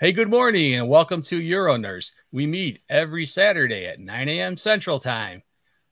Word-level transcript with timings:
Hey, 0.00 0.12
good 0.12 0.30
morning 0.30 0.74
and 0.74 0.88
welcome 0.88 1.22
to 1.22 1.40
EuroNurse. 1.40 2.12
We 2.30 2.46
meet 2.46 2.82
every 2.88 3.26
Saturday 3.26 3.86
at 3.86 3.98
9 3.98 4.28
a.m. 4.28 4.56
Central 4.56 5.00
Time. 5.00 5.42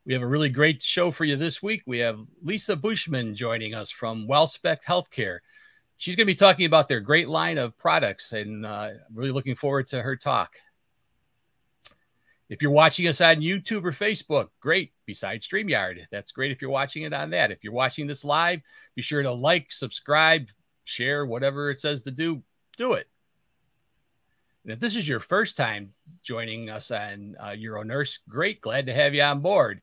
We 0.04 0.12
have 0.12 0.22
a 0.22 0.28
really 0.28 0.48
great 0.48 0.80
show 0.80 1.10
for 1.10 1.24
you 1.24 1.34
this 1.34 1.60
week. 1.60 1.82
We 1.88 1.98
have 1.98 2.20
Lisa 2.40 2.76
Beauchemin 2.76 3.34
joining 3.34 3.74
us 3.74 3.90
from 3.90 4.28
WellSpect 4.28 4.84
Healthcare. 4.84 5.38
She's 5.96 6.14
going 6.14 6.24
to 6.24 6.32
be 6.32 6.36
talking 6.36 6.66
about 6.66 6.86
their 6.86 7.00
great 7.00 7.28
line 7.28 7.58
of 7.58 7.76
products 7.78 8.30
and 8.30 8.64
uh, 8.64 8.90
really 9.12 9.32
looking 9.32 9.56
forward 9.56 9.88
to 9.88 10.00
her 10.00 10.14
talk. 10.14 10.54
If 12.48 12.62
you're 12.62 12.70
watching 12.70 13.08
us 13.08 13.20
on 13.20 13.38
YouTube 13.38 13.84
or 13.84 13.90
Facebook, 13.90 14.50
great. 14.60 14.92
Besides 15.06 15.48
StreamYard, 15.48 16.04
that's 16.12 16.30
great 16.30 16.52
if 16.52 16.62
you're 16.62 16.70
watching 16.70 17.02
it 17.02 17.12
on 17.12 17.30
that. 17.30 17.50
If 17.50 17.64
you're 17.64 17.72
watching 17.72 18.06
this 18.06 18.24
live, 18.24 18.60
be 18.94 19.02
sure 19.02 19.24
to 19.24 19.32
like, 19.32 19.72
subscribe, 19.72 20.46
share, 20.84 21.26
whatever 21.26 21.72
it 21.72 21.80
says 21.80 22.02
to 22.02 22.12
do, 22.12 22.44
do 22.76 22.92
it. 22.92 23.08
And 24.66 24.72
if 24.72 24.80
this 24.80 24.96
is 24.96 25.08
your 25.08 25.20
first 25.20 25.56
time 25.56 25.92
joining 26.24 26.70
us 26.70 26.90
on 26.90 27.36
uh, 27.38 27.50
EuroNurse, 27.50 28.18
great. 28.28 28.60
Glad 28.60 28.86
to 28.86 28.94
have 28.94 29.14
you 29.14 29.22
on 29.22 29.38
board. 29.38 29.80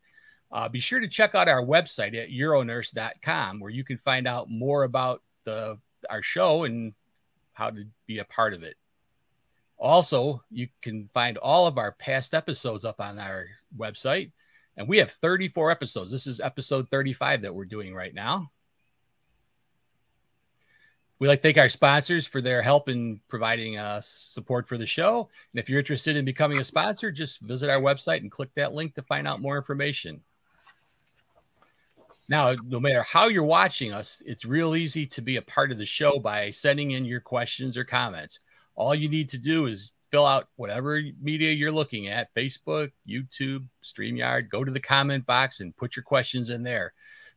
Uh, 0.52 0.68
be 0.68 0.80
sure 0.80 1.00
to 1.00 1.08
check 1.08 1.36
out 1.36 1.48
our 1.48 1.64
website 1.64 2.22
at 2.22 2.30
euronurse.com 2.30 3.62
where 3.62 3.72
you 3.72 3.86
can 3.86 3.98
find 3.98 4.28
out 4.28 4.50
more 4.50 4.84
about 4.84 5.22
the 5.46 5.78
our 6.09 6.22
show 6.22 6.66
and 6.66 6.94
how 7.54 7.70
to 7.70 7.86
be 8.08 8.20
a 8.20 8.26
part 8.26 8.54
of 8.54 8.62
it. 8.64 8.76
Also, 9.78 10.44
you 10.52 10.68
can 10.82 11.09
find 11.14 11.38
all 11.38 11.66
of 11.66 11.78
our 11.78 11.94
past 11.94 12.34
episodes 12.34 12.84
up 12.84 13.00
on 13.00 13.18
our 13.18 13.48
website. 13.78 14.31
And 14.76 14.90
we 14.90 14.98
have 14.98 15.12
34 15.12 15.72
episodes. 15.72 16.12
This 16.12 16.28
is 16.28 16.42
episode 16.42 16.90
35 16.90 17.44
that 17.44 17.56
we're 17.56 17.64
doing 17.64 17.94
right 17.94 18.14
now. 18.14 18.52
We 21.23 21.30
like 21.30 21.40
to 21.40 21.44
thank 21.44 21.58
our 21.58 21.70
sponsors 21.70 22.27
for 22.27 22.41
their 22.41 22.62
help 22.62 22.90
in 22.90 23.22
providing 23.30 23.77
uh, 23.77 24.02
support 24.04 24.68
for 24.68 24.77
the 24.77 24.86
show. 24.86 25.30
And 25.54 25.59
if 25.62 25.70
you're 25.70 25.80
interested 25.80 26.18
in 26.18 26.26
becoming 26.26 26.59
a 26.59 26.66
sponsor, 26.66 27.14
just 27.14 27.39
visit 27.39 27.70
our 27.70 27.80
website 27.80 28.17
and 28.17 28.30
click 28.30 28.50
that 28.56 28.73
link 28.73 28.94
to 28.95 29.03
find 29.03 29.25
out 29.25 29.39
more 29.39 29.56
information. 29.56 30.20
Now, 32.28 32.53
no 32.67 32.78
matter 32.78 33.03
how 33.03 33.30
you're 33.30 33.45
watching 33.45 33.94
us, 33.94 34.22
it's 34.25 34.44
real 34.44 34.75
easy 34.75 35.08
to 35.08 35.22
be 35.22 35.38
a 35.38 35.42
part 35.42 35.72
of 35.72 35.78
the 35.78 35.86
show 35.86 36.20
by 36.20 36.52
sending 36.52 36.92
in 36.92 37.06
your 37.06 37.22
questions 37.22 37.78
or 37.78 37.86
comments. 37.86 38.42
All 38.76 38.94
you 38.94 39.08
need 39.08 39.30
to 39.30 39.38
do 39.38 39.67
is 39.67 39.94
fill 40.11 40.26
out 40.26 40.50
whatever 40.58 41.00
media 41.22 41.53
you're 41.53 41.72
looking 41.72 42.09
at 42.09 42.36
Facebook, 42.36 42.92
YouTube, 43.08 43.64
StreamYard. 43.81 44.50
Go 44.50 44.66
to 44.66 44.72
the 44.73 44.80
comment 44.81 45.26
box 45.26 45.61
and 45.61 45.73
put 45.78 45.95
your 45.95 46.03
questions 46.03 46.50
in 46.50 46.64
there 46.64 46.92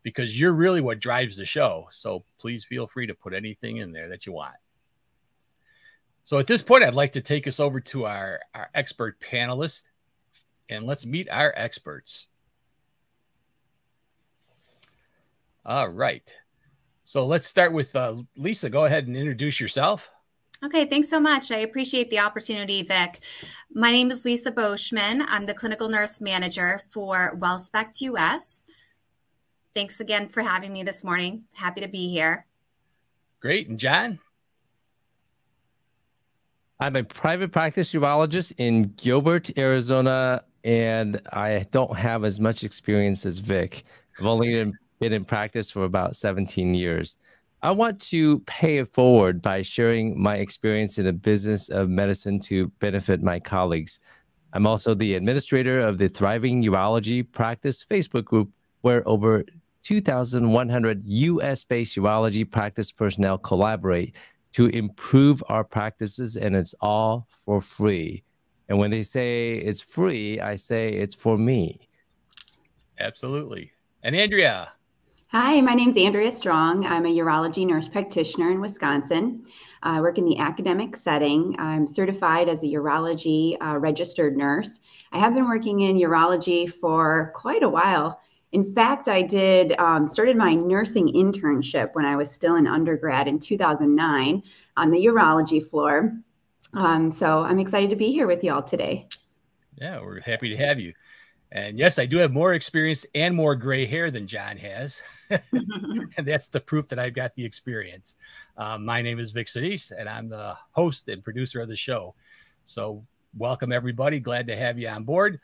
because 0.06 0.38
you're 0.38 0.52
really 0.52 0.80
what 0.80 1.00
drives 1.00 1.36
the 1.36 1.44
show. 1.44 1.88
So 1.90 2.24
please 2.38 2.64
feel 2.64 2.86
free 2.86 3.08
to 3.08 3.14
put 3.14 3.34
anything 3.34 3.78
in 3.78 3.90
there 3.90 4.08
that 4.10 4.24
you 4.24 4.32
want. 4.32 4.54
So 6.22 6.38
at 6.38 6.46
this 6.46 6.62
point, 6.62 6.84
I'd 6.84 6.94
like 6.94 7.14
to 7.14 7.20
take 7.20 7.48
us 7.48 7.58
over 7.58 7.80
to 7.80 8.06
our, 8.06 8.38
our 8.54 8.70
expert 8.72 9.18
panelist 9.18 9.82
and 10.68 10.86
let's 10.86 11.04
meet 11.04 11.28
our 11.28 11.52
experts. 11.56 12.28
All 15.64 15.88
right. 15.88 16.32
So 17.02 17.26
let's 17.26 17.48
start 17.48 17.72
with 17.72 17.96
uh, 17.96 18.14
Lisa. 18.36 18.70
Go 18.70 18.84
ahead 18.84 19.08
and 19.08 19.16
introduce 19.16 19.58
yourself. 19.58 20.08
Okay, 20.64 20.86
thanks 20.86 21.08
so 21.08 21.18
much. 21.18 21.50
I 21.50 21.56
appreciate 21.56 22.10
the 22.10 22.20
opportunity, 22.20 22.84
Vic. 22.84 23.18
My 23.74 23.90
name 23.90 24.12
is 24.12 24.24
Lisa 24.24 24.52
Beauchemin. 24.52 25.24
I'm 25.26 25.46
the 25.46 25.54
clinical 25.54 25.88
nurse 25.88 26.20
manager 26.20 26.80
for 26.90 27.36
WellSpect 27.36 28.00
US. 28.02 28.62
Thanks 29.76 30.00
again 30.00 30.30
for 30.30 30.42
having 30.42 30.72
me 30.72 30.84
this 30.84 31.04
morning. 31.04 31.44
Happy 31.52 31.82
to 31.82 31.86
be 31.86 32.08
here. 32.08 32.46
Great. 33.40 33.68
And 33.68 33.78
John? 33.78 34.18
I'm 36.80 36.96
a 36.96 37.04
private 37.04 37.52
practice 37.52 37.92
urologist 37.92 38.54
in 38.56 38.94
Gilbert, 38.96 39.50
Arizona, 39.58 40.44
and 40.64 41.20
I 41.30 41.66
don't 41.72 41.94
have 41.94 42.24
as 42.24 42.40
much 42.40 42.64
experience 42.64 43.26
as 43.26 43.36
Vic. 43.36 43.84
I've 44.18 44.24
only 44.24 44.72
been 44.98 45.12
in 45.12 45.26
practice 45.26 45.70
for 45.70 45.84
about 45.84 46.16
17 46.16 46.72
years. 46.72 47.18
I 47.62 47.70
want 47.70 48.00
to 48.12 48.38
pay 48.46 48.78
it 48.78 48.94
forward 48.94 49.42
by 49.42 49.60
sharing 49.60 50.18
my 50.18 50.36
experience 50.36 50.96
in 50.96 51.04
the 51.04 51.12
business 51.12 51.68
of 51.68 51.90
medicine 51.90 52.40
to 52.40 52.68
benefit 52.80 53.22
my 53.22 53.38
colleagues. 53.38 54.00
I'm 54.54 54.66
also 54.66 54.94
the 54.94 55.16
administrator 55.16 55.80
of 55.80 55.98
the 55.98 56.08
Thriving 56.08 56.64
Urology 56.64 57.30
Practice 57.30 57.84
Facebook 57.84 58.24
group, 58.24 58.48
where 58.80 59.06
over 59.06 59.44
2,100 59.86 61.02
US 61.04 61.62
based 61.62 61.96
urology 61.96 62.50
practice 62.50 62.90
personnel 62.90 63.38
collaborate 63.38 64.16
to 64.50 64.66
improve 64.66 65.44
our 65.48 65.62
practices, 65.62 66.36
and 66.36 66.56
it's 66.56 66.74
all 66.80 67.28
for 67.30 67.60
free. 67.60 68.24
And 68.68 68.78
when 68.78 68.90
they 68.90 69.04
say 69.04 69.52
it's 69.52 69.80
free, 69.80 70.40
I 70.40 70.56
say 70.56 70.88
it's 70.88 71.14
for 71.14 71.38
me. 71.38 71.86
Absolutely. 72.98 73.70
And 74.02 74.16
Andrea. 74.16 74.72
Hi, 75.28 75.60
my 75.60 75.74
name 75.74 75.90
is 75.90 75.96
Andrea 75.96 76.32
Strong. 76.32 76.84
I'm 76.84 77.06
a 77.06 77.16
urology 77.16 77.64
nurse 77.64 77.86
practitioner 77.86 78.50
in 78.50 78.60
Wisconsin. 78.60 79.44
I 79.84 80.00
work 80.00 80.18
in 80.18 80.24
the 80.24 80.38
academic 80.38 80.96
setting. 80.96 81.54
I'm 81.60 81.86
certified 81.86 82.48
as 82.48 82.64
a 82.64 82.66
urology 82.66 83.56
uh, 83.62 83.78
registered 83.78 84.36
nurse. 84.36 84.80
I 85.12 85.20
have 85.20 85.32
been 85.32 85.46
working 85.46 85.80
in 85.80 85.96
urology 85.96 86.68
for 86.68 87.30
quite 87.36 87.62
a 87.62 87.68
while. 87.68 88.20
In 88.56 88.64
fact, 88.64 89.06
I 89.06 89.20
did 89.20 89.78
um, 89.78 90.08
started 90.08 90.34
my 90.34 90.54
nursing 90.54 91.08
internship 91.08 91.90
when 91.92 92.06
I 92.06 92.16
was 92.16 92.30
still 92.30 92.56
in 92.56 92.66
undergrad 92.66 93.28
in 93.28 93.38
2009 93.38 94.42
on 94.78 94.90
the 94.90 94.96
urology 95.04 95.62
floor. 95.62 96.16
Um, 96.72 97.10
so 97.10 97.40
I'm 97.40 97.58
excited 97.58 97.90
to 97.90 97.96
be 97.96 98.10
here 98.10 98.26
with 98.26 98.42
y'all 98.42 98.62
today. 98.62 99.06
Yeah, 99.74 100.00
we're 100.00 100.20
happy 100.20 100.48
to 100.48 100.56
have 100.56 100.80
you. 100.80 100.94
And 101.52 101.78
yes, 101.78 101.98
I 101.98 102.06
do 102.06 102.16
have 102.16 102.32
more 102.32 102.54
experience 102.54 103.04
and 103.14 103.34
more 103.34 103.56
gray 103.56 103.84
hair 103.84 104.10
than 104.10 104.26
John 104.26 104.56
has. 104.56 105.02
and 105.28 105.42
that's 106.24 106.48
the 106.48 106.60
proof 106.60 106.88
that 106.88 106.98
I've 106.98 107.12
got 107.12 107.34
the 107.34 107.44
experience. 107.44 108.14
Um, 108.56 108.86
my 108.86 109.02
name 109.02 109.18
is 109.18 109.32
Vic 109.32 109.48
Sinise, 109.48 109.92
and 109.94 110.08
I'm 110.08 110.30
the 110.30 110.56
host 110.70 111.10
and 111.10 111.22
producer 111.22 111.60
of 111.60 111.68
the 111.68 111.76
show. 111.76 112.14
So, 112.64 113.02
welcome 113.36 113.70
everybody. 113.70 114.18
Glad 114.18 114.46
to 114.46 114.56
have 114.56 114.78
you 114.78 114.88
on 114.88 115.04
board 115.04 115.40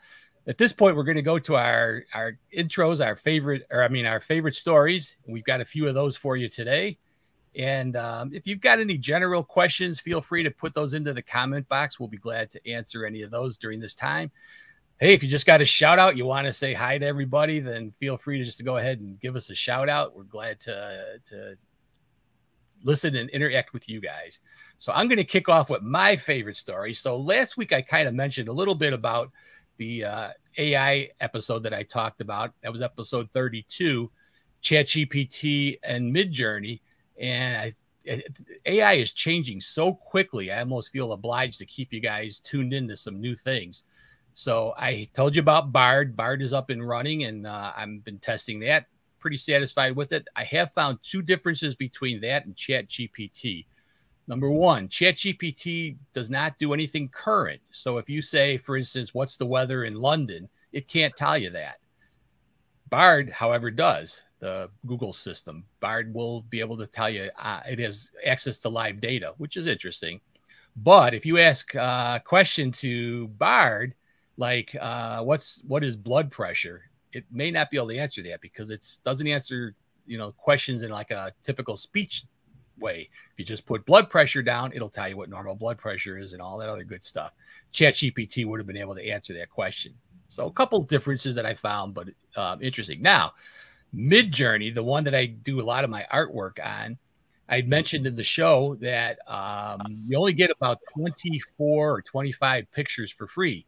at 0.47 0.57
this 0.57 0.73
point, 0.73 0.95
we're 0.95 1.03
going 1.03 1.15
to 1.15 1.21
go 1.21 1.39
to 1.39 1.55
our 1.55 2.03
our 2.13 2.37
intros, 2.55 3.05
our 3.05 3.15
favorite, 3.15 3.65
or 3.71 3.83
I 3.83 3.87
mean, 3.87 4.05
our 4.05 4.19
favorite 4.19 4.55
stories. 4.55 5.17
We've 5.27 5.43
got 5.43 5.61
a 5.61 5.65
few 5.65 5.87
of 5.87 5.93
those 5.93 6.17
for 6.17 6.35
you 6.35 6.49
today. 6.49 6.97
And 7.55 7.95
um, 7.95 8.31
if 8.33 8.47
you've 8.47 8.61
got 8.61 8.79
any 8.79 8.97
general 8.97 9.43
questions, 9.43 9.99
feel 9.99 10.21
free 10.21 10.43
to 10.43 10.51
put 10.51 10.73
those 10.73 10.93
into 10.93 11.13
the 11.13 11.21
comment 11.21 11.67
box. 11.69 11.99
We'll 11.99 12.09
be 12.09 12.17
glad 12.17 12.49
to 12.51 12.69
answer 12.69 13.05
any 13.05 13.21
of 13.21 13.31
those 13.31 13.57
during 13.57 13.79
this 13.79 13.93
time. 13.93 14.31
Hey, 14.99 15.13
if 15.13 15.21
you 15.21 15.29
just 15.29 15.45
got 15.45 15.61
a 15.61 15.65
shout 15.65 15.99
out, 15.99 16.17
you 16.17 16.25
want 16.25 16.47
to 16.47 16.53
say 16.53 16.73
hi 16.73 16.97
to 16.97 17.05
everybody, 17.05 17.59
then 17.59 17.93
feel 17.99 18.17
free 18.17 18.39
to 18.39 18.45
just 18.45 18.57
to 18.57 18.63
go 18.63 18.77
ahead 18.77 18.99
and 18.99 19.19
give 19.19 19.35
us 19.35 19.49
a 19.49 19.55
shout 19.55 19.87
out. 19.87 20.15
We're 20.15 20.23
glad 20.23 20.59
to 20.61 21.19
to 21.25 21.55
listen 22.83 23.15
and 23.15 23.29
interact 23.29 23.71
with 23.71 23.87
you 23.87 24.01
guys. 24.01 24.39
So 24.77 24.91
I'm 24.93 25.07
going 25.07 25.17
to 25.17 25.23
kick 25.23 25.47
off 25.47 25.69
with 25.69 25.81
my 25.81 26.17
favorite 26.17 26.57
story. 26.57 26.93
So 26.93 27.17
last 27.17 27.55
week 27.55 27.71
I 27.71 27.81
kind 27.81 28.07
of 28.07 28.13
mentioned 28.13 28.49
a 28.49 28.53
little 28.53 28.75
bit 28.75 28.93
about 28.93 29.31
the 29.77 30.05
uh, 30.05 30.29
AI 30.57 31.09
episode 31.19 31.63
that 31.63 31.73
I 31.73 31.83
talked 31.83 32.21
about. 32.21 32.53
That 32.61 32.71
was 32.71 32.81
episode 32.81 33.29
32, 33.33 34.09
ChatGPT 34.61 35.79
and 35.83 36.13
Midjourney. 36.13 36.81
And 37.19 37.73
I, 38.07 38.21
AI 38.65 38.93
is 38.93 39.11
changing 39.11 39.61
so 39.61 39.93
quickly. 39.93 40.51
I 40.51 40.59
almost 40.59 40.91
feel 40.91 41.13
obliged 41.13 41.59
to 41.59 41.65
keep 41.65 41.93
you 41.93 41.99
guys 41.99 42.39
tuned 42.39 42.73
into 42.73 42.97
some 42.97 43.19
new 43.19 43.35
things. 43.35 43.83
So 44.33 44.73
I 44.77 45.07
told 45.13 45.35
you 45.35 45.41
about 45.41 45.71
Bard. 45.71 46.15
Bard 46.15 46.41
is 46.41 46.53
up 46.53 46.69
and 46.69 46.87
running, 46.87 47.25
and 47.25 47.45
uh, 47.45 47.71
I've 47.75 48.03
been 48.03 48.19
testing 48.19 48.59
that. 48.61 48.87
Pretty 49.19 49.37
satisfied 49.37 49.95
with 49.95 50.11
it. 50.11 50.27
I 50.35 50.43
have 50.45 50.73
found 50.73 50.99
two 51.03 51.21
differences 51.21 51.75
between 51.75 52.19
that 52.21 52.45
and 52.45 52.55
ChatGPT. 52.55 53.65
Number 54.27 54.49
one, 54.49 54.87
ChatGPT 54.87 55.97
does 56.13 56.29
not 56.29 56.57
do 56.57 56.73
anything 56.73 57.09
current. 57.09 57.61
So 57.71 57.97
if 57.97 58.09
you 58.09 58.21
say, 58.21 58.57
for 58.57 58.77
instance, 58.77 59.13
what's 59.13 59.35
the 59.35 59.45
weather 59.45 59.83
in 59.83 59.95
London, 59.95 60.47
it 60.71 60.87
can't 60.87 61.15
tell 61.15 61.37
you 61.37 61.49
that. 61.51 61.75
Bard, 62.89 63.29
however, 63.29 63.69
does 63.69 64.21
the 64.43 64.69
Google 64.85 65.13
system. 65.13 65.63
Bard 65.79 66.13
will 66.13 66.41
be 66.49 66.59
able 66.59 66.77
to 66.77 66.85
tell 66.85 67.09
you 67.09 67.29
uh, 67.39 67.61
it 67.65 67.79
has 67.79 68.11
access 68.25 68.57
to 68.59 68.69
live 68.69 68.99
data, 68.99 69.33
which 69.37 69.55
is 69.55 69.67
interesting. 69.67 70.19
But 70.75 71.13
if 71.13 71.25
you 71.25 71.37
ask 71.37 71.73
a 71.75 72.21
question 72.25 72.69
to 72.73 73.29
Bard, 73.29 73.93
like 74.35 74.75
uh, 74.81 75.21
what's 75.23 75.63
what 75.65 75.81
is 75.81 75.95
blood 75.95 76.29
pressure, 76.29 76.83
it 77.13 77.23
may 77.31 77.51
not 77.51 77.71
be 77.71 77.77
able 77.77 77.87
to 77.87 77.97
answer 77.97 78.21
that 78.23 78.41
because 78.41 78.69
it 78.69 78.85
doesn't 79.05 79.27
answer 79.27 79.75
you 80.05 80.17
know 80.17 80.33
questions 80.33 80.81
in 80.81 80.91
like 80.91 81.11
a 81.11 81.31
typical 81.41 81.77
speech 81.77 82.25
way. 82.83 83.09
If 83.31 83.39
you 83.39 83.45
just 83.45 83.65
put 83.65 83.85
blood 83.85 84.11
pressure 84.11 84.43
down, 84.43 84.73
it'll 84.73 84.89
tell 84.89 85.09
you 85.09 85.17
what 85.17 85.29
normal 85.29 85.55
blood 85.55 85.79
pressure 85.79 86.19
is 86.19 86.33
and 86.33 86.41
all 86.41 86.59
that 86.59 86.69
other 86.69 86.83
good 86.83 87.03
stuff. 87.03 87.31
ChatGPT 87.73 88.45
would 88.45 88.59
have 88.59 88.67
been 88.67 88.77
able 88.77 88.93
to 88.93 89.09
answer 89.09 89.33
that 89.33 89.49
question. 89.49 89.93
So 90.27 90.45
a 90.45 90.51
couple 90.51 90.81
differences 90.83 91.35
that 91.35 91.45
I 91.45 91.55
found, 91.55 91.95
but 91.95 92.09
um, 92.35 92.61
interesting. 92.61 93.01
Now, 93.01 93.33
Midjourney, 93.95 94.73
the 94.73 94.83
one 94.83 95.03
that 95.05 95.15
I 95.15 95.25
do 95.25 95.61
a 95.61 95.63
lot 95.63 95.83
of 95.83 95.89
my 95.89 96.05
artwork 96.13 96.63
on, 96.63 96.97
I 97.49 97.61
mentioned 97.61 98.07
in 98.07 98.15
the 98.15 98.23
show 98.23 98.75
that 98.81 99.19
um, 99.27 99.81
you 99.87 100.17
only 100.17 100.33
get 100.33 100.49
about 100.49 100.79
24 100.95 101.95
or 101.95 102.01
25 102.01 102.71
pictures 102.71 103.11
for 103.11 103.27
free. 103.27 103.65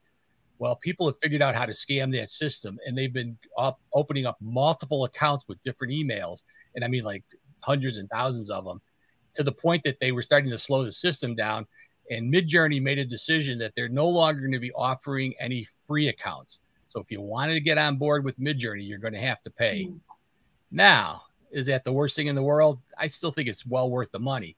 Well, 0.57 0.77
people 0.77 1.05
have 1.07 1.19
figured 1.21 1.41
out 1.41 1.53
how 1.53 1.65
to 1.65 1.73
scam 1.73 2.11
that 2.13 2.31
system, 2.31 2.79
and 2.85 2.97
they've 2.97 3.11
been 3.11 3.37
up, 3.57 3.79
opening 3.93 4.25
up 4.25 4.37
multiple 4.39 5.03
accounts 5.03 5.43
with 5.47 5.61
different 5.63 5.93
emails, 5.93 6.43
and 6.75 6.83
I 6.83 6.87
mean 6.87 7.03
like 7.03 7.23
hundreds 7.61 7.97
and 7.97 8.09
thousands 8.09 8.49
of 8.49 8.65
them, 8.65 8.77
to 9.35 9.43
the 9.43 9.51
point 9.51 9.83
that 9.83 9.97
they 9.99 10.11
were 10.11 10.21
starting 10.21 10.51
to 10.51 10.57
slow 10.57 10.83
the 10.83 10.91
system 10.91 11.35
down. 11.35 11.65
And 12.09 12.31
Midjourney 12.31 12.81
made 12.81 12.99
a 12.99 13.05
decision 13.05 13.57
that 13.59 13.73
they're 13.75 13.89
no 13.89 14.07
longer 14.07 14.41
going 14.41 14.51
to 14.51 14.59
be 14.59 14.71
offering 14.73 15.33
any 15.39 15.67
free 15.87 16.09
accounts. 16.09 16.59
So 16.89 16.99
if 16.99 17.11
you 17.11 17.19
wanted 17.19 17.55
to 17.55 17.59
get 17.59 17.77
on 17.77 17.97
board 17.97 18.23
with 18.23 18.39
Midjourney, 18.39 18.87
you're 18.87 18.99
going 18.99 19.13
to 19.13 19.19
have 19.19 19.41
to 19.43 19.49
pay. 19.49 19.87
Mm. 19.89 19.99
Now, 20.71 21.23
is 21.51 21.65
that 21.67 21.83
the 21.83 21.91
worst 21.91 22.15
thing 22.15 22.27
in 22.27 22.35
the 22.35 22.43
world? 22.43 22.79
I 22.97 23.07
still 23.07 23.31
think 23.31 23.47
it's 23.47 23.65
well 23.65 23.89
worth 23.89 24.11
the 24.11 24.19
money. 24.19 24.55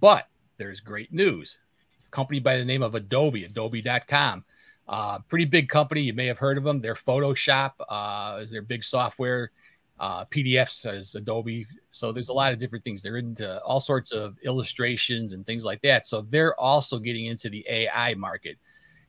But 0.00 0.26
there's 0.58 0.80
great 0.80 1.12
news. 1.12 1.58
A 2.06 2.10
company 2.10 2.40
by 2.40 2.56
the 2.58 2.64
name 2.64 2.82
of 2.82 2.94
Adobe, 2.94 3.44
adobe.com. 3.44 4.44
Uh, 4.88 5.18
pretty 5.28 5.44
big 5.44 5.68
company. 5.68 6.02
You 6.02 6.12
may 6.12 6.26
have 6.26 6.38
heard 6.38 6.58
of 6.58 6.64
them. 6.64 6.80
Their 6.80 6.94
Photoshop 6.94 7.72
uh, 7.88 8.38
is 8.40 8.50
their 8.50 8.62
big 8.62 8.82
software. 8.82 9.52
Uh, 10.00 10.24
PDFs 10.24 10.86
as 10.86 11.14
Adobe. 11.14 11.66
So 11.90 12.10
there's 12.10 12.30
a 12.30 12.32
lot 12.32 12.54
of 12.54 12.58
different 12.58 12.84
things. 12.84 13.02
They're 13.02 13.18
into 13.18 13.62
all 13.62 13.80
sorts 13.80 14.12
of 14.12 14.38
illustrations 14.42 15.34
and 15.34 15.44
things 15.44 15.62
like 15.62 15.82
that. 15.82 16.06
So 16.06 16.22
they're 16.30 16.58
also 16.58 16.98
getting 16.98 17.26
into 17.26 17.50
the 17.50 17.62
AI 17.68 18.14
market. 18.14 18.56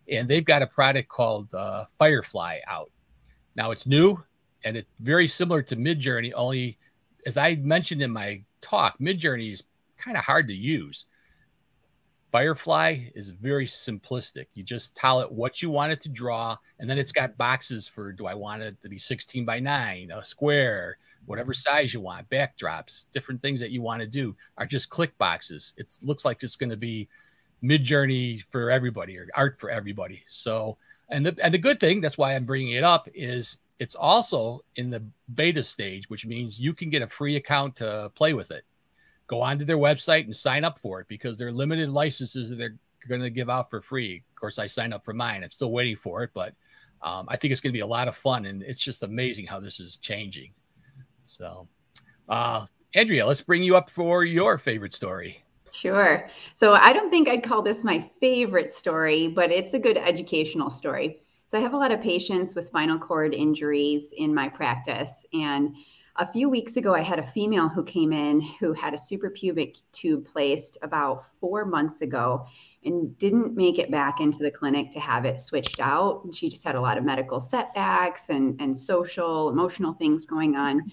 And 0.09 0.27
they've 0.27 0.43
got 0.43 0.61
a 0.61 0.67
product 0.67 1.07
called 1.07 1.53
uh, 1.55 1.85
Firefly 1.97 2.59
out. 2.67 2.91
Now 3.55 3.71
it's 3.71 3.87
new 3.87 4.21
and 4.65 4.75
it's 4.75 4.89
very 4.99 5.27
similar 5.27 5.61
to 5.63 5.77
Midjourney, 5.77 6.33
only 6.35 6.77
as 7.25 7.37
I 7.37 7.55
mentioned 7.55 8.01
in 8.01 8.11
my 8.11 8.41
talk, 8.61 8.97
Midjourney 8.99 9.51
is 9.51 9.63
kind 9.97 10.17
of 10.17 10.23
hard 10.23 10.47
to 10.47 10.53
use. 10.53 11.05
Firefly 12.31 13.09
is 13.13 13.29
very 13.29 13.65
simplistic. 13.65 14.45
You 14.53 14.63
just 14.63 14.95
tell 14.95 15.19
it 15.19 15.29
what 15.29 15.61
you 15.61 15.69
want 15.69 15.91
it 15.91 16.01
to 16.01 16.09
draw, 16.09 16.57
and 16.79 16.89
then 16.89 16.97
it's 16.97 17.11
got 17.11 17.37
boxes 17.37 17.89
for 17.89 18.13
do 18.13 18.25
I 18.25 18.33
want 18.33 18.61
it 18.61 18.79
to 18.81 18.89
be 18.89 18.97
16 18.97 19.43
by 19.43 19.59
9, 19.59 20.11
a 20.11 20.23
square, 20.23 20.97
whatever 21.25 21.51
mm-hmm. 21.51 21.75
size 21.75 21.93
you 21.93 21.99
want, 21.99 22.29
backdrops, 22.29 23.07
different 23.11 23.41
things 23.41 23.59
that 23.59 23.71
you 23.71 23.81
want 23.81 23.99
to 23.99 24.07
do 24.07 24.35
are 24.57 24.65
just 24.65 24.89
click 24.89 25.17
boxes. 25.17 25.73
It 25.77 25.93
looks 26.01 26.23
like 26.23 26.41
it's 26.41 26.55
going 26.55 26.69
to 26.69 26.77
be 26.77 27.09
Midjourney 27.61 28.43
for 28.49 28.71
everybody 28.71 29.17
or 29.17 29.27
art 29.35 29.59
for 29.59 29.69
everybody. 29.69 30.23
So, 30.25 30.77
and 31.09 31.25
the, 31.25 31.35
and 31.43 31.53
the 31.53 31.57
good 31.57 31.81
thing, 31.81 31.99
that's 31.99 32.17
why 32.17 32.33
I'm 32.33 32.45
bringing 32.45 32.75
it 32.75 32.83
up, 32.83 33.09
is 33.13 33.57
it's 33.79 33.95
also 33.95 34.63
in 34.77 34.89
the 34.89 35.03
beta 35.35 35.63
stage, 35.63 36.09
which 36.09 36.25
means 36.25 36.59
you 36.59 36.73
can 36.73 36.89
get 36.89 37.01
a 37.01 37.07
free 37.07 37.35
account 37.35 37.75
to 37.77 38.09
play 38.15 38.33
with 38.33 38.51
it. 38.51 38.63
Go 39.31 39.39
onto 39.39 39.63
their 39.63 39.77
website 39.77 40.25
and 40.25 40.35
sign 40.35 40.65
up 40.65 40.77
for 40.77 40.99
it 40.99 41.07
because 41.07 41.37
they're 41.37 41.53
limited 41.53 41.89
licenses 41.89 42.49
that 42.49 42.57
they're 42.57 42.75
going 43.07 43.21
to 43.21 43.29
give 43.29 43.49
out 43.49 43.69
for 43.69 43.79
free. 43.79 44.21
Of 44.29 44.35
course, 44.37 44.59
I 44.59 44.67
signed 44.67 44.93
up 44.93 45.05
for 45.05 45.13
mine. 45.13 45.41
I'm 45.41 45.51
still 45.51 45.71
waiting 45.71 45.95
for 45.95 46.21
it, 46.23 46.31
but 46.33 46.53
um, 47.01 47.27
I 47.29 47.37
think 47.37 47.53
it's 47.53 47.61
going 47.61 47.71
to 47.71 47.77
be 47.77 47.79
a 47.79 47.87
lot 47.87 48.09
of 48.09 48.17
fun. 48.17 48.45
And 48.45 48.61
it's 48.61 48.81
just 48.81 49.03
amazing 49.03 49.47
how 49.47 49.61
this 49.61 49.79
is 49.79 49.95
changing. 49.95 50.51
So, 51.23 51.65
uh, 52.27 52.65
Andrea, 52.93 53.25
let's 53.25 53.39
bring 53.39 53.63
you 53.63 53.77
up 53.77 53.89
for 53.89 54.25
your 54.25 54.57
favorite 54.57 54.93
story. 54.93 55.45
Sure. 55.71 56.29
So 56.55 56.73
I 56.73 56.91
don't 56.91 57.09
think 57.09 57.29
I'd 57.29 57.41
call 57.41 57.61
this 57.61 57.85
my 57.85 58.09
favorite 58.19 58.69
story, 58.69 59.29
but 59.29 59.49
it's 59.49 59.73
a 59.73 59.79
good 59.79 59.97
educational 59.97 60.69
story. 60.69 61.21
So 61.47 61.57
I 61.57 61.61
have 61.61 61.73
a 61.73 61.77
lot 61.77 61.91
of 61.91 62.01
patients 62.01 62.53
with 62.53 62.65
spinal 62.65 62.99
cord 62.99 63.33
injuries 63.33 64.13
in 64.17 64.35
my 64.35 64.49
practice. 64.49 65.25
And 65.31 65.73
a 66.21 66.25
few 66.25 66.49
weeks 66.49 66.77
ago, 66.77 66.93
I 66.93 67.01
had 67.01 67.17
a 67.17 67.25
female 67.25 67.67
who 67.67 67.83
came 67.83 68.13
in 68.13 68.41
who 68.41 68.73
had 68.73 68.93
a 68.93 68.97
suprapubic 68.97 69.81
tube 69.91 70.27
placed 70.27 70.77
about 70.83 71.25
four 71.39 71.65
months 71.65 72.01
ago 72.01 72.45
and 72.85 73.17
didn't 73.17 73.55
make 73.55 73.79
it 73.79 73.89
back 73.89 74.21
into 74.21 74.37
the 74.37 74.51
clinic 74.51 74.91
to 74.91 74.99
have 74.99 75.25
it 75.25 75.39
switched 75.39 75.79
out. 75.79 76.31
She 76.31 76.47
just 76.47 76.63
had 76.63 76.75
a 76.75 76.81
lot 76.81 76.99
of 76.99 77.03
medical 77.03 77.39
setbacks 77.39 78.29
and, 78.29 78.61
and 78.61 78.77
social, 78.77 79.49
emotional 79.49 79.93
things 79.93 80.27
going 80.27 80.55
on. 80.55 80.91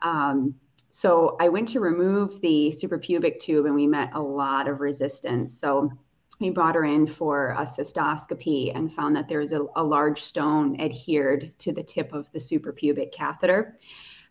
Um, 0.00 0.54
so 0.88 1.36
I 1.40 1.50
went 1.50 1.68
to 1.68 1.80
remove 1.80 2.40
the 2.40 2.74
suprapubic 2.74 3.38
tube 3.38 3.66
and 3.66 3.74
we 3.74 3.86
met 3.86 4.14
a 4.14 4.20
lot 4.20 4.66
of 4.66 4.80
resistance. 4.80 5.60
So 5.60 5.92
we 6.40 6.48
brought 6.48 6.74
her 6.74 6.86
in 6.86 7.06
for 7.06 7.50
a 7.50 7.64
cystoscopy 7.64 8.74
and 8.74 8.90
found 8.90 9.14
that 9.14 9.28
there 9.28 9.40
was 9.40 9.52
a, 9.52 9.66
a 9.76 9.84
large 9.84 10.22
stone 10.22 10.80
adhered 10.80 11.52
to 11.58 11.70
the 11.70 11.82
tip 11.82 12.14
of 12.14 12.32
the 12.32 12.38
suprapubic 12.38 13.12
catheter. 13.12 13.78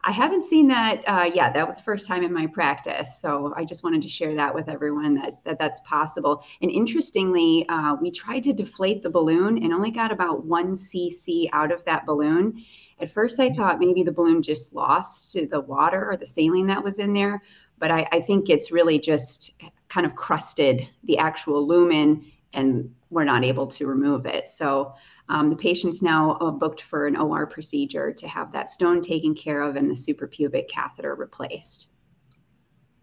I 0.01 0.11
haven't 0.11 0.45
seen 0.45 0.67
that 0.69 1.03
uh, 1.07 1.29
yet. 1.33 1.53
That 1.53 1.67
was 1.67 1.77
the 1.77 1.83
first 1.83 2.07
time 2.07 2.23
in 2.23 2.31
my 2.31 2.47
practice. 2.47 3.19
So 3.19 3.53
I 3.57 3.65
just 3.65 3.83
wanted 3.83 4.01
to 4.03 4.07
share 4.07 4.33
that 4.35 4.55
with 4.55 4.69
everyone 4.69 5.13
that, 5.15 5.43
that 5.43 5.59
that's 5.59 5.81
possible. 5.81 6.43
And 6.61 6.71
interestingly, 6.71 7.65
uh, 7.67 7.95
we 8.01 8.09
tried 8.09 8.43
to 8.43 8.53
deflate 8.53 9.01
the 9.01 9.09
balloon 9.09 9.61
and 9.61 9.73
only 9.73 9.91
got 9.91 10.11
about 10.11 10.45
one 10.45 10.73
cc 10.73 11.49
out 11.51 11.71
of 11.71 11.83
that 11.83 12.05
balloon. 12.05 12.63
At 13.01 13.11
first, 13.11 13.39
I 13.41 13.49
thought 13.49 13.79
maybe 13.79 14.03
the 14.03 14.11
balloon 14.11 14.41
just 14.41 14.73
lost 14.73 15.33
to 15.33 15.45
the 15.45 15.59
water 15.59 16.09
or 16.09 16.15
the 16.15 16.25
saline 16.25 16.67
that 16.67 16.83
was 16.83 16.99
in 16.99 17.13
there. 17.13 17.41
But 17.77 17.91
I, 17.91 18.07
I 18.13 18.21
think 18.21 18.49
it's 18.49 18.71
really 18.71 18.99
just 18.99 19.53
kind 19.89 20.05
of 20.05 20.15
crusted 20.15 20.87
the 21.03 21.17
actual 21.17 21.67
lumen 21.67 22.25
and 22.53 22.93
we're 23.09 23.25
not 23.25 23.43
able 23.43 23.67
to 23.67 23.85
remove 23.87 24.25
it. 24.25 24.47
So 24.47 24.93
um, 25.29 25.51
the 25.51 25.55
patient's 25.55 26.01
now 26.01 26.31
uh, 26.41 26.49
booked 26.49 26.81
for 26.81 27.05
an 27.05 27.15
OR 27.15 27.45
procedure 27.45 28.11
to 28.11 28.27
have 28.27 28.51
that 28.51 28.67
stone 28.67 28.99
taken 28.99 29.35
care 29.35 29.61
of 29.61 29.75
and 29.75 29.89
the 29.89 29.93
suprapubic 29.93 30.67
catheter 30.67 31.13
replaced. 31.15 31.89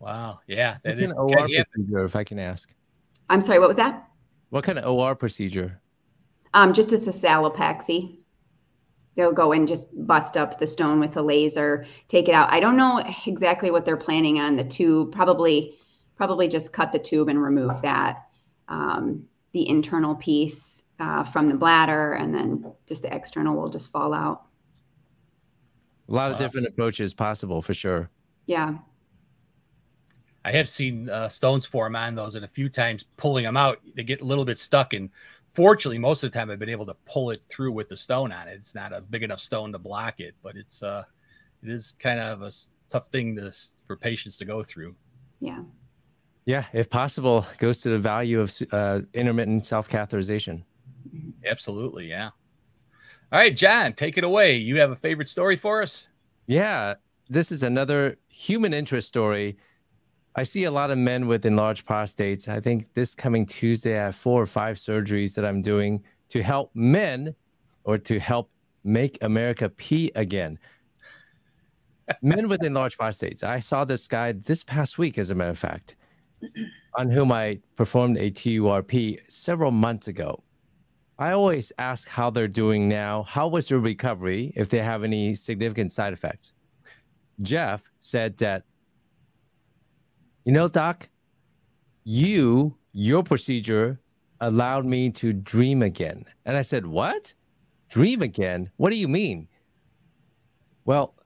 Wow. 0.01 0.41
Yeah. 0.49 0.79
That 0.83 0.99
is, 0.99 1.11
an 1.11 1.13
OR 1.17 1.49
procedure, 1.49 2.05
if 2.05 2.17
I 2.17 2.25
can 2.25 2.39
ask. 2.39 2.75
I'm 3.31 3.41
sorry, 3.41 3.61
what 3.61 3.69
was 3.69 3.77
that? 3.77 4.09
What 4.51 4.65
kind 4.65 4.79
of 4.79 4.93
OR 4.93 5.15
procedure? 5.15 5.81
Um, 6.53 6.73
just 6.73 6.93
as 6.93 7.07
a 7.07 7.11
salopexy. 7.11 8.19
They'll 9.15 9.33
go 9.33 9.53
and 9.53 9.67
just 9.67 9.89
bust 10.07 10.37
up 10.37 10.59
the 10.59 10.67
stone 10.67 11.01
with 11.01 11.17
a 11.17 11.23
laser, 11.23 11.87
take 12.09 12.29
it 12.29 12.35
out. 12.35 12.53
I 12.53 12.61
don't 12.61 12.77
know 12.77 13.03
exactly 13.25 13.71
what 13.71 13.87
they're 13.87 13.97
planning 13.97 14.41
on 14.41 14.57
the 14.57 14.65
tube. 14.65 15.13
Probably 15.13 15.75
probably 16.17 16.49
just 16.49 16.73
cut 16.73 16.93
the 16.93 16.99
tube 16.99 17.29
and 17.29 17.43
remove 17.43 17.81
that, 17.83 18.27
um, 18.69 19.25
the 19.53 19.69
internal 19.69 20.15
piece 20.15 20.86
uh, 20.99 21.25
from 21.25 21.49
the 21.49 21.55
bladder, 21.55 22.15
and 22.15 22.35
then 22.35 22.73
just 22.87 23.03
the 23.03 23.15
external 23.15 23.57
will 23.57 23.69
just 23.69 23.91
fall 23.91 24.15
out. 24.15 24.43
A 26.09 26.13
lot 26.13 26.31
of 26.31 26.39
different 26.39 26.67
approaches 26.67 27.13
possible 27.13 27.61
for 27.61 27.75
sure. 27.75 28.09
Yeah. 28.47 28.79
I 30.45 30.53
have 30.53 30.69
seen 30.69 31.11
uh, 31.11 31.29
stones 31.29 31.67
form 31.67 31.97
on 31.97 32.15
those, 32.15 32.37
and 32.37 32.45
a 32.45 32.49
few 32.49 32.69
times 32.69 33.05
pulling 33.17 33.45
them 33.45 33.57
out, 33.57 33.81
they 33.97 34.05
get 34.05 34.21
a 34.21 34.25
little 34.25 34.45
bit 34.45 34.59
stuck. 34.61 34.95
And 34.95 35.11
fortunately, 35.55 35.99
most 35.99 36.23
of 36.23 36.31
the 36.31 36.39
time, 36.39 36.51
I've 36.51 36.61
been 36.61 36.69
able 36.69 36.87
to 36.87 36.97
pull 37.05 37.31
it 37.31 37.43
through 37.49 37.73
with 37.73 37.89
the 37.89 37.97
stone 37.97 38.31
on 38.31 38.47
it. 38.47 38.53
It's 38.53 38.75
not 38.75 38.93
a 38.93 39.01
big 39.01 39.25
enough 39.25 39.41
stone 39.41 39.73
to 39.73 39.79
block 39.81 40.21
it, 40.21 40.35
but 40.45 40.57
it's 40.57 40.85
uh, 40.85 41.03
it 41.65 41.71
is 41.71 41.93
kind 41.99 42.21
of 42.21 42.43
a 42.43 42.53
tough 42.91 43.09
thing 43.09 43.35
to 43.37 43.53
for 43.89 43.97
patients 43.97 44.39
to 44.39 44.45
go 44.45 44.63
through. 44.63 44.95
Yeah. 45.41 45.63
Yeah, 46.45 46.67
if 46.73 46.89
possible, 46.89 47.45
goes 47.59 47.81
to 47.81 47.89
the 47.89 47.99
value 47.99 48.41
of 48.41 48.57
uh, 48.71 49.01
intermittent 49.15 49.67
self 49.67 49.89
catheterization. 49.89 50.63
Mm-hmm. 51.07 51.31
Absolutely, 51.47 52.07
yeah. 52.07 52.31
All 53.33 53.39
right, 53.39 53.57
John, 53.57 53.93
take 53.93 54.19
it 54.19 54.25
away. 54.25 54.57
You 54.57 54.79
have 54.81 54.91
a 54.91 54.97
favorite 54.97 55.29
story 55.29 55.57
for 55.57 55.83
us? 55.83 56.09
Yeah, 56.47 56.95
this 57.29 57.51
is 57.51 57.63
another 57.63 58.19
human 58.29 58.73
interest 58.73 59.09
story. 59.09 59.57
I 60.37 60.43
see 60.43 60.65
a 60.65 60.71
lot 60.71 60.91
of 60.91 60.99
men 60.99 61.27
with 61.27 61.47
enlarged 61.47 61.87
prostates. 61.87 62.47
I 62.47 62.61
think 62.61 62.93
this 62.95 63.15
coming 63.15 63.47
Tuesday, 63.47 63.99
I 63.99 64.05
have 64.05 64.17
four 64.17 64.41
or 64.41 64.47
five 64.47 64.77
surgeries 64.77 65.35
that 65.35 65.45
I'm 65.45 65.63
doing 65.63 66.03
to 66.29 66.43
help 66.43 66.71
men 66.75 67.35
or 67.85 67.99
to 67.99 68.19
help 68.21 68.51
make 68.85 69.19
America 69.23 69.69
pee 69.69 70.13
again. 70.15 70.59
men 72.23 72.49
with 72.49 72.63
enlarged 72.63 72.99
prostates. 72.99 73.43
I 73.43 73.61
saw 73.61 73.85
this 73.85 74.07
guy 74.07 74.33
this 74.33 74.63
past 74.63 74.99
week, 74.99 75.19
as 75.19 75.31
a 75.31 75.35
matter 75.35 75.51
of 75.51 75.59
fact 75.59 75.97
on 76.97 77.11
whom 77.11 77.33
I 77.33 77.61
performed 77.77 78.17
a 78.19 78.31
TURP 78.31 79.19
several 79.29 79.71
months 79.71 80.09
ago. 80.09 80.43
I 81.19 81.33
always 81.33 81.73
ask 81.79 82.09
how 82.09 82.31
they're 82.31 82.49
doing 82.49 82.89
now. 82.89 83.23
How 83.23 83.49
was 83.49 83.69
their 83.69 83.79
recovery? 83.79 84.53
If 84.55 84.69
they 84.69 84.83
have 84.83 85.03
any 85.03 85.35
significant 85.35 85.93
side 85.93 86.13
effects. 86.13 86.53
Jeff 87.41 87.83
said 88.01 88.37
that, 88.39 88.65
you 90.45 90.53
know, 90.53 90.69
doc, 90.69 91.09
you, 92.05 92.77
your 92.93 93.23
procedure 93.23 93.99
allowed 94.41 94.85
me 94.85 95.11
to 95.11 95.33
dream 95.33 95.83
again. 95.83 96.25
And 96.45 96.57
I 96.57 96.63
said, 96.63 96.87
what? 96.87 97.33
Dream 97.89 98.23
again? 98.23 98.71
What 98.77 98.91
do 98.91 98.97
you 98.97 99.09
mean? 99.09 99.49
Well, 100.85 101.17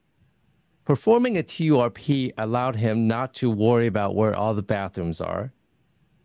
Performing 0.90 1.38
a 1.38 1.42
TURP 1.44 2.32
allowed 2.37 2.75
him 2.75 3.06
not 3.06 3.32
to 3.35 3.49
worry 3.49 3.87
about 3.87 4.16
where 4.16 4.35
all 4.35 4.54
the 4.54 4.62
bathrooms 4.62 5.20
are. 5.20 5.52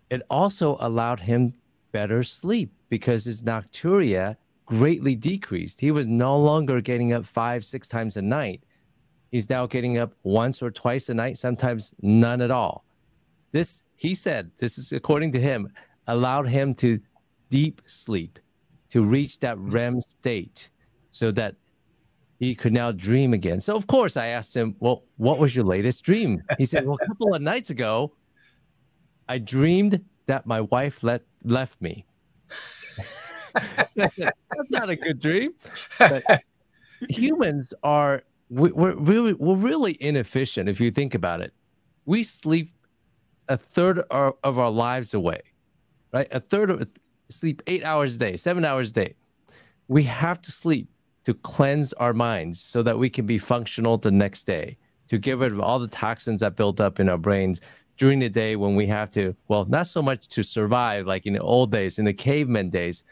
It 0.09 0.23
also 0.27 0.77
allowed 0.79 1.19
him 1.19 1.53
better 1.91 2.23
sleep 2.23 2.73
because 2.89 3.25
his 3.25 3.41
nocturia 3.41 4.37
greatly 4.65 5.15
decreased. 5.15 5.79
He 5.79 5.91
was 5.91 6.07
no 6.07 6.37
longer 6.37 6.81
getting 6.81 7.13
up 7.13 7.25
five, 7.25 7.65
six 7.65 7.87
times 7.87 8.17
a 8.17 8.21
night. 8.21 8.63
He's 9.31 9.49
now 9.49 9.65
getting 9.65 9.97
up 9.97 10.13
once 10.23 10.61
or 10.61 10.71
twice 10.71 11.09
a 11.09 11.13
night, 11.13 11.37
sometimes 11.37 11.93
none 12.01 12.41
at 12.41 12.51
all. 12.51 12.85
This, 13.51 13.83
he 13.95 14.13
said, 14.13 14.51
this 14.57 14.77
is 14.77 14.91
according 14.91 15.31
to 15.33 15.39
him, 15.39 15.71
allowed 16.07 16.47
him 16.47 16.73
to 16.75 16.99
deep 17.49 17.81
sleep, 17.85 18.39
to 18.89 19.03
reach 19.03 19.39
that 19.39 19.57
REM 19.59 20.01
state 20.01 20.69
so 21.11 21.31
that 21.31 21.55
he 22.39 22.53
could 22.53 22.73
now 22.73 22.91
dream 22.91 23.33
again. 23.33 23.61
So, 23.61 23.75
of 23.75 23.87
course, 23.87 24.17
I 24.17 24.27
asked 24.27 24.55
him, 24.55 24.75
Well, 24.79 25.03
what 25.17 25.39
was 25.39 25.55
your 25.55 25.65
latest 25.65 26.03
dream? 26.03 26.43
He 26.57 26.65
said, 26.65 26.85
Well, 26.85 26.97
a 27.01 27.07
couple 27.07 27.33
of 27.33 27.41
nights 27.41 27.69
ago, 27.69 28.13
I 29.29 29.37
dreamed 29.37 30.03
that 30.25 30.45
my 30.45 30.61
wife 30.61 31.03
let, 31.03 31.23
left 31.43 31.81
me. 31.81 32.05
That's 33.95 34.69
not 34.69 34.89
a 34.89 34.95
good 34.95 35.19
dream. 35.19 35.53
But 35.97 36.23
humans 37.09 37.73
are 37.83 38.23
we, 38.49 38.69
are 38.71 38.95
really 38.95 39.33
we're 39.33 39.55
really 39.55 39.97
inefficient 39.99 40.69
if 40.69 40.79
you 40.79 40.91
think 40.91 41.15
about 41.15 41.41
it. 41.41 41.53
We 42.05 42.23
sleep 42.23 42.71
a 43.47 43.57
third 43.57 43.99
of 44.09 44.59
our 44.59 44.71
lives 44.71 45.13
away, 45.13 45.41
right? 46.11 46.27
A 46.31 46.39
third 46.39 46.69
of 46.69 46.91
sleep 47.29 47.61
eight 47.67 47.83
hours 47.83 48.15
a 48.15 48.19
day, 48.19 48.37
seven 48.37 48.65
hours 48.65 48.91
a 48.91 48.93
day. 48.93 49.15
We 49.87 50.03
have 50.03 50.41
to 50.43 50.51
sleep 50.51 50.89
to 51.25 51.33
cleanse 51.33 51.93
our 51.93 52.13
minds 52.13 52.61
so 52.61 52.83
that 52.83 52.97
we 52.97 53.09
can 53.09 53.25
be 53.25 53.37
functional 53.37 53.97
the 53.97 54.11
next 54.11 54.43
day, 54.43 54.77
to 55.07 55.17
get 55.17 55.37
rid 55.37 55.51
of 55.51 55.59
all 55.59 55.79
the 55.79 55.87
toxins 55.87 56.41
that 56.41 56.55
build 56.55 56.79
up 56.79 56.99
in 56.99 57.09
our 57.09 57.17
brains 57.17 57.61
during 57.97 58.19
the 58.19 58.29
day 58.29 58.55
when 58.55 58.75
we 58.75 58.87
have 58.87 59.09
to, 59.11 59.35
well, 59.47 59.65
not 59.65 59.87
so 59.87 60.01
much 60.01 60.27
to 60.29 60.43
survive 60.43 61.05
like 61.05 61.25
in 61.25 61.33
the 61.33 61.39
old 61.39 61.71
days, 61.71 61.97
in 61.97 62.05
the 62.05 62.13
caveman 62.13 62.69
days, 62.69 63.03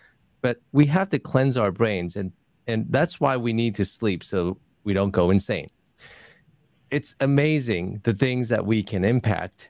but 0.42 0.62
we 0.72 0.86
have 0.88 1.10
to 1.10 1.20
cleanse 1.20 1.58
our 1.58 1.72
brains. 1.72 2.16
And, 2.16 2.32
and 2.68 2.86
that's 2.90 3.20
why 3.20 3.38
we 3.38 3.54
need 3.54 3.76
to 3.76 3.86
sleep 3.86 4.24
so 4.24 4.58
we 4.84 4.94
don't 4.94 5.12
go 5.12 5.30
insane. 5.30 5.70
It's 6.92 7.16
amazing 7.22 8.02
the 8.04 8.14
things 8.14 8.50
that 8.50 8.66
we 8.66 8.84
can 8.84 9.04
impact 9.04 9.70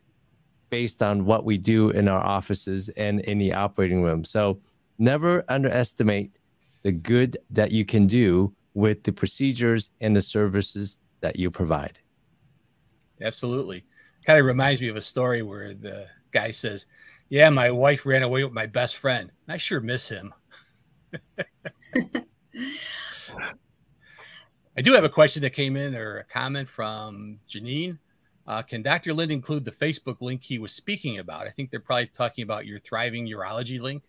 based 0.69 1.03
on 1.03 1.25
what 1.25 1.45
we 1.45 1.57
do 1.57 1.91
in 1.91 2.07
our 2.07 2.19
offices 2.19 2.89
and 2.89 3.19
in 3.21 3.37
the 3.37 3.53
operating 3.53 4.01
room. 4.01 4.25
So 4.25 4.59
never 4.97 5.45
underestimate 5.47 6.37
the 6.81 6.91
good 6.91 7.37
that 7.51 7.71
you 7.71 7.85
can 7.85 8.07
do 8.07 8.53
with 8.73 9.03
the 9.03 9.13
procedures 9.13 9.91
and 10.01 10.15
the 10.15 10.21
services 10.21 10.97
that 11.21 11.37
you 11.37 11.51
provide. 11.51 11.99
Absolutely 13.21 13.85
kind 14.25 14.39
of 14.39 14.45
reminds 14.45 14.81
me 14.81 14.87
of 14.87 14.95
a 14.95 15.01
story 15.01 15.41
where 15.41 15.73
the 15.73 16.07
guy 16.31 16.51
says, 16.51 16.85
"Yeah, 17.29 17.49
my 17.49 17.71
wife 17.71 18.05
ran 18.05 18.23
away 18.23 18.43
with 18.43 18.53
my 18.53 18.65
best 18.65 18.97
friend. 18.97 19.31
I 19.47 19.57
sure 19.57 19.79
miss 19.79 20.07
him." 20.07 20.33
I 24.75 24.81
do 24.81 24.93
have 24.93 25.03
a 25.03 25.09
question 25.09 25.41
that 25.43 25.51
came 25.51 25.77
in 25.77 25.95
or 25.95 26.19
a 26.19 26.23
comment 26.23 26.67
from 26.67 27.39
Janine. 27.47 27.99
Uh, 28.47 28.61
can 28.61 28.81
Dr. 28.81 29.13
Lind 29.13 29.31
include 29.31 29.63
the 29.63 29.71
Facebook 29.71 30.17
link 30.19 30.43
he 30.43 30.59
was 30.59 30.73
speaking 30.73 31.19
about? 31.19 31.47
I 31.47 31.51
think 31.51 31.69
they're 31.69 31.79
probably 31.79 32.07
talking 32.07 32.43
about 32.43 32.65
your 32.65 32.79
Thriving 32.79 33.27
Urology 33.27 33.79
link. 33.79 34.03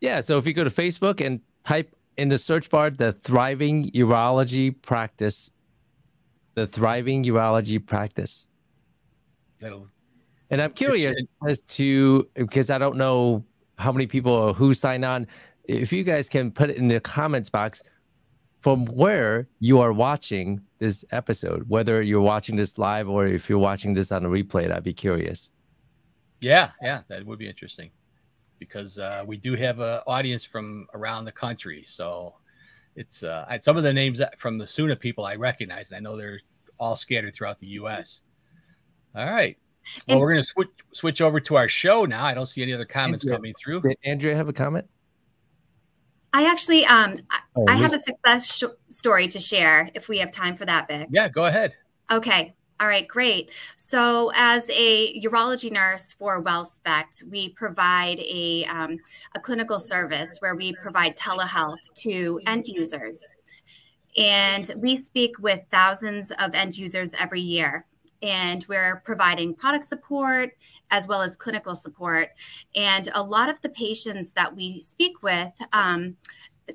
Yeah. 0.00 0.20
So 0.20 0.36
if 0.36 0.46
you 0.46 0.52
go 0.52 0.64
to 0.64 0.70
Facebook 0.70 1.24
and 1.24 1.40
type 1.64 1.94
in 2.16 2.28
the 2.28 2.38
search 2.38 2.68
bar 2.68 2.90
the 2.90 3.12
Thriving 3.12 3.90
Urology 3.92 4.74
Practice, 4.82 5.52
the 6.54 6.66
Thriving 6.66 7.24
Urology 7.24 7.84
Practice, 7.84 8.48
that'll. 9.60 9.86
And 10.50 10.60
I'm 10.60 10.72
curious 10.72 11.14
as 11.46 11.60
to 11.60 12.28
because 12.34 12.70
I 12.70 12.78
don't 12.78 12.96
know 12.96 13.44
how 13.78 13.92
many 13.92 14.06
people 14.06 14.52
who 14.52 14.74
sign 14.74 15.04
on. 15.04 15.26
If 15.64 15.92
you 15.92 16.02
guys 16.02 16.28
can 16.28 16.50
put 16.50 16.70
it 16.70 16.76
in 16.76 16.88
the 16.88 17.00
comments 17.00 17.48
box 17.48 17.82
from 18.60 18.84
where 18.86 19.48
you 19.60 19.80
are 19.80 19.92
watching 19.92 20.60
this 20.78 21.04
episode, 21.12 21.68
whether 21.68 22.02
you're 22.02 22.20
watching 22.20 22.56
this 22.56 22.78
live 22.78 23.08
or 23.08 23.26
if 23.26 23.48
you're 23.48 23.58
watching 23.58 23.94
this 23.94 24.10
on 24.10 24.24
a 24.24 24.28
replay, 24.28 24.70
I'd 24.70 24.82
be 24.82 24.92
curious. 24.92 25.50
Yeah, 26.40 26.70
yeah, 26.82 27.02
that 27.08 27.24
would 27.24 27.38
be 27.38 27.48
interesting 27.48 27.90
because 28.58 28.98
uh, 28.98 29.24
we 29.26 29.36
do 29.36 29.54
have 29.54 29.80
an 29.80 30.00
audience 30.06 30.44
from 30.44 30.86
around 30.94 31.24
the 31.24 31.32
country. 31.32 31.84
So 31.86 32.34
it's 32.96 33.22
uh, 33.22 33.58
some 33.60 33.76
of 33.76 33.82
the 33.82 33.92
names 33.92 34.20
from 34.38 34.58
the 34.58 34.66
SUNA 34.66 34.96
people 34.96 35.24
I 35.24 35.36
recognize. 35.36 35.90
And 35.90 35.96
I 35.96 36.00
know 36.00 36.16
they're 36.16 36.40
all 36.78 36.96
scattered 36.96 37.34
throughout 37.34 37.58
the 37.58 37.68
U.S. 37.68 38.22
All 39.14 39.26
right. 39.26 39.56
Well, 40.06 40.14
and, 40.14 40.20
we're 40.20 40.32
going 40.32 40.42
to 40.42 40.48
switch 40.48 40.68
switch 40.92 41.20
over 41.20 41.40
to 41.40 41.56
our 41.56 41.68
show 41.68 42.04
now. 42.04 42.24
I 42.24 42.34
don't 42.34 42.46
see 42.46 42.62
any 42.62 42.72
other 42.72 42.84
comments 42.84 43.24
Andrea, 43.24 43.38
coming 43.38 43.54
through. 43.54 43.80
Did 43.82 43.96
Andrea 44.04 44.36
have 44.36 44.48
a 44.48 44.52
comment? 44.52 44.86
I 46.32 46.46
actually, 46.46 46.84
um, 46.86 47.16
oh, 47.56 47.64
I 47.68 47.74
have 47.74 47.92
a 47.92 47.98
success 47.98 48.56
sh- 48.56 48.64
story 48.88 49.26
to 49.28 49.40
share 49.40 49.90
if 49.94 50.08
we 50.08 50.18
have 50.18 50.30
time 50.30 50.54
for 50.54 50.64
that, 50.64 50.86
Vic. 50.86 51.08
Yeah, 51.10 51.28
go 51.28 51.46
ahead. 51.46 51.74
Okay. 52.10 52.54
All 52.78 52.86
right, 52.86 53.06
great. 53.06 53.50
So, 53.76 54.32
as 54.34 54.70
a 54.70 55.20
urology 55.20 55.70
nurse 55.70 56.14
for 56.14 56.42
WellSpect, 56.42 57.24
we 57.28 57.50
provide 57.50 58.20
a, 58.20 58.64
um, 58.66 58.98
a 59.34 59.40
clinical 59.40 59.78
service 59.78 60.36
where 60.38 60.54
we 60.54 60.72
provide 60.74 61.16
telehealth 61.16 61.76
to 61.96 62.40
end 62.46 62.68
users. 62.68 63.22
And 64.16 64.70
we 64.76 64.96
speak 64.96 65.38
with 65.40 65.60
thousands 65.70 66.32
of 66.38 66.54
end 66.54 66.78
users 66.78 67.12
every 67.14 67.42
year 67.42 67.84
and 68.22 68.64
we're 68.68 69.02
providing 69.04 69.54
product 69.54 69.84
support 69.84 70.56
as 70.90 71.06
well 71.06 71.22
as 71.22 71.36
clinical 71.36 71.74
support. 71.74 72.30
And 72.74 73.08
a 73.14 73.22
lot 73.22 73.48
of 73.48 73.60
the 73.60 73.68
patients 73.68 74.32
that 74.32 74.54
we 74.54 74.80
speak 74.80 75.22
with 75.22 75.52
um, 75.72 76.16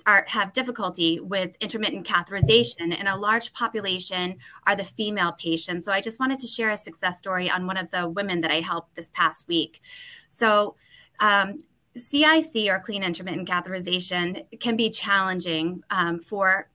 are, 0.06 0.26
have 0.28 0.54
difficulty 0.54 1.20
with 1.20 1.56
intermittent 1.60 2.06
catheterization, 2.08 2.98
and 2.98 3.08
a 3.08 3.16
large 3.16 3.54
population 3.54 4.38
are 4.68 4.76
the 4.76 4.84
female 4.84 5.34
patients. 5.34 5.86
So 5.86 5.92
I 5.92 6.02
just 6.02 6.20
wanted 6.20 6.40
to 6.40 6.48
share 6.48 6.70
a 6.70 6.78
success 6.78 7.20
story 7.20 7.50
on 7.50 7.68
one 7.68 7.78
of 7.78 7.92
the 7.92 8.08
women 8.10 8.42
that 8.42 8.52
I 8.52 8.60
helped 8.60 8.96
this 8.96 9.10
past 9.14 9.48
week. 9.48 9.82
So 10.28 10.76
um, 11.20 11.64
CIC 11.96 12.68
or 12.68 12.80
clean 12.80 13.04
intermittent 13.04 13.48
catheterization 13.48 14.46
can 14.60 14.76
be 14.76 14.90
challenging 14.90 15.84
um, 15.90 16.20
for 16.20 16.70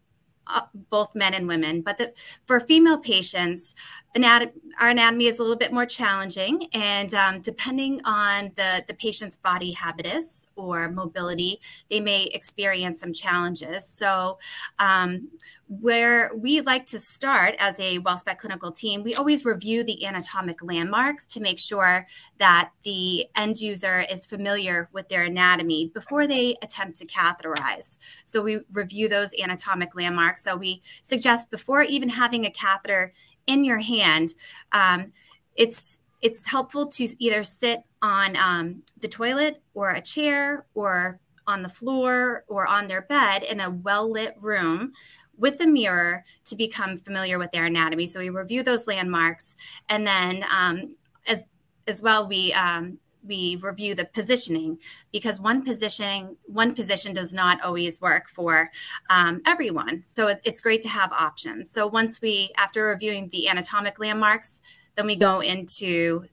uh, 0.46 0.62
both 0.88 1.14
men 1.14 1.34
and 1.34 1.46
women. 1.46 1.82
But 1.82 1.98
the, 1.98 2.12
for 2.46 2.58
female 2.60 2.98
patients, 2.98 3.74
anat- 4.14 4.54
our 4.78 4.88
anatomy 4.88 5.26
is 5.26 5.38
a 5.38 5.42
little 5.42 5.56
bit 5.56 5.72
more 5.72 5.86
challenging, 5.86 6.66
and 6.72 7.12
um, 7.14 7.40
depending 7.40 8.00
on 8.04 8.52
the 8.56 8.84
the 8.86 8.94
patient's 8.94 9.36
body 9.36 9.72
habitus 9.72 10.48
or 10.56 10.90
mobility, 10.90 11.60
they 11.90 12.00
may 12.00 12.24
experience 12.24 13.00
some 13.00 13.12
challenges. 13.12 13.86
So. 13.86 14.38
Um, 14.78 15.28
where 15.70 16.32
we 16.34 16.60
like 16.62 16.84
to 16.84 16.98
start 16.98 17.54
as 17.60 17.78
a 17.78 18.00
WellSpect 18.00 18.38
clinical 18.38 18.72
team, 18.72 19.04
we 19.04 19.14
always 19.14 19.44
review 19.44 19.84
the 19.84 20.04
anatomic 20.04 20.64
landmarks 20.64 21.28
to 21.28 21.38
make 21.38 21.60
sure 21.60 22.08
that 22.38 22.72
the 22.82 23.28
end 23.36 23.60
user 23.60 24.00
is 24.00 24.26
familiar 24.26 24.88
with 24.92 25.08
their 25.08 25.22
anatomy 25.22 25.88
before 25.94 26.26
they 26.26 26.56
attempt 26.60 26.98
to 26.98 27.06
catheterize. 27.06 27.98
So 28.24 28.42
we 28.42 28.62
review 28.72 29.08
those 29.08 29.32
anatomic 29.40 29.94
landmarks. 29.94 30.42
So 30.42 30.56
we 30.56 30.82
suggest 31.02 31.52
before 31.52 31.82
even 31.82 32.08
having 32.08 32.46
a 32.46 32.50
catheter 32.50 33.12
in 33.50 33.64
your 33.64 33.78
hand, 33.78 34.34
um, 34.72 35.12
it's 35.56 35.98
it's 36.22 36.50
helpful 36.50 36.86
to 36.86 37.08
either 37.18 37.42
sit 37.42 37.82
on 38.02 38.36
um, 38.36 38.82
the 39.00 39.08
toilet 39.08 39.62
or 39.74 39.90
a 39.90 40.02
chair 40.02 40.66
or 40.74 41.18
on 41.46 41.62
the 41.62 41.68
floor 41.68 42.44
or 42.46 42.66
on 42.66 42.86
their 42.86 43.02
bed 43.02 43.42
in 43.42 43.60
a 43.60 43.70
well 43.70 44.10
lit 44.10 44.36
room 44.40 44.92
with 45.36 45.58
the 45.58 45.66
mirror 45.66 46.24
to 46.44 46.54
become 46.54 46.96
familiar 46.96 47.38
with 47.38 47.50
their 47.50 47.64
anatomy. 47.64 48.06
So 48.06 48.20
we 48.20 48.28
review 48.30 48.62
those 48.62 48.86
landmarks, 48.86 49.56
and 49.88 50.06
then 50.06 50.44
um, 50.50 50.96
as 51.26 51.46
as 51.86 52.00
well 52.00 52.28
we 52.28 52.52
um, 52.52 52.98
we 53.24 53.56
review 53.56 53.94
the 53.94 54.04
positioning 54.04 54.78
because 55.12 55.40
one 55.40 55.62
positioning 55.62 56.36
one 56.46 56.74
position 56.74 57.12
does 57.12 57.32
not 57.32 57.60
always 57.62 58.00
work 58.00 58.28
for 58.28 58.70
um, 59.08 59.40
everyone. 59.46 60.04
So 60.06 60.28
it, 60.28 60.40
it's 60.44 60.60
great 60.60 60.82
to 60.82 60.88
have 60.88 61.12
options. 61.12 61.70
So 61.70 61.86
once 61.86 62.20
we 62.20 62.52
after 62.56 62.86
reviewing 62.86 63.28
the 63.30 63.48
anatomic 63.48 63.98
landmarks 63.98 64.62
then 64.96 65.06
we 65.06 65.16
go 65.16 65.40
into 65.40 66.26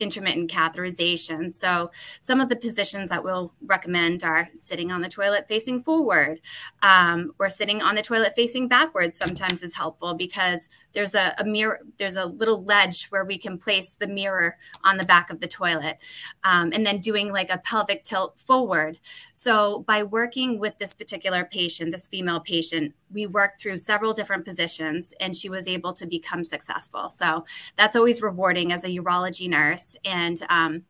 intermittent 0.00 0.50
catheterization. 0.50 1.52
So 1.52 1.90
some 2.20 2.40
of 2.40 2.48
the 2.48 2.56
positions 2.56 3.10
that 3.10 3.24
we'll 3.24 3.52
recommend 3.64 4.24
are 4.24 4.48
sitting 4.54 4.90
on 4.90 5.00
the 5.00 5.08
toilet 5.08 5.46
facing 5.48 5.82
forward. 5.82 6.40
Um, 6.82 7.32
or 7.38 7.48
sitting 7.48 7.80
on 7.80 7.94
the 7.94 8.02
toilet 8.02 8.34
facing 8.34 8.68
backwards 8.68 9.16
sometimes 9.16 9.62
is 9.62 9.76
helpful 9.76 10.14
because 10.14 10.68
there's 10.94 11.14
a, 11.14 11.34
a, 11.38 11.44
mirror, 11.44 11.80
there's 11.98 12.16
a 12.16 12.26
little 12.26 12.64
ledge 12.64 13.06
where 13.06 13.24
we 13.24 13.36
can 13.36 13.58
place 13.58 13.90
the 13.90 14.06
mirror 14.06 14.56
on 14.84 14.96
the 14.96 15.04
back 15.04 15.30
of 15.30 15.40
the 15.40 15.48
toilet 15.48 15.98
um, 16.44 16.72
and 16.72 16.86
then 16.86 17.00
doing 17.00 17.32
like 17.32 17.50
a 17.50 17.58
pelvic 17.58 18.04
tilt 18.04 18.38
forward. 18.38 18.98
So 19.32 19.80
by 19.80 20.02
working 20.02 20.58
with 20.58 20.78
this 20.78 20.94
particular 20.94 21.44
patient, 21.44 21.92
this 21.92 22.08
female 22.08 22.40
patient, 22.40 22.94
we 23.12 23.26
worked 23.26 23.60
through 23.60 23.78
several 23.78 24.12
different 24.12 24.44
positions 24.44 25.14
and 25.20 25.36
she 25.36 25.48
was 25.48 25.66
able 25.66 25.92
to 25.94 26.06
become 26.06 26.44
successful. 26.44 27.10
So 27.10 27.44
that's 27.76 27.96
always 27.96 28.22
rewarding 28.22 28.72
as 28.72 28.84
a 28.84 28.88
urology 28.88 29.48
nurse 29.48 29.96
and 30.04 30.40
um, 30.48 30.84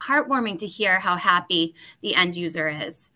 heartwarming 0.00 0.58
to 0.58 0.66
hear 0.66 1.00
how 1.00 1.16
happy 1.16 1.74
the 2.02 2.14
end 2.14 2.36
user 2.36 2.68
is. 2.68 3.10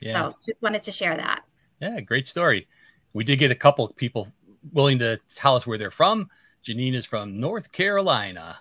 Yeah. 0.00 0.12
So 0.12 0.36
just 0.44 0.60
wanted 0.62 0.82
to 0.82 0.92
share 0.92 1.16
that. 1.16 1.44
Yeah, 1.80 2.00
great 2.00 2.26
story. 2.26 2.66
We 3.12 3.24
did 3.24 3.38
get 3.38 3.50
a 3.50 3.54
couple 3.54 3.88
people 3.88 4.28
willing 4.72 4.98
to 4.98 5.20
tell 5.34 5.56
us 5.56 5.66
where 5.66 5.78
they're 5.78 5.90
from. 5.90 6.28
Janine 6.66 6.94
is 6.94 7.06
from 7.06 7.38
North 7.38 7.72
Carolina. 7.72 8.58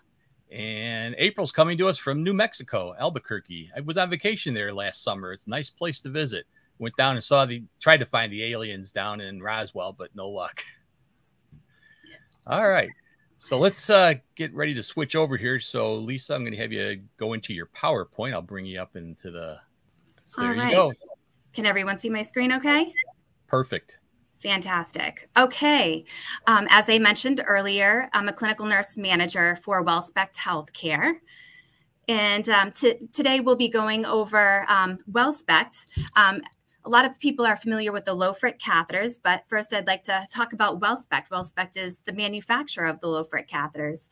And 0.51 1.15
April's 1.17 1.51
coming 1.51 1.77
to 1.79 1.87
us 1.87 1.97
from 1.97 2.23
New 2.23 2.33
Mexico, 2.33 2.93
Albuquerque. 2.99 3.71
I 3.75 3.79
was 3.81 3.97
on 3.97 4.09
vacation 4.09 4.53
there 4.53 4.71
last 4.73 5.03
summer. 5.03 5.33
It's 5.33 5.47
a 5.47 5.49
nice 5.49 5.69
place 5.69 5.99
to 6.01 6.09
visit. 6.09 6.45
Went 6.77 6.95
down 6.95 7.15
and 7.15 7.23
saw 7.23 7.45
the, 7.45 7.63
tried 7.79 7.97
to 7.97 8.05
find 8.05 8.31
the 8.31 8.43
aliens 8.51 8.91
down 8.91 9.19
in 9.21 9.41
Roswell, 9.41 9.93
but 9.93 10.09
no 10.15 10.29
luck. 10.29 10.61
All 12.47 12.67
right. 12.69 12.89
So 13.37 13.57
let's 13.57 13.89
uh, 13.89 14.13
get 14.35 14.53
ready 14.53 14.73
to 14.73 14.83
switch 14.83 15.15
over 15.15 15.37
here. 15.37 15.59
So 15.59 15.95
Lisa, 15.95 16.35
I'm 16.35 16.43
going 16.43 16.53
to 16.53 16.59
have 16.59 16.71
you 16.71 17.01
go 17.17 17.33
into 17.33 17.53
your 17.53 17.67
PowerPoint. 17.67 18.33
I'll 18.33 18.41
bring 18.41 18.65
you 18.65 18.79
up 18.79 18.95
into 18.95 19.31
the. 19.31 19.57
There 20.37 20.55
you 20.55 20.71
go. 20.71 20.93
Can 21.53 21.65
everyone 21.65 21.97
see 21.97 22.09
my 22.09 22.21
screen 22.21 22.53
okay? 22.53 22.93
Perfect. 23.47 23.97
Fantastic. 24.43 25.29
Okay. 25.37 26.03
Um, 26.47 26.67
as 26.69 26.89
I 26.89 26.99
mentioned 26.99 27.41
earlier, 27.47 28.09
I'm 28.13 28.27
a 28.27 28.33
clinical 28.33 28.65
nurse 28.65 28.97
manager 28.97 29.55
for 29.55 29.83
WellSpect 29.83 30.35
Healthcare. 30.35 31.13
And 32.09 32.49
um, 32.49 32.71
today 33.13 33.39
we'll 33.39 33.55
be 33.55 33.69
going 33.69 34.05
over 34.05 34.65
um, 34.69 34.99
WellSpect. 35.09 35.85
Um, 36.17 36.41
a 36.83 36.89
lot 36.89 37.05
of 37.05 37.17
people 37.17 37.45
are 37.45 37.55
familiar 37.55 37.93
with 37.93 38.03
the 38.03 38.13
LoFric 38.13 38.59
catheters, 38.59 39.17
but 39.23 39.43
first 39.47 39.73
I'd 39.73 39.87
like 39.87 40.03
to 40.03 40.27
talk 40.29 40.51
about 40.51 40.81
WellSpect. 40.81 41.29
WellSpect 41.31 41.77
is 41.77 41.99
the 41.99 42.11
manufacturer 42.11 42.87
of 42.87 42.99
the 42.99 43.07
LoFric 43.07 43.47
catheters. 43.47 44.09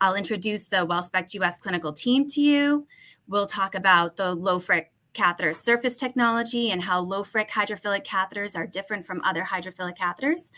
I'll 0.00 0.16
introduce 0.16 0.64
the 0.64 0.78
WellSpect 0.78 1.34
US 1.34 1.58
clinical 1.58 1.92
team 1.92 2.26
to 2.30 2.40
you. 2.40 2.88
We'll 3.28 3.46
talk 3.46 3.76
about 3.76 4.16
the 4.16 4.36
LoFric 4.36 4.86
catheter 5.18 5.52
surface 5.52 5.96
technology 5.96 6.70
and 6.70 6.80
how 6.80 7.04
LoFric 7.04 7.50
hydrophilic 7.50 8.06
catheters 8.06 8.56
are 8.56 8.66
different 8.66 9.04
from 9.04 9.20
other 9.22 9.42
hydrophilic 9.42 9.98
catheters. 9.98 10.52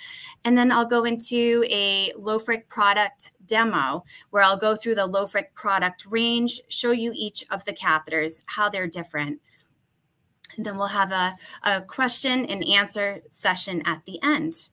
And 0.44 0.56
then 0.56 0.70
I'll 0.70 0.84
go 0.84 1.04
into 1.04 1.64
a 1.70 2.12
LoFric 2.12 2.68
product 2.68 3.30
demo 3.46 4.04
where 4.28 4.42
I'll 4.42 4.58
go 4.58 4.76
through 4.76 4.96
the 4.96 5.08
LoFric 5.08 5.54
product 5.54 6.04
range, 6.06 6.60
show 6.68 6.92
you 6.92 7.12
each 7.14 7.42
of 7.50 7.64
the 7.64 7.72
catheters, 7.72 8.42
how 8.46 8.68
they're 8.68 8.86
different. 8.86 9.40
And 10.56 10.66
then 10.66 10.76
we'll 10.76 10.88
have 10.88 11.10
a, 11.10 11.34
a 11.62 11.80
question 11.80 12.44
and 12.44 12.62
answer 12.64 13.22
session 13.30 13.82
at 13.86 14.04
the 14.04 14.22
end. 14.22 14.68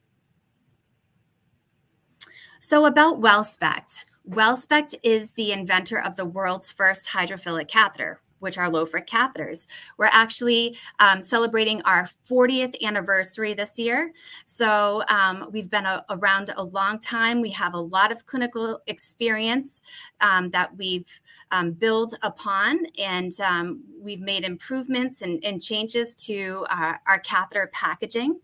So 2.60 2.84
about 2.84 3.20
WellSpect. 3.20 4.04
WellSpect 4.28 4.94
is 5.02 5.32
the 5.32 5.52
inventor 5.52 5.98
of 5.98 6.16
the 6.16 6.26
world's 6.26 6.70
first 6.70 7.06
hydrophilic 7.06 7.68
catheter, 7.68 8.20
which 8.40 8.58
are 8.58 8.70
LoFric 8.70 9.06
catheters. 9.06 9.66
We're 9.96 10.06
actually 10.06 10.78
um, 10.98 11.22
celebrating 11.22 11.82
our 11.82 12.08
40th 12.28 12.80
anniversary 12.82 13.54
this 13.54 13.78
year. 13.78 14.12
So 14.46 15.02
um, 15.08 15.48
we've 15.50 15.70
been 15.70 15.86
a, 15.86 16.04
around 16.10 16.52
a 16.56 16.62
long 16.62 16.98
time. 17.00 17.40
We 17.40 17.50
have 17.50 17.74
a 17.74 17.80
lot 17.80 18.12
of 18.12 18.26
clinical 18.26 18.80
experience 18.86 19.80
um, 20.20 20.50
that 20.50 20.76
we've 20.76 21.08
um, 21.50 21.72
built 21.72 22.14
upon, 22.22 22.86
and 22.98 23.38
um, 23.40 23.82
we've 24.00 24.20
made 24.20 24.44
improvements 24.44 25.22
and, 25.22 25.42
and 25.44 25.62
changes 25.62 26.14
to 26.14 26.66
our, 26.68 26.94
uh, 26.94 26.98
our 27.06 27.18
catheter 27.20 27.70
packaging 27.72 28.38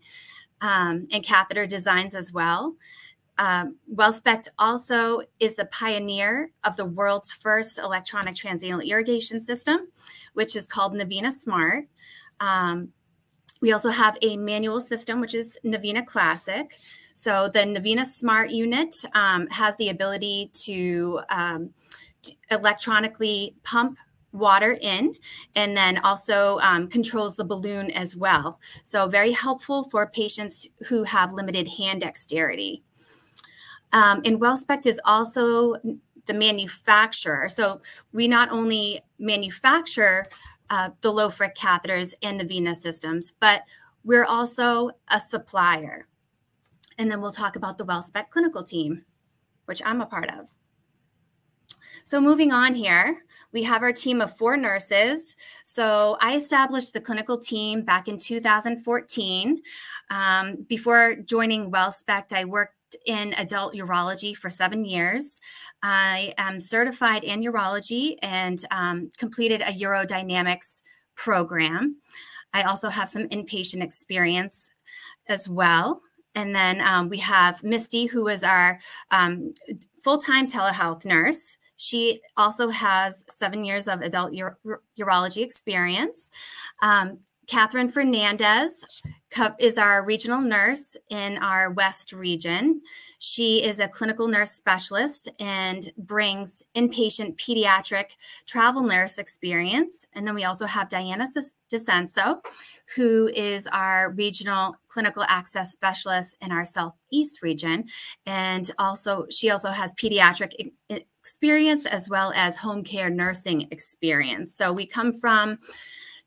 um, 0.61 1.07
and 1.11 1.23
catheter 1.23 1.67
designs 1.67 2.15
as 2.15 2.31
well. 2.31 2.75
Um, 3.37 3.75
WellSpect 3.93 4.47
also 4.57 5.21
is 5.39 5.55
the 5.55 5.65
pioneer 5.65 6.51
of 6.63 6.77
the 6.77 6.85
world's 6.85 7.31
first 7.31 7.79
electronic 7.79 8.35
transanal 8.35 8.85
irrigation 8.85 9.41
system, 9.41 9.87
which 10.33 10.55
is 10.55 10.67
called 10.67 10.93
Navina 10.93 11.31
Smart. 11.31 11.85
Um, 12.39 12.89
we 13.61 13.71
also 13.71 13.89
have 13.89 14.17
a 14.21 14.37
manual 14.37 14.79
system, 14.81 15.19
which 15.19 15.33
is 15.33 15.57
Navina 15.65 16.05
Classic. 16.05 16.77
So 17.13 17.49
the 17.49 17.59
Navina 17.59 18.05
Smart 18.05 18.51
unit 18.51 18.95
um, 19.13 19.47
has 19.47 19.75
the 19.77 19.89
ability 19.89 20.51
to, 20.65 21.21
um, 21.29 21.71
to, 22.23 22.33
electronically 22.51 23.55
pump 23.63 23.97
water 24.31 24.77
in 24.81 25.15
and 25.55 25.75
then 25.75 25.97
also 25.99 26.59
um, 26.59 26.87
controls 26.87 27.35
the 27.35 27.43
balloon 27.43 27.89
as 27.91 28.15
well. 28.15 28.59
So 28.83 29.07
very 29.07 29.31
helpful 29.31 29.85
for 29.85 30.07
patients 30.07 30.67
who 30.87 31.03
have 31.03 31.33
limited 31.33 31.67
hand 31.67 32.01
dexterity. 32.01 32.83
Um, 33.95 34.21
and 34.25 34.41
WellSpect 34.41 34.85
is 34.85 34.99
also 35.05 35.75
the 36.25 36.33
manufacturer. 36.33 37.47
So 37.47 37.81
we 38.11 38.27
not 38.27 38.51
only 38.51 39.01
manufacture 39.19 40.27
uh, 40.69 40.89
the 40.99 41.11
LoFric 41.11 41.55
catheters 41.55 42.13
and 42.21 42.41
Navina 42.41 42.75
systems, 42.75 43.31
but 43.31 43.61
we're 44.03 44.25
also 44.25 44.91
a 45.07 45.19
supplier. 45.19 46.07
And 46.97 47.09
then 47.09 47.21
we'll 47.21 47.31
talk 47.31 47.55
about 47.55 47.77
the 47.77 47.85
WellSpect 47.85 48.31
clinical 48.31 48.63
team, 48.63 49.05
which 49.63 49.81
I'm 49.85 50.01
a 50.01 50.05
part 50.05 50.29
of. 50.29 50.49
So 52.03 52.19
moving 52.19 52.51
on 52.51 52.75
here, 52.75 53.23
we 53.53 53.63
have 53.63 53.81
our 53.81 53.93
team 53.93 54.19
of 54.19 54.35
four 54.35 54.57
nurses. 54.57 55.37
So 55.63 56.17
I 56.19 56.35
established 56.35 56.91
the 56.91 56.99
clinical 56.99 57.37
team 57.37 57.83
back 57.83 58.09
in 58.09 58.19
2014. 58.19 59.61
Um, 60.09 60.65
before 60.67 61.15
joining 61.15 61.71
WellSpect, 61.71 62.33
I 62.33 62.43
worked 62.43 62.75
in 63.05 63.33
adult 63.33 63.73
urology 63.73 64.35
for 64.35 64.49
seven 64.49 64.85
years. 64.85 65.39
I 65.83 66.33
am 66.37 66.59
certified 66.59 67.23
in 67.23 67.41
urology 67.41 68.15
and 68.21 68.63
um, 68.71 69.09
completed 69.17 69.61
a 69.61 69.73
urodynamics 69.73 70.81
program. 71.15 71.97
I 72.53 72.63
also 72.63 72.89
have 72.89 73.09
some 73.09 73.27
inpatient 73.29 73.83
experience 73.83 74.71
as 75.27 75.49
well. 75.49 76.01
And 76.35 76.55
then 76.55 76.81
um, 76.81 77.09
we 77.09 77.17
have 77.19 77.63
Misty, 77.63 78.05
who 78.05 78.27
is 78.27 78.43
our 78.43 78.79
um, 79.11 79.51
full 80.03 80.17
time 80.17 80.47
telehealth 80.47 81.05
nurse. 81.05 81.57
She 81.77 82.21
also 82.37 82.69
has 82.69 83.25
seven 83.29 83.65
years 83.65 83.87
of 83.87 84.01
adult 84.01 84.33
ur 84.35 84.81
urology 84.99 85.43
experience. 85.43 86.31
Um, 86.81 87.19
Catherine 87.47 87.89
Fernandez 87.89 88.85
is 89.59 89.77
our 89.77 90.05
regional 90.05 90.39
nurse 90.39 90.95
in 91.09 91.37
our 91.39 91.69
West 91.71 92.13
region. 92.13 92.81
She 93.19 93.61
is 93.61 93.79
a 93.79 93.87
clinical 93.87 94.27
nurse 94.29 94.51
specialist 94.51 95.29
and 95.39 95.91
brings 95.97 96.63
inpatient 96.75 97.37
pediatric 97.37 98.11
travel 98.45 98.81
nurse 98.81 99.17
experience. 99.17 100.05
And 100.13 100.25
then 100.25 100.35
we 100.35 100.45
also 100.45 100.65
have 100.65 100.87
Diana 100.87 101.27
DeCenso, 101.69 102.39
who 102.95 103.27
is 103.27 103.67
our 103.67 104.11
regional 104.11 104.75
clinical 104.87 105.25
access 105.27 105.73
specialist 105.73 106.37
in 106.39 106.51
our 106.53 106.65
Southeast 106.65 107.41
region. 107.41 107.85
And 108.25 108.71
also, 108.79 109.25
she 109.29 109.49
also 109.49 109.71
has 109.71 109.93
pediatric 109.95 110.71
experience 110.89 111.85
as 111.85 112.07
well 112.07 112.31
as 112.35 112.55
home 112.55 112.83
care 112.83 113.09
nursing 113.09 113.67
experience. 113.71 114.55
So 114.55 114.71
we 114.71 114.85
come 114.85 115.11
from 115.11 115.57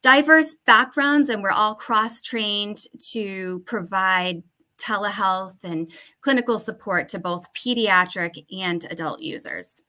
diverse 0.02 0.56
backgrounds 0.66 1.28
and 1.28 1.42
we're 1.42 1.50
all 1.50 1.74
cross 1.74 2.20
trained 2.20 2.84
to 3.10 3.62
provide 3.66 4.42
telehealth 4.78 5.64
and 5.64 5.90
clinical 6.20 6.58
support 6.58 7.08
to 7.08 7.18
both 7.18 7.52
pediatric 7.52 8.44
and 8.56 8.86
adult 8.90 9.20
users. 9.20 9.82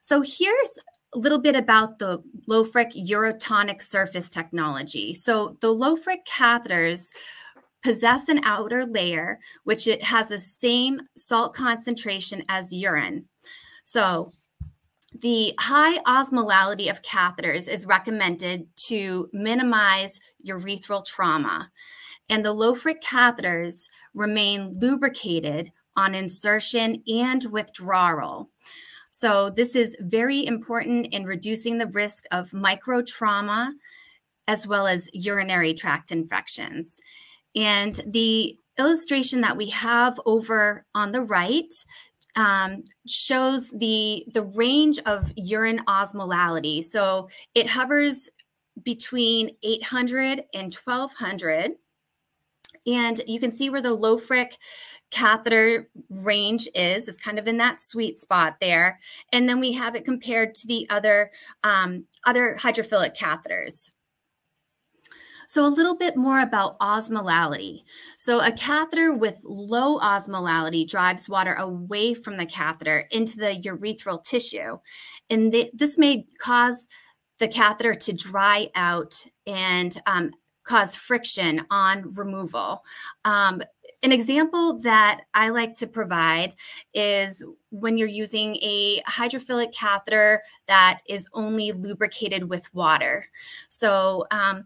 So 0.00 0.20
here's 0.20 0.78
a 1.14 1.18
little 1.18 1.38
bit 1.38 1.56
about 1.56 1.98
the 1.98 2.22
LoFric 2.48 3.08
urotonic 3.08 3.80
surface 3.80 4.28
technology. 4.28 5.14
So 5.14 5.56
the 5.60 5.72
LoFric 5.72 6.26
catheters 6.28 7.10
possess 7.82 8.28
an 8.28 8.40
outer 8.44 8.84
layer 8.84 9.38
which 9.64 9.86
it 9.86 10.02
has 10.02 10.28
the 10.28 10.40
same 10.40 11.00
salt 11.16 11.54
concentration 11.54 12.42
as 12.48 12.72
urine. 12.72 13.26
So 13.84 14.32
the 15.20 15.54
high 15.60 15.98
osmolality 16.00 16.90
of 16.90 17.02
catheters 17.02 17.68
is 17.68 17.86
recommended 17.86 18.66
to 18.88 19.28
minimize 19.32 20.18
urethral 20.46 21.04
trauma, 21.04 21.70
and 22.28 22.44
the 22.44 22.54
LoFric 22.54 23.02
catheters 23.02 23.88
remain 24.14 24.74
lubricated 24.80 25.70
on 25.96 26.14
insertion 26.14 27.02
and 27.06 27.44
withdrawal. 27.44 28.50
So, 29.10 29.50
this 29.50 29.76
is 29.76 29.96
very 30.00 30.44
important 30.44 31.06
in 31.12 31.24
reducing 31.24 31.78
the 31.78 31.86
risk 31.86 32.24
of 32.32 32.52
micro 32.52 33.02
trauma 33.02 33.72
as 34.48 34.66
well 34.66 34.86
as 34.86 35.08
urinary 35.12 35.72
tract 35.74 36.10
infections. 36.10 37.00
And 37.54 38.00
the 38.06 38.58
illustration 38.78 39.40
that 39.42 39.56
we 39.56 39.70
have 39.70 40.20
over 40.26 40.84
on 40.94 41.12
the 41.12 41.22
right 41.22 41.72
um, 42.36 42.84
shows 43.06 43.70
the 43.70 44.24
the 44.32 44.42
range 44.42 44.98
of 45.06 45.32
urine 45.36 45.80
osmolality. 45.86 46.82
So 46.82 47.28
it 47.54 47.68
hovers 47.68 48.28
between 48.82 49.56
800 49.62 50.44
and 50.52 50.74
1200. 50.74 51.72
And 52.86 53.20
you 53.26 53.40
can 53.40 53.50
see 53.50 53.70
where 53.70 53.80
the 53.80 53.96
LoFric 53.96 54.54
catheter 55.10 55.88
range 56.10 56.68
is. 56.74 57.08
It's 57.08 57.18
kind 57.18 57.38
of 57.38 57.46
in 57.46 57.56
that 57.58 57.80
sweet 57.80 58.20
spot 58.20 58.56
there. 58.60 58.98
And 59.32 59.48
then 59.48 59.58
we 59.58 59.72
have 59.72 59.94
it 59.94 60.04
compared 60.04 60.54
to 60.56 60.66
the 60.66 60.86
other, 60.90 61.30
um, 61.62 62.04
other 62.26 62.56
hydrophilic 62.60 63.16
catheters. 63.16 63.90
So, 65.48 65.64
a 65.64 65.68
little 65.68 65.96
bit 65.96 66.16
more 66.16 66.40
about 66.40 66.78
osmolality. 66.80 67.82
So, 68.18 68.40
a 68.40 68.52
catheter 68.52 69.14
with 69.14 69.38
low 69.44 69.98
osmolality 70.00 70.88
drives 70.88 71.28
water 71.28 71.54
away 71.54 72.14
from 72.14 72.36
the 72.36 72.46
catheter 72.46 73.06
into 73.10 73.36
the 73.38 73.60
urethral 73.64 74.22
tissue. 74.22 74.78
And 75.30 75.52
th 75.52 75.70
this 75.74 75.98
may 75.98 76.26
cause 76.38 76.88
the 77.38 77.48
catheter 77.48 77.94
to 77.94 78.12
dry 78.12 78.68
out 78.74 79.24
and 79.46 80.00
um, 80.06 80.30
cause 80.64 80.94
friction 80.94 81.62
on 81.70 82.08
removal. 82.14 82.82
Um, 83.24 83.62
an 84.02 84.12
example 84.12 84.78
that 84.80 85.22
I 85.34 85.48
like 85.50 85.74
to 85.76 85.86
provide 85.86 86.54
is 86.94 87.42
when 87.70 87.96
you're 87.98 88.08
using 88.08 88.56
a 88.56 89.02
hydrophilic 89.08 89.74
catheter 89.74 90.42
that 90.68 91.00
is 91.08 91.26
only 91.32 91.72
lubricated 91.72 92.48
with 92.48 92.72
water. 92.74 93.26
So, 93.68 94.26
um, 94.30 94.64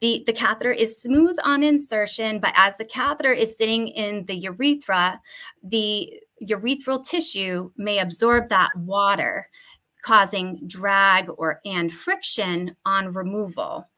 the, 0.00 0.22
the 0.26 0.32
catheter 0.32 0.72
is 0.72 1.00
smooth 1.00 1.36
on 1.42 1.62
insertion, 1.62 2.38
but 2.38 2.52
as 2.54 2.76
the 2.76 2.84
catheter 2.84 3.32
is 3.32 3.56
sitting 3.56 3.88
in 3.88 4.24
the 4.26 4.34
urethra, 4.34 5.20
the 5.62 6.12
urethral 6.42 7.02
tissue 7.02 7.70
may 7.76 7.98
absorb 7.98 8.48
that 8.50 8.70
water, 8.76 9.46
causing 10.04 10.60
drag 10.66 11.28
or 11.38 11.60
and 11.64 11.92
friction 11.92 12.76
on 12.84 13.12
removal. 13.12 13.88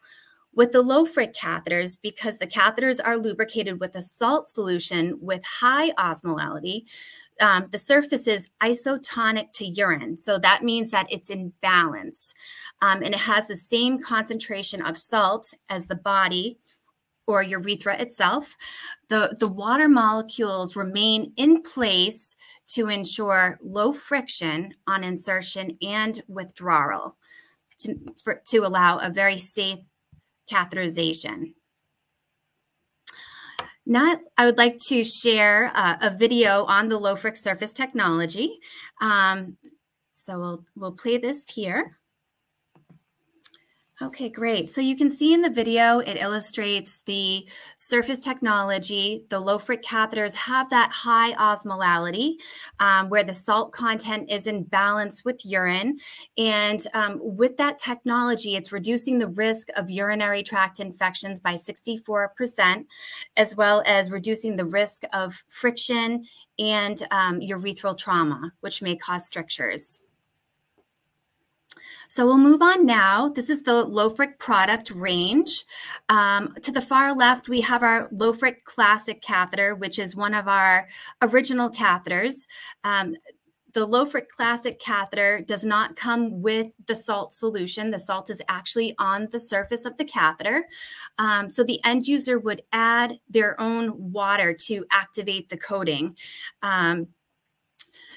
With 0.55 0.73
the 0.73 0.83
LoFric 0.83 1.37
catheters, 1.37 1.99
because 2.03 2.39
the 2.39 2.47
catheters 2.47 2.99
are 3.05 3.17
lubricated 3.17 3.79
with 3.79 3.95
a 3.95 4.03
salt 4.03 4.49
solution 4.49 5.17
with 5.21 5.43
high 5.45 5.93
osmolality, 5.93 6.85
um, 7.41 7.67
the 7.71 7.79
surface 7.79 8.27
is 8.27 8.51
isotonic 8.63 9.53
to 9.53 9.67
urine. 9.67 10.19
So 10.19 10.39
that 10.39 10.65
means 10.65 10.91
that 10.91 11.07
it's 11.11 11.31
in 11.31 11.53
balance. 11.61 12.35
Um, 12.83 13.03
and 13.03 13.15
it 13.15 13.21
has 13.21 13.47
the 13.47 13.57
same 13.57 14.01
concentration 14.01 14.83
of 14.83 14.99
salt 14.99 15.53
as 15.69 15.87
the 15.87 15.97
body 15.97 16.59
or 17.27 17.43
urethra 17.43 18.01
itself. 18.01 18.57
The, 19.09 19.37
the 19.39 19.49
water 19.49 19.89
molecules 19.89 20.77
remain 20.77 21.33
in 21.37 21.63
place 21.63 22.37
to 22.69 22.89
ensure 22.89 23.59
low 23.63 23.93
friction 23.93 24.75
on 24.87 25.05
insertion 25.05 25.73
and 25.83 26.23
withdrawal 26.29 27.17
to, 27.81 27.97
for, 28.23 28.43
to 28.47 28.59
allow 28.59 28.99
a 28.99 29.11
very 29.11 29.39
safe 29.39 29.81
catheterization. 30.51 31.53
Now, 33.91 34.21
I 34.37 34.45
would 34.45 34.59
like 34.59 34.77
to 34.89 35.03
share 35.03 35.73
uh, 35.75 35.97
a 36.03 36.11
video 36.11 36.65
on 36.65 36.89
the 36.89 37.01
LoFric 37.01 37.39
surface 37.39 37.73
technology. 37.73 38.61
Um, 39.01 39.57
so 40.13 40.39
we'll, 40.39 40.65
we'll 40.77 40.93
play 40.93 41.17
this 41.17 41.49
here. 41.49 41.98
Okay, 44.01 44.29
great. 44.29 44.73
So 44.73 44.81
you 44.81 44.95
can 44.95 45.11
see 45.11 45.33
in 45.33 45.43
the 45.43 45.51
video, 45.51 45.99
it 45.99 46.19
illustrates 46.19 47.03
the 47.03 47.49
surface 47.75 48.21
technology. 48.21 49.25
The 49.29 49.41
LoFric 49.41 49.83
catheters 49.83 50.35
have 50.35 50.71
that 50.71 50.93
high 50.93 51.33
osmolality 51.35 52.35
um, 52.79 53.09
where 53.09 53.25
the 53.25 53.35
salt 53.35 53.73
content 53.73 54.31
is 54.31 54.47
in 54.47 54.63
balance 54.63 55.25
with 55.25 55.45
urine. 55.45 55.99
And 56.37 56.81
um, 56.95 57.19
with 57.21 57.57
that 57.57 57.81
technology, 57.81 58.55
it's 58.55 58.71
reducing 58.71 59.19
the 59.19 59.29
risk 59.29 59.67
of 59.77 59.91
urinary 59.91 60.45
tract 60.45 60.79
infections 60.79 61.41
by 61.41 61.55
64%, 61.55 62.85
as 63.37 63.57
well 63.57 63.83
as 63.85 64.13
reducing 64.13 64.55
the 64.55 64.65
risk 64.65 65.03
of 65.13 65.43
friction 65.49 66.25
and 66.61 67.03
um, 67.11 67.41
urethral 67.41 67.99
trauma, 67.99 68.53
which 68.61 68.81
may 68.81 68.95
cause 68.95 69.27
strictures. 69.27 69.99
So 72.09 72.25
we'll 72.25 72.39
move 72.39 72.63
on 72.63 72.87
now. 72.87 73.29
This 73.29 73.51
is 73.51 73.63
the 73.63 73.85
Lofric 73.85 74.39
product 74.39 74.91
range. 74.91 75.65
Um, 76.09 76.55
to 76.63 76.73
the 76.73 76.81
far 76.81 77.15
left, 77.15 77.51
we 77.51 77.61
have 77.61 77.83
our 77.83 78.09
Lofric 78.09 78.65
Classic 78.65 79.21
catheter, 79.21 79.75
which 79.75 79.99
is 79.99 80.17
one 80.17 80.33
of 80.33 80.49
our 80.49 80.89
original 81.21 81.71
catheters. 81.71 82.47
Um, 82.83 83.15
the 83.75 83.87
Lofric 83.87 84.29
Classic 84.35 84.81
catheter 84.81 85.43
does 85.47 85.65
not 85.65 85.97
come 85.97 86.41
with 86.41 86.69
the 86.87 86.95
salt 86.95 87.35
solution. 87.35 87.91
The 87.91 87.99
salt 87.99 88.31
is 88.31 88.41
actually 88.49 88.95
on 88.99 89.29
the 89.31 89.39
surface 89.39 89.85
of 89.85 89.99
the 89.99 90.05
catheter. 90.07 90.67
Um, 91.19 91.53
so 91.53 91.63
the 91.63 91.85
end 91.85 92.09
user 92.09 92.39
would 92.39 92.63
add 92.73 93.19
their 93.29 93.61
own 93.61 94.13
water 94.13 94.55
to 94.55 94.87
activate 94.91 95.51
the 95.51 95.59
coating. 95.59 96.17
Um, 96.63 97.09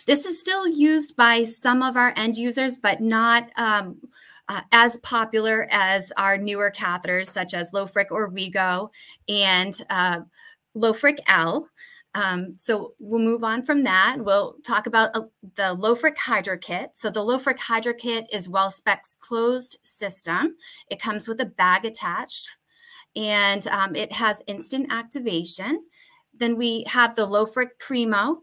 this 0.05 0.25
is 0.25 0.39
still 0.39 0.67
used 0.67 1.15
by 1.15 1.43
some 1.43 1.81
of 1.81 1.97
our 1.97 2.13
end 2.15 2.37
users, 2.37 2.77
but 2.77 3.01
not 3.01 3.49
um, 3.57 3.97
uh, 4.49 4.61
as 4.71 4.97
popular 4.97 5.67
as 5.71 6.11
our 6.17 6.37
newer 6.37 6.71
catheters, 6.75 7.29
such 7.29 7.53
as 7.53 7.71
Lofric 7.71 8.11
Origo 8.11 8.91
and 9.29 9.81
uh, 9.89 10.21
Lofric 10.75 11.19
L. 11.27 11.69
Um, 12.13 12.55
so 12.57 12.91
we'll 12.99 13.21
move 13.21 13.43
on 13.43 13.63
from 13.63 13.83
that. 13.83 14.17
We'll 14.19 14.55
talk 14.65 14.87
about 14.87 15.15
uh, 15.15 15.21
the 15.55 15.77
Lofric 15.77 16.17
Hydro 16.17 16.57
Kit. 16.57 16.91
So 16.95 17.09
the 17.09 17.21
Lofric 17.21 17.59
Hydro 17.59 17.93
Kit 17.93 18.27
is 18.31 18.49
WellSpect's 18.49 19.15
closed 19.19 19.77
system. 19.83 20.55
It 20.89 21.01
comes 21.01 21.27
with 21.27 21.39
a 21.39 21.45
bag 21.45 21.85
attached 21.85 22.49
and 23.15 23.65
um, 23.67 23.95
it 23.95 24.11
has 24.11 24.43
instant 24.47 24.91
activation. 24.91 25.83
Then 26.37 26.57
we 26.57 26.83
have 26.87 27.15
the 27.15 27.27
Lofric 27.27 27.79
Primo, 27.79 28.41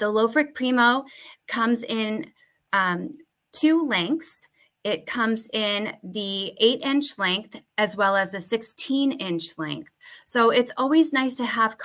the 0.00 0.06
Lofric 0.06 0.54
Primo 0.54 1.04
comes 1.46 1.84
in 1.84 2.26
um, 2.72 3.16
two 3.52 3.84
lengths. 3.84 4.48
It 4.82 5.06
comes 5.06 5.48
in 5.52 5.94
the 6.02 6.54
eight 6.58 6.80
inch 6.82 7.18
length 7.18 7.60
as 7.78 7.96
well 7.96 8.16
as 8.16 8.34
a 8.34 8.40
16 8.40 9.12
inch 9.12 9.58
length. 9.58 9.92
So 10.24 10.50
it's 10.50 10.72
always 10.76 11.12
nice 11.12 11.36
to 11.36 11.44
have 11.44 11.76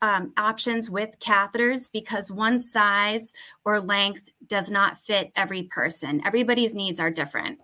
um, 0.00 0.32
options 0.36 0.88
with 0.88 1.18
catheters 1.18 1.88
because 1.92 2.30
one 2.30 2.58
size 2.58 3.32
or 3.64 3.80
length 3.80 4.28
does 4.46 4.70
not 4.70 4.98
fit 4.98 5.32
every 5.34 5.64
person. 5.64 6.20
Everybody's 6.24 6.74
needs 6.74 7.00
are 7.00 7.10
different. 7.10 7.58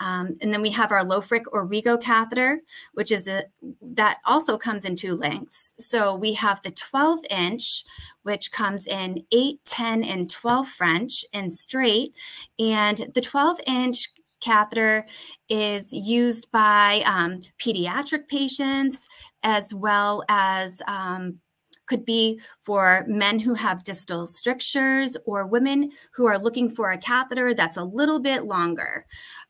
Um, 0.00 0.38
and 0.40 0.52
then 0.52 0.62
we 0.62 0.70
have 0.70 0.92
our 0.92 1.04
Lofric 1.04 1.42
or 1.52 1.60
Origo 1.60 1.98
catheter, 1.98 2.60
which 2.94 3.12
is 3.12 3.28
a 3.28 3.44
that 3.82 4.18
also 4.24 4.56
comes 4.56 4.84
in 4.86 4.96
two 4.96 5.14
lengths. 5.14 5.72
So 5.78 6.14
we 6.14 6.32
have 6.34 6.62
the 6.62 6.70
12 6.70 7.20
inch, 7.28 7.84
which 8.22 8.52
comes 8.52 8.86
in 8.86 9.24
8, 9.32 9.60
10, 9.64 10.04
and 10.04 10.30
12 10.30 10.68
French 10.68 11.24
and 11.32 11.52
straight. 11.52 12.16
And 12.58 13.10
the 13.14 13.20
12 13.20 13.60
inch 13.66 14.08
catheter 14.40 15.06
is 15.48 15.92
used 15.92 16.50
by 16.50 17.02
um, 17.06 17.40
pediatric 17.58 18.28
patients 18.28 19.06
as 19.42 19.72
well 19.72 20.24
as 20.28 20.82
um, 20.86 21.38
could 21.86 22.04
be 22.04 22.40
for 22.60 23.04
men 23.08 23.40
who 23.40 23.54
have 23.54 23.84
distal 23.84 24.26
strictures 24.26 25.16
or 25.26 25.46
women 25.46 25.90
who 26.14 26.26
are 26.26 26.38
looking 26.38 26.70
for 26.70 26.92
a 26.92 26.98
catheter 26.98 27.52
that's 27.52 27.76
a 27.76 27.84
little 27.84 28.20
bit 28.20 28.44
longer. 28.44 29.06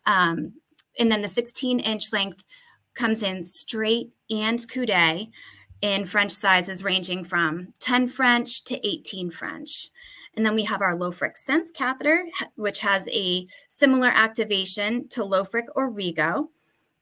Um, 0.06 0.54
and 0.98 1.12
then 1.12 1.22
the 1.22 1.28
16 1.28 1.80
inch 1.80 2.12
length 2.12 2.42
comes 2.94 3.22
in 3.22 3.44
straight 3.44 4.10
and 4.30 4.58
coude 4.58 5.30
in 5.82 6.06
French 6.06 6.32
sizes 6.32 6.84
ranging 6.84 7.24
from 7.24 7.72
10 7.80 8.08
French 8.08 8.64
to 8.64 8.86
18 8.86 9.30
French. 9.30 9.90
And 10.36 10.46
then 10.46 10.54
we 10.54 10.64
have 10.64 10.82
our 10.82 10.96
Lofric 10.96 11.36
Sense 11.36 11.70
catheter, 11.70 12.24
which 12.54 12.80
has 12.80 13.08
a 13.08 13.46
similar 13.68 14.08
activation 14.08 15.08
to 15.08 15.22
Lofric 15.22 15.66
Origo. 15.74 16.50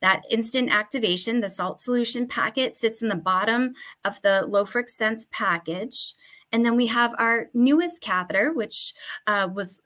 That 0.01 0.23
instant 0.31 0.71
activation, 0.71 1.41
the 1.41 1.51
salt 1.51 1.81
solution 1.81 2.27
packet 2.29 2.77
sits 2.77 3.03
in 3.03 3.09
the 3.09 3.17
bottom 3.17 3.75
of 4.05 4.21
the 4.23 4.47
Lofric 4.49 4.89
Sense 4.89 5.27
package. 5.31 6.15
And 6.53 6.65
then 6.65 6.77
we 6.77 6.87
have 6.87 7.15
our 7.19 7.51
newest 7.53 8.01
catheter, 8.01 8.53
which 8.53 8.95
uh, 9.27 9.49
was 9.53 9.83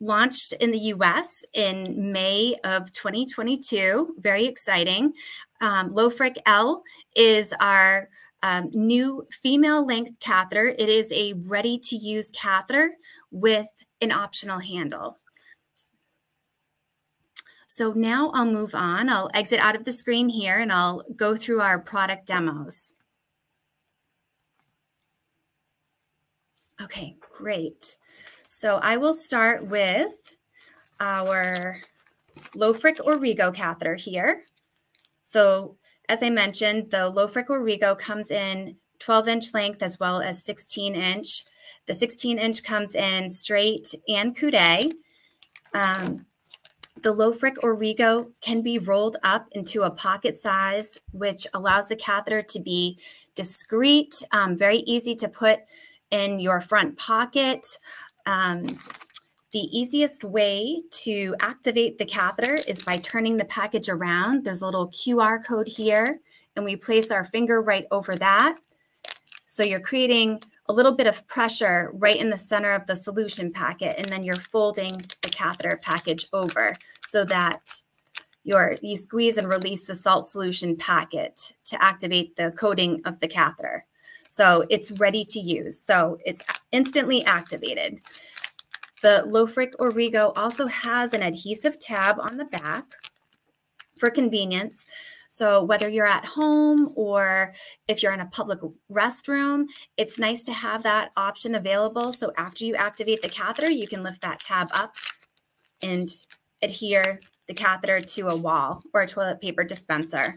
launched 0.00 0.52
in 0.54 0.72
the 0.72 0.78
US 0.78 1.44
in 1.54 2.12
May 2.12 2.56
of 2.64 2.92
2022. 2.92 4.16
Very 4.18 4.46
exciting. 4.46 5.12
Um, 5.60 5.90
Lofric 5.94 6.36
L 6.44 6.82
is 7.14 7.54
our 7.60 8.08
um, 8.42 8.70
new 8.74 9.26
female 9.42 9.86
length 9.86 10.18
catheter. 10.20 10.68
It 10.68 10.88
is 10.88 11.10
a 11.12 11.34
ready 11.48 11.78
to 11.78 11.96
use 11.96 12.30
catheter 12.32 12.96
with 13.30 13.68
an 14.00 14.12
optional 14.12 14.58
handle. 14.58 15.18
So 17.68 17.92
now 17.92 18.30
I'll 18.34 18.44
move 18.44 18.74
on. 18.74 19.08
I'll 19.08 19.30
exit 19.32 19.58
out 19.58 19.76
of 19.76 19.84
the 19.84 19.92
screen 19.92 20.28
here 20.28 20.58
and 20.58 20.70
I'll 20.70 21.04
go 21.16 21.36
through 21.36 21.60
our 21.60 21.78
product 21.78 22.26
demos. 22.26 22.92
Okay, 26.82 27.16
great. 27.38 27.96
So 28.42 28.76
I 28.82 28.96
will 28.96 29.14
start 29.14 29.66
with 29.66 30.12
our 31.00 31.78
Lofric 32.54 33.00
Origo 33.04 33.52
catheter 33.52 33.94
here. 33.94 34.42
So 35.22 35.76
as 36.08 36.22
I 36.22 36.30
mentioned, 36.30 36.90
the 36.90 37.10
Lofric 37.12 37.48
Origo 37.48 37.94
comes 37.94 38.30
in 38.30 38.76
12 38.98 39.28
inch 39.28 39.54
length 39.54 39.82
as 39.82 39.98
well 39.98 40.20
as 40.20 40.44
16 40.44 40.94
inch. 40.94 41.44
The 41.86 41.94
16 41.94 42.38
inch 42.38 42.62
comes 42.62 42.94
in 42.94 43.30
straight 43.30 43.94
and 44.08 44.36
coude. 44.36 44.92
Um, 45.74 46.26
The 47.00 47.12
Lofric 47.12 47.56
Origo 47.62 48.30
can 48.42 48.62
be 48.62 48.78
rolled 48.78 49.16
up 49.24 49.48
into 49.52 49.82
a 49.82 49.90
pocket 49.90 50.40
size, 50.40 50.98
which 51.12 51.46
allows 51.54 51.88
the 51.88 51.96
catheter 51.96 52.42
to 52.42 52.60
be 52.60 52.98
discreet, 53.34 54.22
um, 54.30 54.56
very 54.56 54.78
easy 54.78 55.16
to 55.16 55.28
put 55.28 55.60
in 56.10 56.38
your 56.38 56.60
front 56.60 56.96
pocket. 56.98 57.66
Um, 58.26 58.76
the 59.52 59.78
easiest 59.78 60.24
way 60.24 60.82
to 60.90 61.36
activate 61.40 61.98
the 61.98 62.06
catheter 62.06 62.58
is 62.66 62.82
by 62.84 62.96
turning 62.96 63.36
the 63.36 63.44
package 63.44 63.90
around. 63.90 64.44
There's 64.44 64.62
a 64.62 64.64
little 64.64 64.88
QR 64.88 65.44
code 65.44 65.68
here, 65.68 66.20
and 66.56 66.64
we 66.64 66.74
place 66.74 67.10
our 67.10 67.26
finger 67.26 67.60
right 67.60 67.86
over 67.90 68.16
that. 68.16 68.58
So 69.44 69.62
you're 69.62 69.80
creating 69.80 70.42
a 70.66 70.72
little 70.72 70.92
bit 70.92 71.06
of 71.06 71.26
pressure 71.26 71.90
right 71.92 72.16
in 72.16 72.30
the 72.30 72.36
center 72.36 72.72
of 72.72 72.86
the 72.86 72.96
solution 72.96 73.52
packet, 73.52 73.94
and 73.98 74.08
then 74.08 74.22
you're 74.22 74.36
folding 74.36 74.96
the 75.20 75.28
catheter 75.28 75.78
package 75.82 76.26
over 76.32 76.74
so 77.06 77.24
that 77.26 77.82
your 78.44 78.76
you 78.80 78.96
squeeze 78.96 79.36
and 79.36 79.48
release 79.48 79.86
the 79.86 79.94
salt 79.94 80.30
solution 80.30 80.76
packet 80.76 81.54
to 81.66 81.82
activate 81.82 82.34
the 82.36 82.52
coating 82.52 83.02
of 83.04 83.20
the 83.20 83.28
catheter. 83.28 83.84
So 84.28 84.64
it's 84.70 84.90
ready 84.92 85.26
to 85.26 85.40
use. 85.40 85.78
So 85.78 86.18
it's 86.24 86.42
instantly 86.72 87.22
activated. 87.26 88.00
The 89.02 89.24
Lofric 89.26 89.72
Origo 89.78 90.32
also 90.36 90.66
has 90.66 91.12
an 91.12 91.22
adhesive 91.22 91.78
tab 91.78 92.20
on 92.20 92.36
the 92.36 92.44
back 92.44 92.84
for 93.98 94.10
convenience. 94.10 94.86
So 95.28 95.64
whether 95.64 95.88
you're 95.88 96.06
at 96.06 96.24
home 96.24 96.92
or 96.94 97.52
if 97.88 98.02
you're 98.02 98.12
in 98.12 98.20
a 98.20 98.26
public 98.26 98.60
restroom, 98.90 99.64
it's 99.96 100.18
nice 100.18 100.42
to 100.42 100.52
have 100.52 100.82
that 100.84 101.10
option 101.16 101.54
available. 101.54 102.12
So 102.12 102.32
after 102.36 102.64
you 102.64 102.76
activate 102.76 103.22
the 103.22 103.28
catheter, 103.28 103.70
you 103.70 103.88
can 103.88 104.02
lift 104.02 104.20
that 104.20 104.40
tab 104.40 104.68
up 104.74 104.94
and 105.82 106.08
adhere 106.60 107.18
the 107.48 107.54
catheter 107.54 108.00
to 108.00 108.28
a 108.28 108.36
wall 108.36 108.82
or 108.94 109.02
a 109.02 109.06
toilet 109.06 109.40
paper 109.40 109.64
dispenser. 109.64 110.36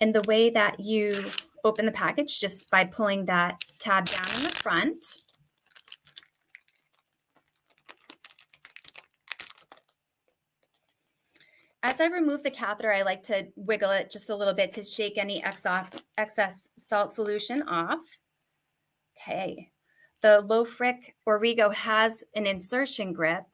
And 0.00 0.14
the 0.14 0.22
way 0.22 0.48
that 0.50 0.80
you 0.80 1.24
open 1.64 1.84
the 1.84 1.92
package 1.92 2.40
just 2.40 2.70
by 2.70 2.84
pulling 2.84 3.26
that 3.26 3.62
tab 3.78 4.06
down 4.06 4.26
in 4.36 4.44
the 4.44 4.50
front. 4.50 5.04
As 11.82 12.00
I 12.00 12.06
remove 12.06 12.42
the 12.42 12.50
catheter, 12.50 12.92
I 12.92 13.02
like 13.02 13.22
to 13.24 13.46
wiggle 13.54 13.92
it 13.92 14.10
just 14.10 14.30
a 14.30 14.36
little 14.36 14.54
bit 14.54 14.72
to 14.72 14.84
shake 14.84 15.16
any 15.16 15.44
excess 15.44 16.68
salt 16.76 17.14
solution 17.14 17.62
off. 17.62 18.00
Okay. 19.16 19.70
The 20.20 20.44
Lofric 20.48 21.12
Origo 21.26 21.70
has 21.70 22.24
an 22.34 22.46
insertion 22.46 23.12
grip, 23.12 23.44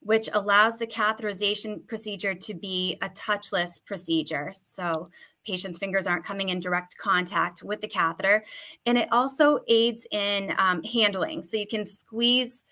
which 0.00 0.28
allows 0.32 0.78
the 0.78 0.86
catheterization 0.86 1.86
procedure 1.88 2.34
to 2.34 2.54
be 2.54 2.98
a 3.02 3.08
touchless 3.10 3.84
procedure. 3.84 4.52
So 4.62 5.10
patient's 5.44 5.80
fingers 5.80 6.06
aren't 6.06 6.24
coming 6.24 6.50
in 6.50 6.60
direct 6.60 6.96
contact 6.98 7.64
with 7.64 7.80
the 7.80 7.88
catheter. 7.88 8.44
And 8.86 8.96
it 8.96 9.08
also 9.10 9.58
aids 9.66 10.06
in 10.12 10.54
um, 10.58 10.84
handling. 10.84 11.42
So 11.42 11.56
you 11.56 11.66
can 11.66 11.84
squeeze 11.84 12.64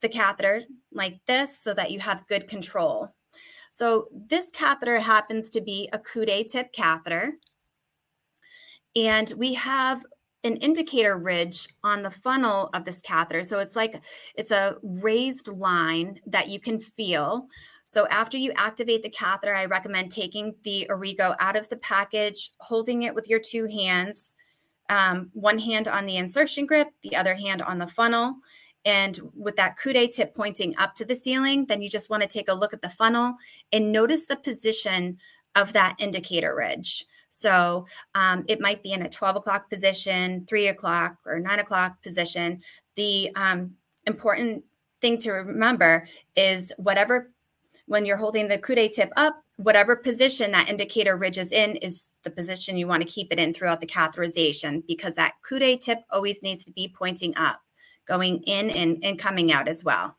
the 0.00 0.08
catheter 0.08 0.62
like 0.92 1.18
this 1.26 1.58
so 1.58 1.74
that 1.74 1.90
you 1.90 1.98
have 1.98 2.28
good 2.28 2.46
control. 2.46 3.08
So 3.76 4.06
this 4.28 4.50
catheter 4.50 5.00
happens 5.00 5.50
to 5.50 5.60
be 5.60 5.88
a 5.92 5.98
Coude 5.98 6.46
tip 6.46 6.72
catheter. 6.72 7.32
And 8.94 9.32
we 9.36 9.52
have 9.54 10.06
an 10.44 10.58
indicator 10.58 11.18
ridge 11.18 11.66
on 11.82 12.04
the 12.04 12.10
funnel 12.10 12.70
of 12.72 12.84
this 12.84 13.00
catheter. 13.00 13.42
So 13.42 13.58
it's 13.58 13.74
like 13.74 14.00
it's 14.36 14.52
a 14.52 14.76
raised 15.02 15.48
line 15.48 16.20
that 16.26 16.48
you 16.48 16.60
can 16.60 16.78
feel. 16.78 17.48
So 17.82 18.06
after 18.08 18.38
you 18.38 18.52
activate 18.54 19.02
the 19.02 19.10
catheter, 19.10 19.56
I 19.56 19.64
recommend 19.64 20.12
taking 20.12 20.54
the 20.62 20.86
Origo 20.88 21.34
out 21.40 21.56
of 21.56 21.68
the 21.68 21.78
package, 21.78 22.50
holding 22.58 23.02
it 23.02 23.14
with 23.14 23.28
your 23.28 23.40
two 23.40 23.66
hands, 23.66 24.36
um, 24.88 25.30
one 25.32 25.58
hand 25.58 25.88
on 25.88 26.06
the 26.06 26.18
insertion 26.18 26.64
grip, 26.64 26.90
the 27.02 27.16
other 27.16 27.34
hand 27.34 27.60
on 27.60 27.78
the 27.78 27.88
funnel. 27.88 28.36
And 28.84 29.18
with 29.34 29.56
that 29.56 29.76
Coude 29.78 30.12
tip 30.12 30.34
pointing 30.34 30.76
up 30.76 30.94
to 30.96 31.04
the 31.04 31.14
ceiling, 31.14 31.66
then 31.66 31.80
you 31.80 31.88
just 31.88 32.10
want 32.10 32.22
to 32.22 32.28
take 32.28 32.48
a 32.48 32.54
look 32.54 32.74
at 32.74 32.82
the 32.82 32.90
funnel 32.90 33.34
and 33.72 33.90
notice 33.92 34.26
the 34.26 34.36
position 34.36 35.18
of 35.54 35.72
that 35.72 35.96
indicator 35.98 36.54
ridge. 36.54 37.06
So 37.30 37.86
um, 38.14 38.44
it 38.46 38.60
might 38.60 38.82
be 38.82 38.92
in 38.92 39.02
a 39.02 39.08
12 39.08 39.36
o'clock 39.36 39.68
position, 39.68 40.46
three 40.46 40.68
o'clock, 40.68 41.16
or 41.26 41.40
nine 41.40 41.58
o'clock 41.58 42.00
position. 42.02 42.62
The 42.94 43.30
um, 43.34 43.72
important 44.06 44.64
thing 45.00 45.18
to 45.18 45.32
remember 45.32 46.06
is 46.36 46.72
whatever, 46.76 47.32
when 47.86 48.06
you're 48.06 48.16
holding 48.16 48.48
the 48.48 48.58
Coude 48.58 48.92
tip 48.92 49.10
up, 49.16 49.42
whatever 49.56 49.96
position 49.96 50.52
that 50.52 50.68
indicator 50.68 51.16
ridge 51.16 51.38
is 51.38 51.52
in 51.52 51.76
is 51.76 52.08
the 52.22 52.30
position 52.30 52.76
you 52.76 52.86
want 52.86 53.02
to 53.02 53.08
keep 53.08 53.32
it 53.32 53.38
in 53.38 53.52
throughout 53.52 53.80
the 53.80 53.86
catheterization 53.86 54.84
because 54.86 55.14
that 55.14 55.34
Coude 55.48 55.80
tip 55.80 56.00
always 56.10 56.42
needs 56.42 56.64
to 56.64 56.72
be 56.72 56.92
pointing 56.96 57.36
up 57.36 57.60
going 58.06 58.42
in 58.42 58.70
and, 58.70 59.04
and 59.04 59.18
coming 59.18 59.52
out 59.52 59.68
as 59.68 59.82
well. 59.82 60.16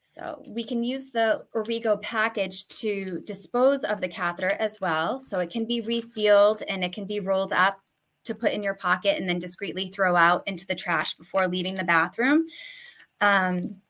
So 0.00 0.42
we 0.48 0.64
can 0.64 0.82
use 0.82 1.10
the 1.10 1.44
Origo 1.52 1.98
package 1.98 2.68
to 2.68 3.20
dispose 3.26 3.84
of 3.84 4.00
the 4.00 4.08
catheter 4.08 4.56
as 4.58 4.80
well. 4.80 5.20
So 5.20 5.40
it 5.40 5.50
can 5.50 5.66
be 5.66 5.82
resealed 5.82 6.62
and 6.68 6.82
it 6.82 6.94
can 6.94 7.04
be 7.04 7.20
rolled 7.20 7.52
up 7.52 7.80
to 8.24 8.34
put 8.34 8.52
in 8.52 8.62
your 8.62 8.74
pocket 8.74 9.18
and 9.18 9.28
then 9.28 9.38
discreetly 9.38 9.90
throw 9.90 10.16
out 10.16 10.42
into 10.46 10.66
the 10.66 10.74
trash 10.74 11.14
before 11.14 11.48
leaving 11.48 11.74
the 11.74 11.84
bathroom. 11.84 12.46
Um, 13.20 13.82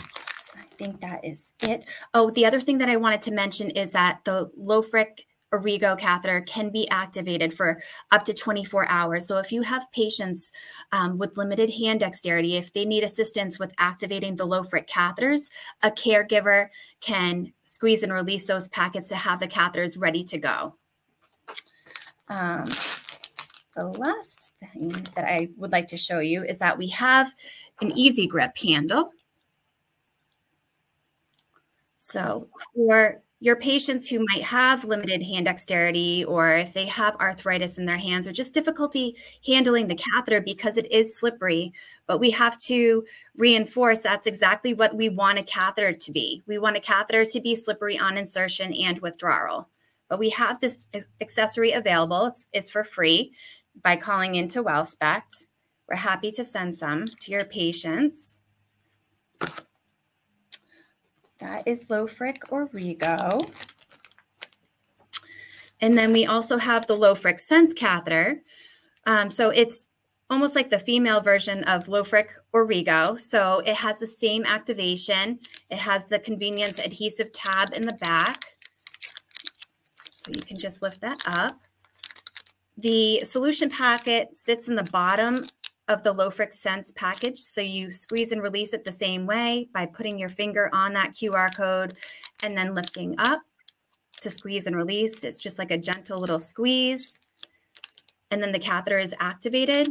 I 0.00 0.76
think 0.76 1.00
that 1.02 1.24
is 1.24 1.52
it. 1.60 1.84
Oh, 2.12 2.30
the 2.30 2.46
other 2.46 2.60
thing 2.60 2.78
that 2.78 2.88
I 2.88 2.96
wanted 2.96 3.22
to 3.22 3.32
mention 3.32 3.70
is 3.70 3.90
that 3.90 4.24
the 4.24 4.50
Lofric 4.60 5.26
Origo 5.54 5.94
catheter 5.94 6.40
can 6.42 6.70
be 6.70 6.88
activated 6.90 7.54
for 7.54 7.80
up 8.10 8.24
to 8.24 8.34
24 8.34 8.88
hours. 8.88 9.26
So 9.26 9.38
if 9.38 9.52
you 9.52 9.62
have 9.62 9.90
patients 9.92 10.50
um, 10.92 11.16
with 11.16 11.36
limited 11.36 11.70
hand 11.70 12.00
dexterity, 12.00 12.56
if 12.56 12.72
they 12.72 12.84
need 12.84 13.04
assistance 13.04 13.58
with 13.58 13.72
activating 13.78 14.36
the 14.36 14.46
Lofric 14.46 14.88
catheters, 14.88 15.50
a 15.82 15.90
caregiver 15.90 16.68
can 17.00 17.52
squeeze 17.62 18.02
and 18.02 18.12
release 18.12 18.46
those 18.46 18.68
packets 18.68 19.08
to 19.08 19.16
have 19.16 19.40
the 19.40 19.48
catheters 19.48 19.96
ready 19.96 20.24
to 20.24 20.38
go. 20.38 20.74
Um, 22.28 22.68
the 23.76 23.86
last 23.86 24.52
thing 24.72 24.90
that 25.14 25.24
I 25.24 25.50
would 25.56 25.72
like 25.72 25.88
to 25.88 25.96
show 25.96 26.18
you 26.20 26.44
is 26.44 26.58
that 26.58 26.78
we 26.78 26.88
have 26.88 27.32
an 27.80 27.92
easy 27.96 28.26
grip 28.26 28.56
handle. 28.56 29.10
So 31.98 32.48
for 32.74 33.23
your 33.44 33.56
patients 33.56 34.08
who 34.08 34.24
might 34.32 34.42
have 34.42 34.86
limited 34.86 35.22
hand 35.22 35.44
dexterity 35.44 36.24
or 36.24 36.56
if 36.56 36.72
they 36.72 36.86
have 36.86 37.14
arthritis 37.16 37.76
in 37.76 37.84
their 37.84 37.98
hands 37.98 38.26
or 38.26 38.32
just 38.32 38.54
difficulty 38.54 39.14
handling 39.46 39.86
the 39.86 39.94
catheter 39.94 40.40
because 40.40 40.78
it 40.78 40.90
is 40.90 41.18
slippery. 41.18 41.70
But 42.06 42.20
we 42.20 42.30
have 42.30 42.56
to 42.60 43.04
reinforce 43.36 44.00
that's 44.00 44.26
exactly 44.26 44.72
what 44.72 44.96
we 44.96 45.10
want 45.10 45.38
a 45.38 45.42
catheter 45.42 45.92
to 45.92 46.10
be. 46.10 46.42
We 46.46 46.56
want 46.56 46.78
a 46.78 46.80
catheter 46.80 47.26
to 47.26 47.40
be 47.42 47.54
slippery 47.54 47.98
on 47.98 48.16
insertion 48.16 48.72
and 48.72 48.98
withdrawal. 49.00 49.68
But 50.08 50.18
we 50.18 50.30
have 50.30 50.60
this 50.60 50.86
accessory 51.20 51.72
available. 51.72 52.24
It's, 52.24 52.46
it's 52.54 52.70
for 52.70 52.82
free 52.82 53.34
by 53.82 53.96
calling 53.96 54.36
into 54.36 54.62
wellspect. 54.62 55.44
We're 55.86 55.96
happy 55.96 56.30
to 56.30 56.44
send 56.44 56.76
some 56.76 57.08
to 57.20 57.30
your 57.30 57.44
patients 57.44 58.38
that 61.44 61.68
is 61.68 61.84
Lofric 61.86 62.38
Origo. 62.50 63.46
And 65.80 65.96
then 65.98 66.12
we 66.12 66.24
also 66.24 66.56
have 66.56 66.86
the 66.86 66.96
Lofric 66.96 67.38
Sense 67.38 67.74
catheter. 67.74 68.42
Um, 69.06 69.30
so 69.30 69.50
it's 69.50 69.88
almost 70.30 70.54
like 70.54 70.70
the 70.70 70.78
female 70.78 71.20
version 71.20 71.62
of 71.64 71.84
Lofric 71.84 72.28
Origo. 72.54 73.16
So 73.16 73.60
it 73.66 73.76
has 73.76 73.98
the 73.98 74.06
same 74.06 74.46
activation. 74.46 75.38
It 75.70 75.76
has 75.76 76.06
the 76.06 76.18
convenience 76.18 76.80
adhesive 76.80 77.30
tab 77.32 77.74
in 77.74 77.82
the 77.82 77.92
back. 77.92 78.44
So 80.16 80.32
you 80.34 80.40
can 80.40 80.58
just 80.58 80.80
lift 80.80 81.02
that 81.02 81.20
up. 81.26 81.60
The 82.78 83.22
solution 83.24 83.68
packet 83.68 84.34
sits 84.34 84.68
in 84.68 84.76
the 84.76 84.84
bottom 84.84 85.44
of 85.88 86.02
the 86.02 86.12
Lofric 86.14 86.54
Sense 86.54 86.92
package. 86.94 87.38
So 87.38 87.60
you 87.60 87.90
squeeze 87.90 88.32
and 88.32 88.42
release 88.42 88.72
it 88.72 88.84
the 88.84 88.92
same 88.92 89.26
way 89.26 89.68
by 89.72 89.86
putting 89.86 90.18
your 90.18 90.28
finger 90.28 90.70
on 90.72 90.92
that 90.94 91.12
QR 91.12 91.54
code 91.54 91.94
and 92.42 92.56
then 92.56 92.74
lifting 92.74 93.14
up 93.18 93.42
to 94.22 94.30
squeeze 94.30 94.66
and 94.66 94.76
release. 94.76 95.24
It's 95.24 95.38
just 95.38 95.58
like 95.58 95.70
a 95.70 95.78
gentle 95.78 96.18
little 96.18 96.38
squeeze. 96.38 97.18
And 98.30 98.42
then 98.42 98.52
the 98.52 98.58
catheter 98.58 98.98
is 98.98 99.14
activated. 99.20 99.88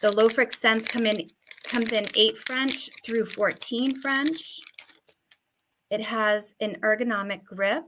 The 0.00 0.10
Lofric 0.10 0.54
Sense 0.54 0.88
come 0.88 1.06
in, 1.06 1.28
comes 1.64 1.92
in 1.92 2.06
8 2.16 2.38
French 2.46 2.90
through 3.04 3.26
14 3.26 4.00
French. 4.00 4.60
It 5.90 6.00
has 6.00 6.54
an 6.60 6.76
ergonomic 6.82 7.44
grip 7.44 7.84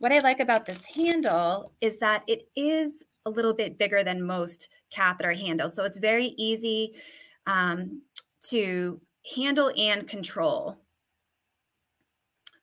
What 0.00 0.12
I 0.12 0.20
like 0.20 0.38
about 0.38 0.64
this 0.64 0.84
handle 0.84 1.72
is 1.80 1.98
that 1.98 2.22
it 2.28 2.48
is 2.54 3.04
a 3.26 3.30
little 3.30 3.52
bit 3.52 3.78
bigger 3.78 4.04
than 4.04 4.22
most 4.22 4.68
catheter 4.90 5.32
handles. 5.32 5.74
So 5.74 5.84
it's 5.84 5.98
very 5.98 6.34
easy 6.38 6.94
um, 7.46 8.02
to 8.48 9.00
handle 9.34 9.72
and 9.76 10.06
control. 10.06 10.78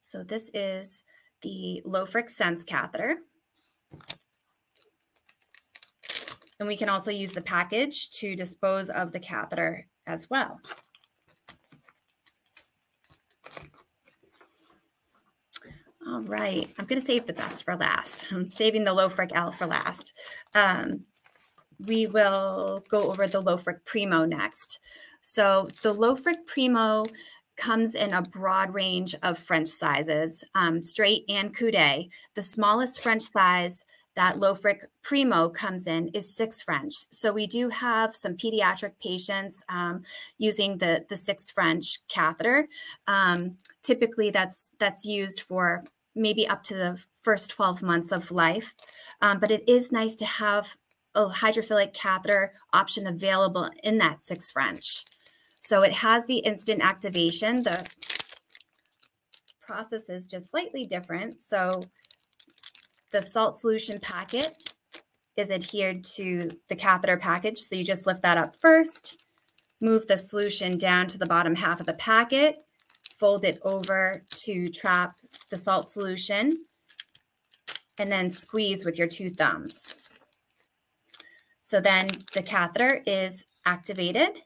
So 0.02 0.24
this 0.24 0.50
is 0.54 1.04
the 1.42 1.82
Lofric 1.86 2.30
Sense 2.30 2.64
catheter. 2.64 3.18
And 6.60 6.68
we 6.68 6.78
can 6.78 6.88
also 6.88 7.12
use 7.12 7.32
the 7.32 7.42
package 7.42 8.12
to 8.12 8.34
dispose 8.36 8.90
of 8.90 9.12
the 9.12 9.20
catheter 9.20 9.88
as 10.08 10.30
well. 10.30 10.62
All 16.08 16.22
right, 16.22 16.72
I'm 16.78 16.86
going 16.86 17.02
to 17.02 17.06
save 17.06 17.26
the 17.26 17.34
best 17.34 17.64
for 17.64 17.76
last. 17.76 18.32
I'm 18.32 18.52
saving 18.52 18.84
the 18.84 18.94
Lofric 18.94 19.32
L 19.34 19.52
for 19.52 19.66
last. 19.66 20.14
Um, 20.54 21.02
we 21.88 22.06
will 22.06 22.84
go 22.90 23.10
over 23.10 23.26
the 23.28 23.42
Lofric 23.42 23.80
Primo 23.86 24.24
next. 24.24 24.80
So 25.22 25.68
the 25.82 25.94
Lofric 25.94 26.46
Primo 26.46 27.06
comes 27.58 27.96
in 27.96 28.14
a 28.14 28.22
broad 28.22 28.72
range 28.72 29.16
of 29.24 29.40
French 29.40 29.68
sizes, 29.68 30.44
um, 30.54 30.84
straight 30.84 31.26
and 31.28 31.58
coude. 31.58 32.10
The 32.36 32.42
smallest 32.42 33.02
French 33.02 33.24
size 33.24 33.84
that 34.16 34.36
Lofric 34.36 34.82
Primo 35.02 35.50
comes 35.50 35.88
in 35.88 36.10
is 36.10 36.36
six 36.36 36.62
French. 36.62 36.94
So 37.12 37.34
we 37.34 37.48
do 37.48 37.68
have 37.70 38.16
some 38.16 38.36
pediatric 38.38 38.92
patients 39.02 39.64
um, 39.70 40.04
using 40.38 40.78
the, 40.78 41.04
the 41.10 41.18
six 41.18 41.50
French 41.50 42.00
catheter. 42.08 42.68
Um, 43.08 43.58
typically 43.82 44.30
that's, 44.30 44.70
that's 44.80 45.04
used 45.06 45.42
for 45.42 45.84
maybe 46.16 46.48
up 46.48 46.64
to 46.64 46.76
the 46.76 46.98
first 47.22 47.50
12 47.50 47.82
months 47.82 48.12
of 48.12 48.32
life. 48.32 48.74
Um, 49.22 49.40
but 49.40 49.52
it 49.52 49.68
is 49.68 49.92
nice 49.92 50.16
to 50.16 50.26
have 50.26 50.76
a 51.16 51.28
hydrophilic 51.28 51.94
catheter 51.94 52.54
option 52.74 53.08
available 53.08 53.70
in 53.84 53.98
that 53.98 54.24
six 54.26 54.52
French. 54.52 55.06
So 55.62 55.82
it 55.82 55.94
has 55.94 56.26
the 56.26 56.38
instant 56.38 56.84
activation. 56.84 57.64
The 57.64 57.90
process 59.62 60.10
is 60.10 60.28
just 60.28 60.52
slightly 60.52 60.86
different. 60.86 61.42
So 61.42 61.82
the 63.12 63.22
salt 63.22 63.58
solution 63.58 64.00
packet 64.00 64.74
is 65.38 65.52
adhered 65.52 66.04
to 66.04 66.52
the 66.70 66.76
catheter 66.76 67.18
package. 67.18 67.60
So 67.60 67.76
you 67.76 67.84
just 67.84 68.06
lift 68.06 68.22
that 68.22 68.38
up 68.38 68.56
first, 68.56 69.24
move 69.82 70.08
the 70.08 70.18
solution 70.18 70.78
down 70.78 71.08
to 71.08 71.18
the 71.18 71.26
bottom 71.26 71.56
half 71.56 71.80
of 71.80 71.86
the 71.86 71.94
packet, 71.94 72.64
fold 73.18 73.46
it 73.46 73.60
over 73.64 74.24
to 74.44 74.68
trap 74.68 75.16
the 75.50 75.58
salt 75.58 75.90
solution, 75.90 76.66
and 78.00 78.12
then 78.12 78.30
squeeze 78.30 78.86
with 78.86 78.98
your 78.98 79.08
two 79.08 79.30
thumbs. 79.30 79.96
So 81.62 81.82
then 81.82 82.10
the 82.34 82.44
catheter 82.44 83.02
is 83.08 83.46
activated 83.66 84.42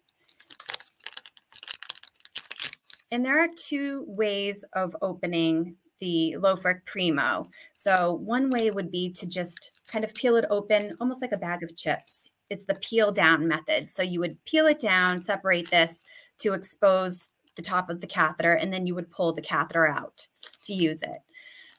and 3.12 3.26
there 3.26 3.40
are 3.40 3.48
two 3.56 4.06
ways 4.08 4.64
of 4.74 4.96
opening 5.02 5.76
the 6.00 6.36
Lofric 6.40 6.86
Primo. 6.86 7.46
So 7.74 8.14
one 8.14 8.50
way 8.50 8.72
would 8.72 8.92
be 8.92 9.12
to 9.14 9.28
just 9.28 9.72
kind 9.88 10.06
of 10.06 10.14
peel 10.14 10.36
it 10.36 10.46
open, 10.50 10.92
almost 11.02 11.22
like 11.22 11.32
a 11.32 11.38
bag 11.38 11.64
of 11.64 11.76
chips. 11.76 12.32
It's 12.50 12.66
the 12.66 12.76
peel 12.76 13.12
down 13.12 13.48
method. 13.48 13.92
So 13.92 14.04
you 14.04 14.20
would 14.20 14.44
peel 14.46 14.68
it 14.68 14.80
down, 14.80 15.22
separate 15.22 15.70
this 15.70 16.04
to 16.40 16.54
expose 16.54 17.29
the 17.60 17.70
top 17.70 17.90
of 17.90 18.00
the 18.00 18.08
catheter, 18.08 18.54
and 18.54 18.72
then 18.74 18.88
you 18.88 18.96
would 18.96 19.12
pull 19.12 19.34
the 19.34 19.42
catheter 19.42 19.86
out 19.86 20.26
to 20.64 20.74
use 20.74 21.04
it. 21.04 21.22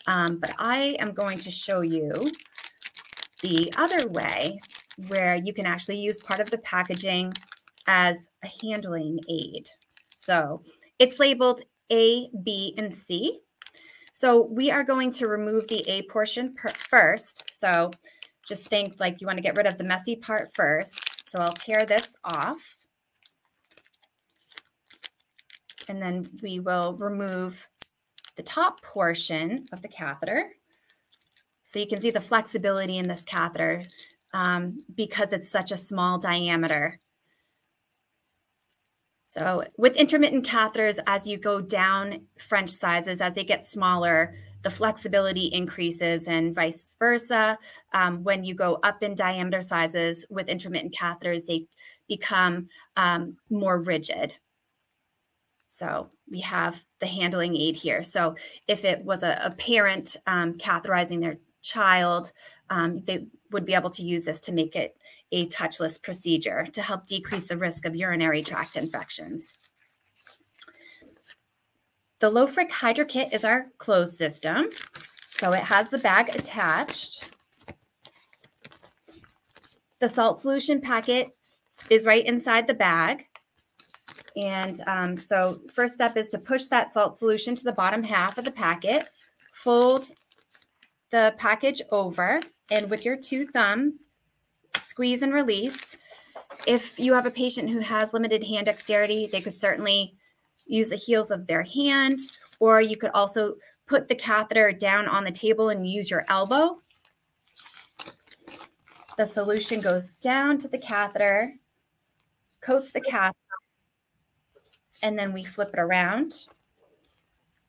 Um, 0.07 0.37
but 0.39 0.53
I 0.59 0.97
am 1.01 1.15
going 1.15 1.39
to 1.39 1.51
show 1.51 1.81
you 1.81 2.13
the 3.41 3.73
other 3.79 4.07
way 4.09 4.61
where 5.09 5.37
you 5.37 5.55
can 5.55 5.65
actually 5.65 5.99
use 5.99 6.19
part 6.19 6.41
of 6.41 6.51
the 6.51 6.59
packaging 6.59 7.33
as 7.87 8.29
a 8.45 8.49
handling 8.63 9.21
aid. 9.31 9.71
So 10.19 10.63
it's 10.99 11.19
labeled 11.19 11.63
A, 11.91 12.29
B, 12.43 12.75
and 12.77 12.95
C. 12.95 13.41
So 14.13 14.43
we 14.43 14.71
are 14.71 14.85
going 14.85 15.13
to 15.13 15.29
remove 15.29 15.67
the 15.67 15.83
A 15.89 16.03
portion 16.03 16.55
first. 16.77 17.59
So 17.59 17.91
just 18.47 18.69
think 18.69 18.97
like 19.01 19.21
you 19.21 19.27
want 19.27 19.39
to 19.39 19.43
get 19.43 19.57
rid 19.57 19.67
of 19.67 19.79
the 19.79 19.85
messy 19.85 20.17
part 20.17 20.55
first. 20.55 21.31
So 21.31 21.39
I'll 21.39 21.53
tear 21.53 21.87
this 21.87 22.09
off. 22.25 22.70
And 25.89 26.01
then 26.01 26.25
we 26.43 26.61
will 26.61 26.95
remove 26.95 27.67
the 28.37 28.43
top 28.43 28.83
portion 28.83 29.67
of 29.73 29.83
the 29.83 29.89
catheter. 29.89 30.53
So 31.65 31.79
you 31.79 31.87
can 31.87 32.01
see 32.01 32.11
the 32.11 32.21
flexibility 32.21 32.99
in 32.99 33.09
this 33.09 33.23
catheter 33.23 33.85
um, 34.33 34.79
because 34.95 35.33
it's 35.33 35.51
such 35.51 35.73
a 35.73 35.77
small 35.77 36.19
diameter. 36.19 37.01
So 39.27 39.65
with 39.77 39.95
intermittent 39.95 40.45
catheters, 40.45 40.99
as 41.07 41.29
you 41.29 41.37
go 41.37 41.61
down 41.61 42.27
French 42.49 42.71
sizes, 42.71 43.21
as 43.21 43.35
they 43.35 43.45
get 43.45 43.67
smaller, 43.67 44.35
the 44.63 44.71
flexibility 44.71 45.47
increases 45.47 46.29
and 46.29 46.55
vice 46.55 46.91
versa. 46.99 47.57
Um, 47.93 48.25
when 48.25 48.45
you 48.45 48.55
go 48.55 48.81
up 48.83 49.03
in 49.03 49.15
diameter 49.15 49.63
sizes 49.63 50.25
with 50.31 50.49
intermittent 50.49 50.95
catheters, 50.95 51.47
they 51.47 51.67
become 52.09 52.69
um, 52.97 53.37
more 53.49 53.81
rigid. 53.81 54.35
So 55.81 56.11
we 56.31 56.41
have 56.41 56.79
the 57.01 57.07
handling 57.07 57.57
aid 57.57 57.75
here. 57.75 58.03
So 58.03 58.37
if 58.69 58.85
it 58.85 59.03
was 59.03 59.23
a, 59.23 59.41
a 59.45 59.51
parent 59.53 60.15
um, 60.27 60.59
catheterizing 60.59 61.23
their 61.23 61.39
child, 61.63 62.33
um, 62.69 63.03
they 63.07 63.29
would 63.51 63.65
be 63.65 63.73
able 63.73 63.89
to 63.89 64.03
use 64.03 64.27
this 64.27 64.41
to 64.41 64.53
make 64.53 64.77
it 64.77 64.95
a 65.33 65.47
touchless 65.47 66.01
procedure 66.01 66.67
to 66.75 66.83
help 66.83 67.07
decrease 67.07 67.45
the 67.45 67.57
risk 67.57 67.87
of 67.87 67.97
urinary 67.97 68.43
tract 68.43 68.77
infections. 68.77 69.55
The 72.19 72.31
Lofric 72.31 72.69
HydroKit 72.69 73.33
is 73.33 73.43
our 73.43 73.69
closed 73.79 74.19
system. 74.19 74.69
So 75.31 75.53
it 75.53 75.63
has 75.63 75.89
the 75.89 75.97
bag 75.97 76.29
attached. 76.35 77.25
The 79.99 80.11
salt 80.11 80.41
solution 80.41 80.83
packet 80.83 81.29
is 81.89 82.05
right 82.05 82.27
inside 82.27 82.67
the 82.67 82.75
bag. 82.75 83.30
And 84.37 84.81
um, 84.87 85.17
so 85.17 85.61
first 85.73 85.95
step 85.95 86.17
is 86.17 86.29
to 86.29 86.39
push 86.39 86.67
that 86.67 86.93
salt 86.93 87.19
solution 87.19 87.55
to 87.57 87.65
the 87.65 87.73
bottom 87.73 88.03
half 88.03 88.39
of 88.39 88.45
the 88.45 88.51
packet, 88.51 89.11
fold 89.53 90.11
the 91.11 91.35
package 91.39 91.83
over, 91.91 92.41
and 92.71 92.89
with 92.89 93.05
your 93.05 93.17
two 93.17 93.47
thumbs, 93.47 94.09
squeeze 94.77 95.23
and 95.23 95.33
release. 95.33 95.97
If 96.67 96.99
you 96.99 97.15
have 97.15 97.27
a 97.27 97.31
patient 97.31 97.71
who 97.71 97.81
has 97.81 98.13
limited 98.13 98.45
hand 98.45 98.67
dexterity, 98.67 99.29
they 99.31 99.41
could 99.41 99.55
certainly 99.55 100.15
use 100.67 100.89
the 100.89 100.97
heels 100.97 101.31
of 101.31 101.47
their 101.47 101.63
hand, 101.63 102.19
or 102.61 102.81
you 102.81 102.97
could 102.97 103.11
also 103.11 103.57
put 103.87 104.07
the 104.07 104.15
catheter 104.15 104.71
down 104.71 105.09
on 105.09 105.25
the 105.25 105.33
table 105.33 105.71
and 105.71 105.91
use 105.91 106.11
your 106.11 106.25
elbow. 106.29 106.79
The 109.17 109.27
solution 109.27 109.81
goes 109.81 110.11
down 110.11 110.59
to 110.59 110.69
the 110.69 110.79
catheter, 110.79 111.51
coats 112.61 112.93
the 112.93 113.01
catheter, 113.01 113.37
and 115.03 115.19
then 115.19 115.33
we 115.33 115.45
flip 115.45 115.71
it 115.73 115.81
around 115.81 116.47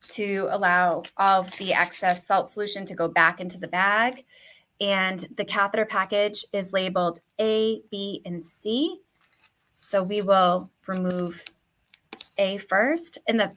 to 0.08 0.48
allow 0.50 1.02
all 1.16 1.42
of 1.42 1.56
the 1.58 1.72
excess 1.72 2.26
salt 2.26 2.50
solution 2.50 2.84
to 2.86 2.94
go 2.94 3.08
back 3.08 3.40
into 3.40 3.58
the 3.58 3.68
bag 3.68 4.24
and 4.82 5.28
the 5.36 5.44
catheter 5.44 5.86
package 5.86 6.44
is 6.52 6.72
labeled 6.72 7.20
A, 7.40 7.80
B, 7.92 8.20
and 8.24 8.42
C. 8.42 8.98
So 9.78 10.02
we 10.02 10.22
will 10.22 10.70
remove 10.88 11.44
A 12.36 12.58
first. 12.58 13.18
And 13.28 13.38
the, 13.38 13.52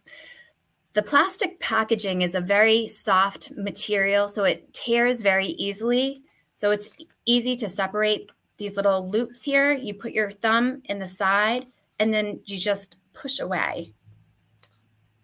the 0.94 1.02
plastic 1.02 1.60
packaging 1.60 2.22
is 2.22 2.36
a 2.36 2.42
very 2.42 2.88
soft 2.88 3.52
material, 3.58 4.28
so 4.28 4.44
it 4.44 4.72
tears 4.72 5.24
very 5.24 5.48
easily. 5.48 6.22
So 6.54 6.70
it's 6.70 6.96
easy 7.26 7.56
to 7.56 7.68
separate 7.68 8.30
these 8.58 8.76
little 8.76 9.10
loops 9.10 9.44
here. 9.44 9.74
You 9.74 9.96
put 9.96 10.12
your 10.12 10.30
thumb 10.30 10.84
in 10.86 11.00
the 11.00 11.08
side, 11.08 11.66
and 12.00 12.14
then 12.14 12.40
you 12.46 12.60
just 12.60 12.98
push 13.16 13.40
away. 13.40 13.94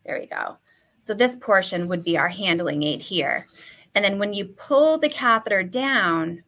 There 0.06 0.18
we 0.20 0.26
go. 0.26 0.58
So 1.00 1.14
this 1.14 1.36
portion 1.36 1.88
would 1.88 2.04
be 2.04 2.18
our 2.18 2.30
handling 2.30 2.84
aid 2.84 3.02
here. 3.02 3.46
And 3.96 4.06
then 4.06 4.20
when 4.20 4.34
you 4.34 4.46
pull 4.46 4.98
the 4.98 5.10
catheter 5.10 5.64
down, 5.64 6.44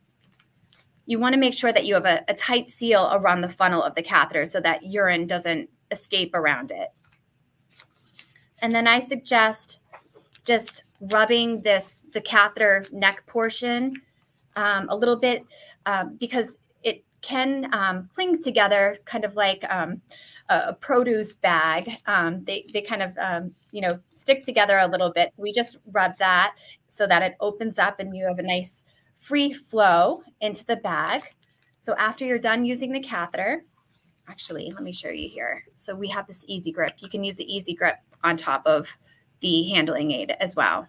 you 1.05 1.19
want 1.19 1.33
to 1.33 1.39
make 1.39 1.53
sure 1.53 1.73
that 1.73 1.85
you 1.85 1.93
have 1.95 2.05
a, 2.05 2.23
a 2.27 2.33
tight 2.33 2.69
seal 2.69 3.09
around 3.11 3.41
the 3.41 3.49
funnel 3.49 3.83
of 3.83 3.95
the 3.95 4.03
catheter 4.03 4.45
so 4.45 4.59
that 4.61 4.85
urine 4.85 5.27
doesn't 5.27 5.69
escape 5.91 6.33
around 6.33 6.71
it. 6.71 6.89
And 8.61 8.73
then 8.73 8.87
I 8.87 9.01
suggest 9.01 9.79
just 10.45 10.83
rubbing 11.11 11.61
this, 11.61 12.03
the 12.13 12.21
catheter 12.21 12.85
neck 12.91 13.25
portion 13.25 13.93
um, 14.55 14.87
a 14.89 14.95
little 14.95 15.17
bit 15.17 15.43
um, 15.85 16.15
because 16.17 16.57
can 17.23 17.73
um, 17.73 18.09
cling 18.13 18.43
together 18.43 18.97
kind 19.05 19.25
of 19.25 19.35
like 19.35 19.63
um, 19.69 20.01
a 20.49 20.73
produce 20.73 21.33
bag. 21.33 21.89
Um, 22.05 22.43
they, 22.43 22.67
they 22.71 22.81
kind 22.81 23.01
of, 23.01 23.17
um, 23.17 23.51
you 23.71 23.81
know, 23.81 23.99
stick 24.11 24.43
together 24.43 24.77
a 24.77 24.87
little 24.87 25.11
bit. 25.11 25.33
We 25.37 25.51
just 25.51 25.77
rub 25.91 26.17
that 26.17 26.55
so 26.89 27.07
that 27.07 27.23
it 27.23 27.35
opens 27.39 27.79
up 27.79 27.99
and 27.99 28.15
you 28.15 28.25
have 28.25 28.37
a 28.37 28.43
nice 28.43 28.85
free 29.17 29.53
flow 29.53 30.21
into 30.41 30.65
the 30.65 30.75
bag. 30.75 31.23
So 31.79 31.95
after 31.95 32.25
you're 32.25 32.37
done 32.37 32.65
using 32.65 32.91
the 32.91 32.99
catheter, 32.99 33.63
actually, 34.27 34.71
let 34.71 34.83
me 34.83 34.93
show 34.93 35.09
you 35.09 35.29
here. 35.29 35.63
So 35.77 35.95
we 35.95 36.09
have 36.09 36.27
this 36.27 36.45
easy 36.47 36.71
grip. 36.71 36.95
You 36.99 37.09
can 37.09 37.23
use 37.23 37.37
the 37.37 37.51
easy 37.51 37.73
grip 37.73 37.95
on 38.23 38.37
top 38.37 38.63
of 38.65 38.87
the 39.39 39.63
handling 39.69 40.11
aid 40.11 40.35
as 40.39 40.55
well. 40.55 40.87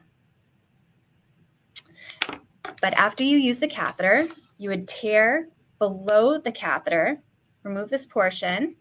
But 2.80 2.92
after 2.94 3.24
you 3.24 3.38
use 3.38 3.60
the 3.60 3.68
catheter, 3.68 4.24
you 4.58 4.68
would 4.70 4.88
tear 4.88 5.48
below 5.78 6.38
the 6.38 6.52
catheter, 6.52 7.22
remove 7.62 7.90
this 7.90 8.06
portion, 8.06 8.76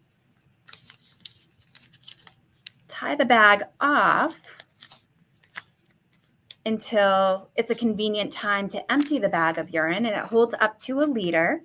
tie 2.88 3.14
the 3.14 3.24
bag 3.24 3.62
off 3.80 4.36
until 6.66 7.50
it's 7.56 7.70
a 7.70 7.74
convenient 7.74 8.32
time 8.32 8.68
to 8.68 8.92
empty 8.92 9.18
the 9.18 9.28
bag 9.28 9.58
of 9.58 9.70
urine 9.70 10.06
and 10.06 10.16
it 10.16 10.24
holds 10.24 10.54
up 10.60 10.80
to 10.80 11.00
a 11.00 11.04
liter. 11.04 11.62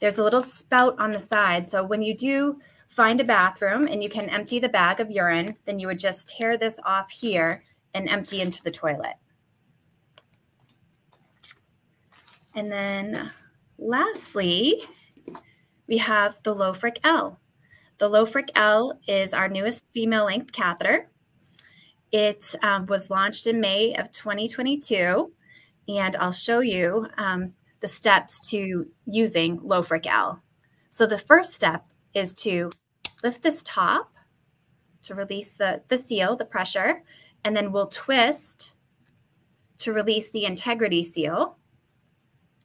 There's 0.00 0.18
a 0.18 0.24
little 0.24 0.40
spout 0.40 0.96
on 0.98 1.12
the 1.12 1.20
side. 1.20 1.68
So 1.68 1.84
when 1.84 2.02
you 2.02 2.16
do 2.16 2.58
find 2.88 3.20
a 3.20 3.24
bathroom 3.24 3.86
and 3.86 4.02
you 4.02 4.08
can 4.08 4.28
empty 4.28 4.58
the 4.58 4.68
bag 4.68 5.00
of 5.00 5.10
urine, 5.10 5.56
then 5.64 5.78
you 5.78 5.86
would 5.86 5.98
just 5.98 6.28
tear 6.28 6.56
this 6.56 6.78
off 6.84 7.10
here 7.10 7.62
and 7.94 8.08
empty 8.08 8.40
into 8.40 8.62
the 8.62 8.70
toilet. 8.70 9.14
And 12.54 12.70
then 12.70 13.30
lastly, 13.78 14.82
we 15.86 15.98
have 15.98 16.42
the 16.42 16.54
Lofric 16.54 16.98
L. 17.04 17.40
The 17.98 18.08
Lofric 18.08 18.50
L 18.54 18.98
is 19.06 19.32
our 19.32 19.48
newest 19.48 19.84
female 19.92 20.24
length 20.24 20.52
catheter. 20.52 21.08
It 22.10 22.54
um, 22.62 22.86
was 22.86 23.10
launched 23.10 23.46
in 23.46 23.60
May 23.60 23.94
of 23.94 24.12
2022, 24.12 25.32
and 25.88 26.16
I'll 26.16 26.32
show 26.32 26.60
you 26.60 27.06
um, 27.16 27.54
the 27.80 27.88
steps 27.88 28.38
to 28.50 28.86
using 29.06 29.58
Lofric 29.60 30.06
L. 30.06 30.42
So 30.90 31.06
the 31.06 31.18
first 31.18 31.54
step 31.54 31.86
is 32.14 32.34
to 32.34 32.70
lift 33.22 33.42
this 33.42 33.62
top 33.64 34.12
to 35.02 35.14
release 35.14 35.54
the, 35.54 35.82
the 35.88 35.98
seal, 35.98 36.36
the 36.36 36.44
pressure, 36.44 37.02
and 37.44 37.56
then 37.56 37.72
we'll 37.72 37.88
twist 37.88 38.76
to 39.78 39.92
release 39.92 40.30
the 40.30 40.44
integrity 40.44 41.02
seal. 41.02 41.56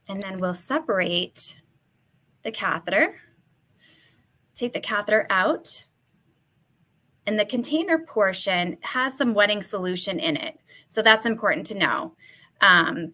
And 0.08 0.22
then 0.22 0.38
we'll 0.38 0.54
separate 0.54 1.60
the 2.42 2.50
catheter, 2.50 3.16
take 4.54 4.72
the 4.72 4.80
catheter 4.80 5.26
out, 5.28 5.86
and 7.26 7.38
the 7.38 7.44
container 7.44 7.98
portion 7.98 8.78
has 8.80 9.16
some 9.18 9.34
wetting 9.34 9.62
solution 9.62 10.18
in 10.18 10.36
it. 10.36 10.58
So 10.86 11.02
that's 11.02 11.26
important 11.26 11.66
to 11.66 11.76
know. 11.76 12.14
Um, 12.62 13.12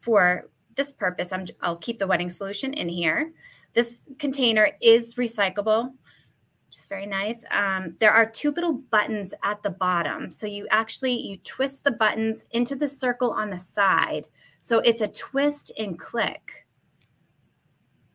for 0.00 0.50
this 0.74 0.90
purpose, 0.90 1.32
i 1.32 1.68
will 1.68 1.76
keep 1.76 2.00
the 2.00 2.08
wetting 2.08 2.28
solution 2.28 2.72
in 2.72 2.88
here. 2.88 3.32
This 3.74 4.08
container 4.18 4.70
is 4.82 5.14
recyclable, 5.14 5.92
which 6.66 6.78
is 6.78 6.88
very 6.88 7.06
nice. 7.06 7.44
Um, 7.52 7.94
there 8.00 8.12
are 8.12 8.28
two 8.28 8.50
little 8.50 8.72
buttons 8.72 9.32
at 9.44 9.62
the 9.62 9.70
bottom. 9.70 10.28
So 10.30 10.48
you 10.48 10.66
actually, 10.70 11.12
you 11.12 11.36
twist 11.38 11.84
the 11.84 11.92
buttons 11.92 12.46
into 12.50 12.74
the 12.74 12.88
circle 12.88 13.30
on 13.30 13.50
the 13.50 13.60
side. 13.60 14.26
So 14.60 14.78
it's 14.78 15.00
a 15.00 15.08
twist 15.08 15.72
and 15.78 15.98
click. 15.98 16.66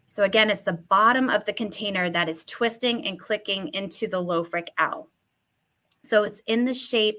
So 0.07 0.23
again, 0.23 0.49
it's 0.49 0.61
the 0.61 0.73
bottom 0.73 1.29
of 1.29 1.45
the 1.45 1.53
container 1.53 2.09
that 2.09 2.29
is 2.29 2.45
twisting 2.45 3.05
and 3.05 3.19
clicking 3.19 3.69
into 3.69 4.07
the 4.07 4.23
Lofric 4.23 4.67
L. 4.77 5.09
So 6.03 6.23
it's 6.23 6.41
in 6.47 6.65
the 6.65 6.73
shape 6.73 7.17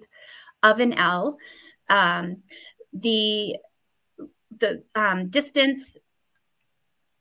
of 0.62 0.80
an 0.80 0.94
L. 0.94 1.38
Um, 1.90 2.42
the 2.92 3.56
the 4.58 4.82
um, 4.94 5.28
distance 5.28 5.96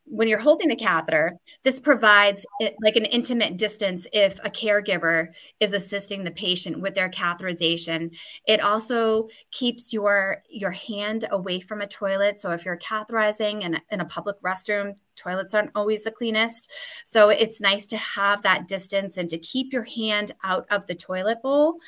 when 0.06 0.28
you're 0.28 0.40
holding 0.40 0.72
a 0.72 0.76
catheter, 0.76 1.38
this 1.64 1.80
provides 1.80 2.46
it, 2.60 2.76
like 2.82 2.96
an 2.96 3.06
intimate 3.06 3.58
distance 3.58 4.06
if 4.14 4.40
a 4.44 4.50
caregiver 4.50 5.30
is 5.60 5.74
assisting 5.74 6.24
the 6.24 6.32
patient 6.32 6.80
with 6.80 6.94
their 6.94 7.10
catheterization. 7.10 8.16
It 8.48 8.62
also 8.62 9.28
keeps 9.52 9.92
your 9.92 10.38
your 10.48 10.72
hand 10.72 11.26
away 11.32 11.60
from 11.60 11.82
a 11.82 11.88
toilet. 11.88 12.40
So 12.40 12.52
if 12.52 12.66
you're 12.66 12.78
catheterizing 12.78 13.64
in, 13.64 13.82
in 13.90 14.02
a 14.02 14.06
public 14.06 14.40
restroom, 14.42 14.96
toilets 15.16 15.54
aren't 15.54 15.72
always 15.76 16.04
the 16.04 16.12
cleanest. 16.12 16.70
So 17.06 17.30
it's 17.30 17.60
nice 17.60 17.88
to 17.88 17.98
have 17.98 18.44
that 18.44 18.68
distance 18.68 19.18
and 19.18 19.30
to 19.30 19.38
keep 19.40 19.74
your 19.74 19.84
hand 19.84 20.34
out 20.44 20.68
of 20.70 20.86
the 20.86 20.96
toilet 20.96 21.42
bowl. 21.42 21.80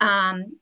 Um, 0.00 0.56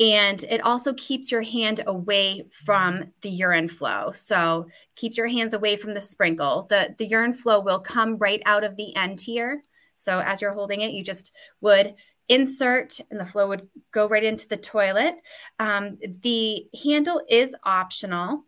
and 0.00 0.44
it 0.44 0.60
also 0.62 0.92
keeps 0.94 1.32
your 1.32 1.42
hand 1.42 1.80
away 1.86 2.44
from 2.64 3.12
the 3.22 3.30
urine 3.30 3.68
flow. 3.68 4.12
So 4.12 4.68
keeps 4.94 5.16
your 5.16 5.26
hands 5.26 5.54
away 5.54 5.76
from 5.76 5.94
the 5.94 6.00
sprinkle. 6.00 6.66
The, 6.70 6.94
the 6.98 7.06
urine 7.06 7.32
flow 7.32 7.60
will 7.60 7.80
come 7.80 8.16
right 8.16 8.42
out 8.46 8.62
of 8.62 8.76
the 8.76 8.94
end 8.94 9.20
here. 9.20 9.60
So 9.96 10.20
as 10.20 10.40
you're 10.40 10.52
holding 10.52 10.82
it, 10.82 10.92
you 10.92 11.02
just 11.02 11.32
would 11.60 11.94
insert 12.28 13.00
and 13.10 13.18
the 13.18 13.26
flow 13.26 13.48
would 13.48 13.68
go 13.92 14.06
right 14.06 14.22
into 14.22 14.46
the 14.46 14.56
toilet. 14.56 15.16
Um, 15.58 15.98
the 16.22 16.66
handle 16.84 17.20
is 17.28 17.56
optional. 17.64 18.44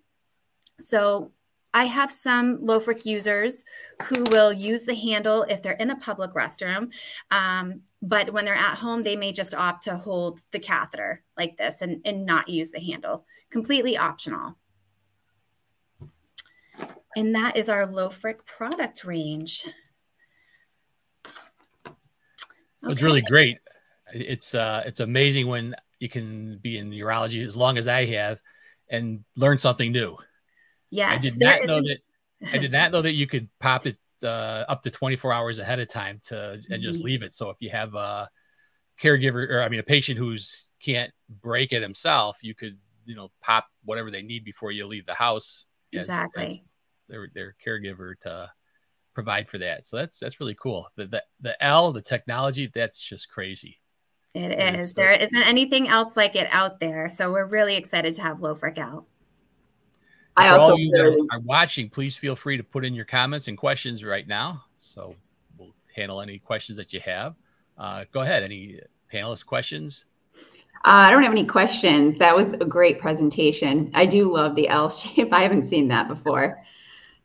So 0.79 1.33
I 1.73 1.85
have 1.85 2.11
some 2.11 2.59
Lofric 2.59 3.05
users 3.05 3.65
who 4.05 4.25
will 4.25 4.53
use 4.53 4.85
the 4.85 4.95
handle 4.95 5.45
if 5.45 5.63
they're 5.63 5.73
in 5.75 5.91
a 5.91 5.97
public 5.97 6.33
restroom. 6.33 6.91
Um, 7.31 7.83
but 8.03 8.33
when 8.33 8.45
they're 8.45 8.55
at 8.55 8.79
home, 8.79 9.03
they 9.03 9.17
may 9.17 9.33
just 9.33 9.55
opt 9.55 9.85
to 9.85 9.97
hold 9.97 10.41
the 10.51 10.59
catheter 10.59 11.23
like 11.37 11.57
this 11.57 11.83
and, 11.83 12.01
and 12.05 12.27
not 12.27 12.49
use 12.49 12.71
the 12.73 12.81
handle. 12.81 13.25
Completely 13.51 13.97
optional. 13.97 14.57
And 17.17 17.35
that 17.35 17.57
is 17.57 17.69
our 17.69 17.87
Lofric 17.87 18.45
product 18.47 19.05
range. 19.05 19.65
Okay. 22.83 22.93
It's 22.93 23.03
really 23.03 23.23
great. 23.23 23.59
It's 24.13 24.55
uh, 24.55 24.83
it's 24.87 25.01
amazing 25.01 25.47
when 25.47 25.77
you 25.99 26.09
can 26.09 26.59
be 26.59 26.79
in 26.79 26.91
urology 26.91 27.47
as 27.47 27.57
long 27.57 27.79
as 27.79 27.87
I 27.87 28.07
have 28.07 28.41
and 28.89 29.23
learn 29.37 29.59
something 29.59 29.93
new. 29.93 30.17
Yes, 30.91 31.13
I 31.13 31.19
did 31.19 31.39
not 31.39 31.65
know 31.65 31.81
that. 31.81 31.99
I 32.53 32.59
did 32.59 32.73
not 32.73 32.93
know 32.93 33.03
that 33.03 33.13
you 33.13 33.27
could 33.27 33.49
pop 33.59 33.87
it 33.87 33.99
uh, 34.23 34.65
up 34.69 34.83
to 34.83 34.91
24 34.91 35.33
hours 35.33 35.59
ahead 35.59 35.79
of 35.79 35.89
time 35.89 36.21
to 36.25 36.53
and 36.53 36.63
mm-hmm. 36.65 36.83
just 36.83 37.03
leave 37.03 37.23
it. 37.23 37.33
So 37.33 37.51
if 37.51 37.57
you 37.61 37.71
have 37.71 37.95
a 37.95 38.29
caregiver 39.01 39.49
or 39.49 39.63
I 39.63 39.69
mean 39.69 39.81
a 39.81 39.85
patient 39.85 40.19
who's 40.19 40.71
can't 40.83 41.13
break 41.43 41.73
it 41.73 41.83
himself, 41.83 42.39
you 42.43 42.55
could 42.55 42.79
you 43.05 43.15
know 43.15 43.31
pop 43.41 43.67
whatever 43.85 44.11
they 44.11 44.23
need 44.23 44.45
before 44.45 44.73
you 44.73 44.87
leave 44.87 45.07
the 45.07 45.15
house. 45.15 45.67
Exactly. 45.93 46.45
As, 46.45 46.51
as 46.53 47.07
their 47.09 47.29
their 47.35 47.57
caregiver 47.65 48.19
to 48.21 48.51
provide 49.15 49.49
for 49.49 49.59
that. 49.59 49.87
So 49.87 49.97
that's 49.97 50.19
that's 50.19 50.41
really 50.41 50.57
cool. 50.61 50.89
The 50.97 51.07
the, 51.07 51.23
the 51.41 51.65
L, 51.65 51.93
the 51.93 52.03
technology, 52.03 52.71
that's 52.73 53.01
just 53.01 53.29
crazy. 53.29 53.79
It, 54.33 54.77
is. 54.77 54.95
There 54.95 55.13
isn't 55.13 55.43
anything 55.43 55.89
else 55.89 56.17
like 56.17 56.37
it 56.37 56.47
out 56.53 56.79
there. 56.79 57.09
So 57.09 57.33
we're 57.33 57.47
really 57.47 57.75
excited 57.75 58.15
to 58.15 58.23
have 58.23 58.39
Lofric 58.39 58.79
out. 58.79 59.05
I 60.41 60.49
For 60.49 60.61
also 60.61 60.73
all 60.73 60.79
you 60.79 60.91
that 60.93 61.05
are, 61.05 61.17
are 61.33 61.41
watching, 61.41 61.91
please 61.91 62.17
feel 62.17 62.35
free 62.35 62.57
to 62.57 62.63
put 62.63 62.85
in 62.85 62.95
your 62.95 63.05
comments 63.05 63.49
and 63.49 63.59
questions 63.59 64.03
right 64.03 64.27
now. 64.27 64.65
So 64.79 65.15
we'll 65.59 65.75
handle 65.95 66.23
any 66.23 66.39
questions 66.39 66.79
that 66.79 66.93
you 66.95 67.01
have. 67.01 67.35
Uh, 67.77 68.05
go 68.13 68.23
ahead. 68.23 68.43
Any 68.43 68.81
panelist 69.13 69.45
questions? 69.45 70.07
Uh, 70.83 71.05
I 71.05 71.11
don't 71.11 71.23
have 71.23 71.33
any 71.33 71.47
questions. 71.47 72.17
That 72.17 72.35
was 72.35 72.55
a 72.55 72.65
great 72.65 72.99
presentation. 72.99 73.91
I 73.93 74.07
do 74.07 74.33
love 74.33 74.55
the 74.55 74.69
L 74.69 74.89
shape. 74.91 75.33
I 75.33 75.43
haven't 75.43 75.65
seen 75.65 75.89
that 75.89 76.09
before. 76.09 76.65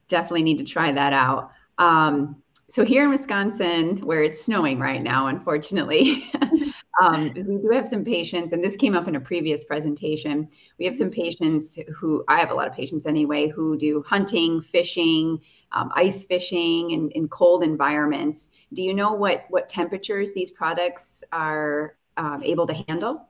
Definitely 0.10 0.44
need 0.44 0.58
to 0.58 0.66
try 0.66 0.92
that 0.92 1.14
out. 1.14 1.52
Um, 1.78 2.36
so 2.68 2.84
here 2.84 3.06
in 3.06 3.10
Wisconsin, 3.10 3.98
where 4.02 4.24
it's 4.24 4.44
snowing 4.44 4.80
right 4.80 5.02
now, 5.02 5.28
unfortunately, 5.28 6.30
um, 7.02 7.34
we 7.36 7.58
do 7.58 7.70
have 7.74 7.88
some 7.88 8.06
patients, 8.06 8.54
and 8.54 8.64
this 8.64 8.76
came 8.76 8.96
up 8.96 9.08
in 9.08 9.16
a 9.16 9.20
previous 9.20 9.64
presentation. 9.64 10.48
We 10.80 10.86
have 10.86 10.96
some 10.96 11.12
patients 11.12 11.78
who, 11.96 12.24
I 12.28 12.40
have 12.40 12.52
a 12.52 12.54
lot 12.54 12.68
of 12.68 12.74
patients 12.74 13.06
anyway, 13.06 13.50
who 13.50 13.78
do 13.78 14.04
hunting, 14.08 14.62
fishing, 14.62 15.40
um, 15.74 15.92
ice 15.96 16.24
fishing 16.24 16.92
in, 16.92 17.10
in 17.12 17.28
cold 17.28 17.64
environments. 17.64 18.50
Do 18.74 18.82
you 18.82 18.94
know 18.94 19.14
what, 19.14 19.46
what 19.50 19.68
temperatures 19.68 20.34
these 20.34 20.52
products 20.52 21.24
are 21.34 21.98
um, 22.16 22.42
able 22.44 22.66
to 22.68 22.74
handle? 22.88 23.28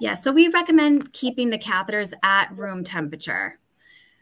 Yeah, 0.00 0.14
so 0.14 0.32
we 0.32 0.48
recommend 0.48 1.12
keeping 1.12 1.50
the 1.50 1.58
catheters 1.58 2.14
at 2.22 2.56
room 2.56 2.84
temperature. 2.84 3.58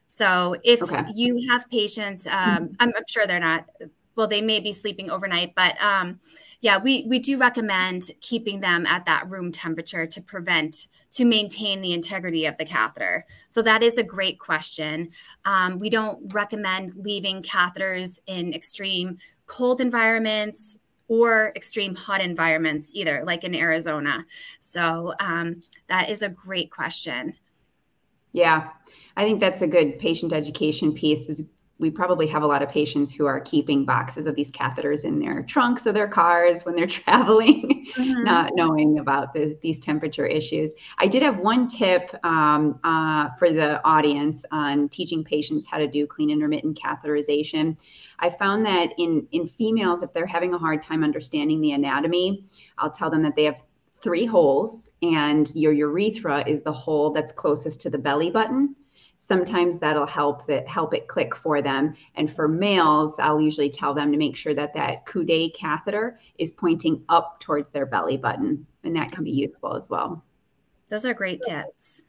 So 0.08 0.56
if 0.64 0.82
okay. 0.82 1.04
you 1.14 1.46
have 1.50 1.68
patients, 1.70 2.26
um, 2.26 2.72
I'm, 2.80 2.92
I'm, 2.96 3.04
sure 3.08 3.26
they're 3.26 3.38
not, 3.38 3.68
well, 4.14 4.26
they 4.26 4.40
may 4.40 4.60
be 4.60 4.72
sleeping 4.72 5.10
overnight, 5.10 5.54
but 5.54 5.80
um, 5.82 6.20
yeah, 6.60 6.78
we, 6.78 7.04
we 7.08 7.18
do 7.18 7.38
recommend 7.38 8.10
keeping 8.20 8.60
them 8.60 8.86
at 8.86 9.04
that 9.06 9.28
room 9.28 9.52
temperature 9.52 10.06
to 10.06 10.20
prevent, 10.20 10.88
to 11.12 11.24
maintain 11.24 11.80
the 11.80 11.92
integrity 11.92 12.46
of 12.46 12.56
the 12.56 12.64
catheter. 12.64 13.24
So 13.48 13.62
that 13.62 13.82
is 13.82 13.98
a 13.98 14.02
great 14.02 14.38
question. 14.38 15.08
Um, 15.44 15.78
we 15.78 15.90
don't 15.90 16.32
recommend 16.32 16.94
leaving 16.96 17.42
catheters 17.42 18.18
in 18.26 18.54
extreme 18.54 19.18
cold 19.46 19.80
environments 19.80 20.76
or 21.08 21.52
extreme 21.54 21.94
hot 21.94 22.20
environments 22.20 22.90
either, 22.92 23.22
like 23.24 23.44
in 23.44 23.54
Arizona. 23.54 24.24
So 24.60 25.14
um, 25.20 25.62
that 25.88 26.10
is 26.10 26.22
a 26.22 26.28
great 26.28 26.70
question. 26.70 27.34
Yeah, 28.32 28.70
I 29.16 29.24
think 29.24 29.40
that's 29.40 29.62
a 29.62 29.66
good 29.66 29.98
patient 29.98 30.32
education 30.32 30.92
piece. 30.92 31.26
Was 31.26 31.42
we 31.78 31.90
probably 31.90 32.26
have 32.26 32.42
a 32.42 32.46
lot 32.46 32.62
of 32.62 32.70
patients 32.70 33.12
who 33.12 33.26
are 33.26 33.38
keeping 33.40 33.84
boxes 33.84 34.26
of 34.26 34.34
these 34.34 34.50
catheters 34.50 35.04
in 35.04 35.18
their 35.18 35.42
trunks 35.42 35.84
of 35.84 35.94
their 35.94 36.08
cars 36.08 36.64
when 36.64 36.74
they're 36.74 36.86
traveling, 36.86 37.86
mm-hmm. 37.94 38.24
not 38.24 38.52
knowing 38.54 38.98
about 38.98 39.34
the, 39.34 39.58
these 39.62 39.78
temperature 39.78 40.26
issues. 40.26 40.72
I 40.98 41.06
did 41.06 41.22
have 41.22 41.38
one 41.38 41.68
tip 41.68 42.14
um, 42.24 42.80
uh, 42.82 43.28
for 43.38 43.52
the 43.52 43.84
audience 43.84 44.44
on 44.52 44.88
teaching 44.88 45.22
patients 45.22 45.66
how 45.66 45.76
to 45.76 45.86
do 45.86 46.06
clean 46.06 46.30
intermittent 46.30 46.78
catheterization. 46.80 47.76
I 48.20 48.30
found 48.30 48.64
that 48.64 48.90
in, 48.96 49.26
in 49.32 49.46
females, 49.46 50.02
if 50.02 50.12
they're 50.14 50.26
having 50.26 50.54
a 50.54 50.58
hard 50.58 50.82
time 50.82 51.04
understanding 51.04 51.60
the 51.60 51.72
anatomy, 51.72 52.46
I'll 52.78 52.90
tell 52.90 53.10
them 53.10 53.22
that 53.24 53.36
they 53.36 53.44
have 53.44 53.62
three 54.00 54.24
holes 54.24 54.90
and 55.02 55.54
your 55.54 55.72
urethra 55.72 56.46
is 56.48 56.62
the 56.62 56.72
hole 56.72 57.10
that's 57.10 57.32
closest 57.32 57.80
to 57.82 57.90
the 57.90 57.98
belly 57.98 58.30
button 58.30 58.74
sometimes 59.16 59.78
that'll 59.78 60.06
help 60.06 60.46
that 60.46 60.66
help 60.68 60.94
it 60.94 61.08
click 61.08 61.34
for 61.34 61.62
them. 61.62 61.94
And 62.14 62.32
for 62.32 62.48
males 62.48 63.18
i'll 63.18 63.40
usually 63.40 63.70
tell 63.70 63.94
them 63.94 64.12
to 64.12 64.18
make 64.18 64.36
sure 64.36 64.54
that 64.54 64.74
that 64.74 65.06
coude 65.06 65.54
catheter 65.54 66.18
is 66.38 66.50
pointing 66.50 67.04
up 67.08 67.40
towards 67.40 67.70
their 67.70 67.86
belly 67.86 68.16
button 68.16 68.66
and 68.84 68.96
that 68.96 69.12
can 69.12 69.24
be 69.24 69.30
useful 69.30 69.74
as 69.74 69.90
well. 69.90 70.24
Those 70.88 71.04
are 71.04 71.14
great 71.14 71.42
tips. 71.42 72.02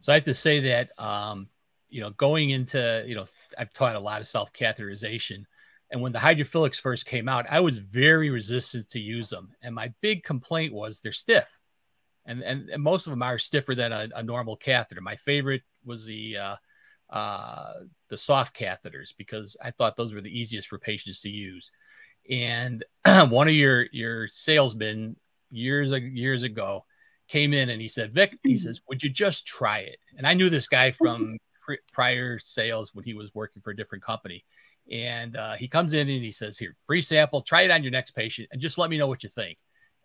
So 0.00 0.12
i 0.12 0.14
have 0.14 0.24
to 0.24 0.34
say 0.34 0.60
that 0.60 0.90
um, 0.98 1.48
you 1.90 2.00
know 2.00 2.10
going 2.10 2.50
into 2.50 3.04
you 3.06 3.14
know 3.14 3.24
i've 3.58 3.72
taught 3.72 3.96
a 3.96 4.00
lot 4.00 4.20
of 4.20 4.26
self 4.26 4.52
catheterization 4.52 5.44
and 5.90 6.00
when 6.00 6.12
the 6.12 6.18
hydrophilics 6.18 6.80
first 6.80 7.06
came 7.06 7.28
out 7.28 7.46
i 7.50 7.60
was 7.60 7.78
very 7.78 8.30
resistant 8.30 8.88
to 8.90 9.00
use 9.00 9.28
them. 9.30 9.50
And 9.62 9.74
my 9.74 9.92
big 10.00 10.22
complaint 10.24 10.72
was 10.72 11.00
they're 11.00 11.12
stiff 11.12 11.57
and, 12.28 12.42
and, 12.42 12.68
and 12.68 12.82
most 12.82 13.06
of 13.06 13.10
them 13.10 13.22
are 13.22 13.38
stiffer 13.38 13.74
than 13.74 13.90
a, 13.90 14.08
a 14.14 14.22
normal 14.22 14.54
catheter. 14.54 15.00
My 15.00 15.16
favorite 15.16 15.62
was 15.84 16.04
the 16.04 16.36
uh, 16.36 16.56
uh, 17.10 17.72
the 18.10 18.18
soft 18.18 18.54
catheters 18.54 19.14
because 19.16 19.56
I 19.62 19.70
thought 19.70 19.96
those 19.96 20.12
were 20.12 20.20
the 20.20 20.38
easiest 20.38 20.68
for 20.68 20.78
patients 20.78 21.22
to 21.22 21.30
use. 21.30 21.70
And 22.30 22.84
one 23.28 23.48
of 23.48 23.54
your 23.54 23.86
your 23.92 24.28
salesmen 24.28 25.16
years 25.50 25.90
years 25.90 26.42
ago 26.42 26.84
came 27.28 27.54
in 27.54 27.70
and 27.70 27.80
he 27.80 27.88
said, 27.88 28.12
"Vic," 28.12 28.38
he 28.42 28.58
says, 28.58 28.82
"Would 28.88 29.02
you 29.02 29.08
just 29.08 29.46
try 29.46 29.78
it?" 29.80 29.98
And 30.18 30.26
I 30.26 30.34
knew 30.34 30.50
this 30.50 30.68
guy 30.68 30.90
from 30.90 31.38
prior 31.92 32.38
sales 32.38 32.94
when 32.94 33.04
he 33.04 33.14
was 33.14 33.34
working 33.34 33.62
for 33.62 33.70
a 33.70 33.76
different 33.76 34.04
company. 34.04 34.44
And 34.90 35.36
uh, 35.36 35.54
he 35.54 35.68
comes 35.68 35.92
in 35.94 36.08
and 36.08 36.22
he 36.22 36.30
says, 36.30 36.58
"Here, 36.58 36.76
free 36.86 37.00
sample. 37.00 37.40
Try 37.40 37.62
it 37.62 37.70
on 37.70 37.82
your 37.82 37.92
next 37.92 38.10
patient, 38.10 38.48
and 38.52 38.60
just 38.60 38.76
let 38.76 38.90
me 38.90 38.98
know 38.98 39.06
what 39.06 39.22
you 39.22 39.30
think." 39.30 39.56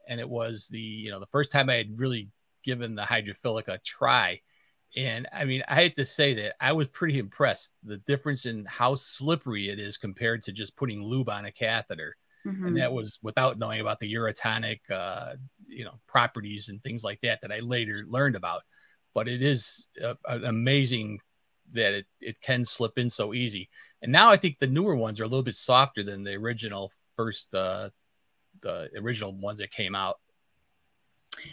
And 0.07 0.19
it 0.19 0.29
was 0.29 0.67
the 0.67 0.79
you 0.79 1.11
know 1.11 1.19
the 1.19 1.27
first 1.27 1.51
time 1.51 1.69
I 1.69 1.75
had 1.75 1.99
really 1.99 2.29
given 2.63 2.95
the 2.95 3.03
hydrophilic 3.03 3.67
a 3.67 3.77
try. 3.79 4.39
And 4.95 5.27
I 5.33 5.45
mean, 5.45 5.63
I 5.67 5.83
have 5.83 5.95
to 5.95 6.05
say 6.05 6.33
that 6.35 6.53
I 6.59 6.71
was 6.71 6.87
pretty 6.87 7.17
impressed 7.17 7.71
the 7.83 7.97
difference 7.97 8.45
in 8.45 8.65
how 8.65 8.95
slippery 8.95 9.69
it 9.69 9.79
is 9.79 9.97
compared 9.97 10.43
to 10.43 10.51
just 10.51 10.75
putting 10.75 11.03
lube 11.03 11.29
on 11.29 11.45
a 11.45 11.51
catheter. 11.51 12.15
Mm-hmm. 12.45 12.67
And 12.67 12.77
that 12.77 12.93
was 12.93 13.19
without 13.23 13.57
knowing 13.57 13.81
about 13.81 13.99
the 13.99 14.13
urotonic, 14.13 14.79
uh, 14.91 15.33
you 15.67 15.83
know, 15.83 15.99
properties 16.07 16.69
and 16.69 16.81
things 16.83 17.03
like 17.03 17.19
that 17.21 17.41
that 17.41 17.51
I 17.51 17.59
later 17.59 18.03
learned 18.07 18.35
about. 18.35 18.61
But 19.13 19.27
it 19.27 19.41
is 19.41 19.87
uh, 20.03 20.15
amazing 20.27 21.19
that 21.73 21.93
it, 21.93 22.05
it 22.19 22.41
can 22.41 22.65
slip 22.65 22.97
in 22.97 23.09
so 23.09 23.33
easy. 23.33 23.69
And 24.01 24.11
now 24.11 24.29
I 24.29 24.37
think 24.37 24.59
the 24.59 24.67
newer 24.67 24.95
ones 24.95 25.19
are 25.19 25.23
a 25.23 25.27
little 25.27 25.43
bit 25.43 25.55
softer 25.55 26.03
than 26.03 26.23
the 26.23 26.33
original 26.33 26.91
first 27.15 27.53
uh, 27.53 27.89
the 28.63 28.89
original 28.97 29.31
ones 29.31 29.59
that 29.59 29.71
came 29.71 29.93
out. 29.93 30.17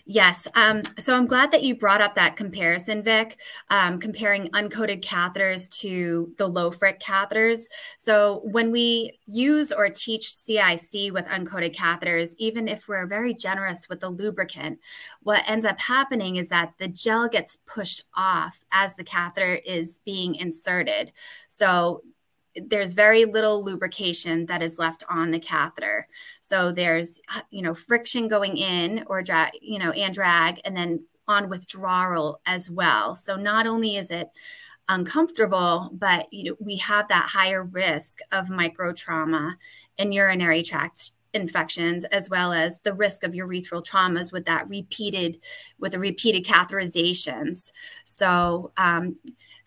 Yes. 0.05 0.47
Um, 0.55 0.83
so 0.99 1.15
I'm 1.15 1.27
glad 1.27 1.53
that 1.53 1.63
you 1.63 1.75
brought 1.75 2.01
up 2.01 2.15
that 2.15 2.37
comparison, 2.37 3.03
Vic, 3.03 3.39
um, 3.71 3.99
comparing 3.99 4.49
uncoated 4.49 5.03
catheters 5.03 5.69
to 5.81 6.33
the 6.37 6.49
Lofric 6.49 7.01
catheters. 7.01 7.65
So 7.99 8.41
when 8.45 8.71
we 8.71 9.19
use 9.27 9.73
or 9.73 9.89
teach 9.89 10.33
CIC 10.33 11.13
with 11.13 11.27
uncoated 11.27 11.75
catheters, 11.75 12.35
even 12.39 12.69
if 12.69 12.89
we're 12.89 13.07
very 13.07 13.35
generous 13.35 13.89
with 13.89 14.01
the 14.01 14.11
lubricant, 14.11 14.79
what 15.23 15.45
ends 15.47 15.67
up 15.67 15.81
happening 15.81 16.37
is 16.37 16.49
that 16.49 16.75
the 16.79 16.89
gel 16.89 17.29
gets 17.29 17.59
pushed 17.67 18.03
off 18.15 18.65
as 18.73 18.97
the 18.97 19.05
catheter 19.05 19.55
is 19.65 20.01
being 20.05 20.35
inserted. 20.35 21.13
So 21.49 22.03
there's 22.69 22.93
very 22.95 23.25
little 23.25 23.65
lubrication 23.65 24.47
that 24.47 24.63
is 24.63 24.79
left 24.79 25.05
on 25.09 25.31
the 25.31 25.39
catheter. 25.39 26.07
So 26.41 26.73
there's, 26.73 27.21
you 27.51 27.63
know, 27.63 27.75
friction 27.75 28.29
going 28.29 28.57
in 28.57 29.05
or 29.07 29.23
drag, 29.23 29.53
you 29.61 29.79
know, 29.79 29.91
and 29.93 30.13
drag, 30.13 30.61
and 30.65 30.77
then 30.77 31.05
on 31.29 31.49
withdrawal 31.49 32.41
as 32.47 32.69
well. 32.69 33.15
So 33.15 33.37
not 33.37 33.67
only 33.67 33.97
is 33.97 34.11
it 34.11 34.29
uncomfortable, 34.89 35.91
but 35.93 36.27
you 36.33 36.51
know, 36.51 36.57
we 36.59 36.77
have 36.77 37.09
that 37.09 37.29
higher 37.29 37.63
risk 37.63 38.19
of 38.33 38.51
micro 38.51 38.93
trauma 38.93 39.57
and 39.99 40.13
urinary 40.13 40.63
tract 40.63 41.13
infections 41.33 42.05
as 42.07 42.29
well 42.29 42.53
as 42.53 42.81
the 42.81 42.93
risk 42.93 43.23
of 43.23 43.33
urethral 43.33 43.85
traumas 43.85 44.33
with 44.33 44.47
that 44.47 44.69
repeated 44.69 45.39
with 45.79 45.93
the 45.93 45.99
repeated 45.99 46.45
catheterizations 46.45 47.71
so 48.05 48.73
um, 48.77 49.17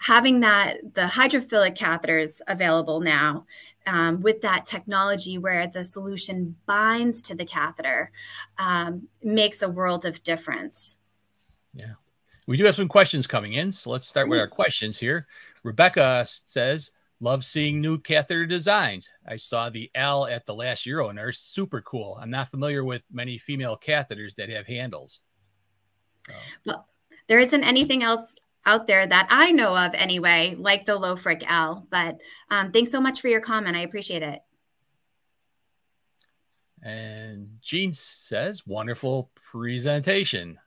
having 0.04 0.41
that 0.41 0.78
the 0.95 1.04
hydrophilic 1.04 1.78
catheters 1.78 2.41
available 2.47 2.99
now 2.99 3.45
um, 3.88 4.22
with 4.22 4.41
that 4.41 4.66
technology 4.66 5.38
where 5.38 5.66
the 5.68 5.84
solution 5.84 6.56
binds 6.66 7.22
to 7.22 7.36
the 7.36 7.45
catheter 7.45 8.12
um, 8.58 9.08
makes 9.24 9.62
a 9.62 9.70
world 9.70 10.06
of 10.06 10.22
difference. 10.24 10.97
Yeah. 11.74 11.93
We 12.47 12.58
do 12.58 12.66
have 12.66 12.76
some 12.76 12.89
questions 12.89 13.26
coming 13.26 13.54
in. 13.54 13.72
So 13.72 13.89
let's 13.91 14.08
start 14.08 14.28
with 14.28 14.39
our 14.39 14.47
questions 14.47 14.99
here. 14.99 15.26
Rebecca 15.64 16.26
says, 16.45 16.91
Love 17.22 17.45
seeing 17.45 17.80
new 17.80 17.97
catheter 17.97 18.45
designs. 18.45 19.10
I 19.26 19.38
saw 19.38 19.70
the 19.70 19.89
L 19.95 20.28
at 20.28 20.45
the 20.45 20.54
last 20.54 20.86
Euronurse. 20.86 21.38
Super 21.38 21.80
cool. 21.82 22.18
I'm 22.22 22.30
not 22.30 22.51
familiar 22.51 22.84
with 22.84 23.01
many 23.10 23.38
female 23.38 23.80
catheters 23.82 24.36
that 24.36 24.49
have 24.49 24.68
handles. 24.68 25.24
So. 26.28 26.34
Well, 26.66 26.88
there 27.28 27.39
isn't 27.39 27.64
anything 27.64 28.04
else 28.04 28.36
out 28.66 28.88
there 28.88 29.05
that 29.05 29.28
I 29.30 29.51
know 29.51 29.76
of 29.76 29.93
anyway, 29.93 30.55
like 30.57 30.86
the 30.86 30.99
Lofric 30.99 31.43
L. 31.47 31.88
But 31.89 32.18
um, 32.49 32.72
thanks 32.72 32.91
so 32.91 33.01
much 33.01 33.22
for 33.22 33.28
your 33.28 33.41
comment. 33.41 33.76
I 33.76 33.82
appreciate 33.82 34.24
it. 34.24 34.41
And 36.82 37.59
Gene 37.61 37.93
says, 37.93 38.68
wonderful 38.68 39.32
presentation. 39.36 40.59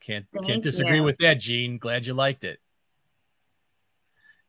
Can't 0.00 0.26
Thank 0.32 0.46
can't 0.46 0.62
disagree 0.62 0.98
you. 0.98 1.02
with 1.02 1.18
that, 1.18 1.38
Gene. 1.38 1.76
Glad 1.78 2.06
you 2.06 2.14
liked 2.14 2.44
it. 2.44 2.60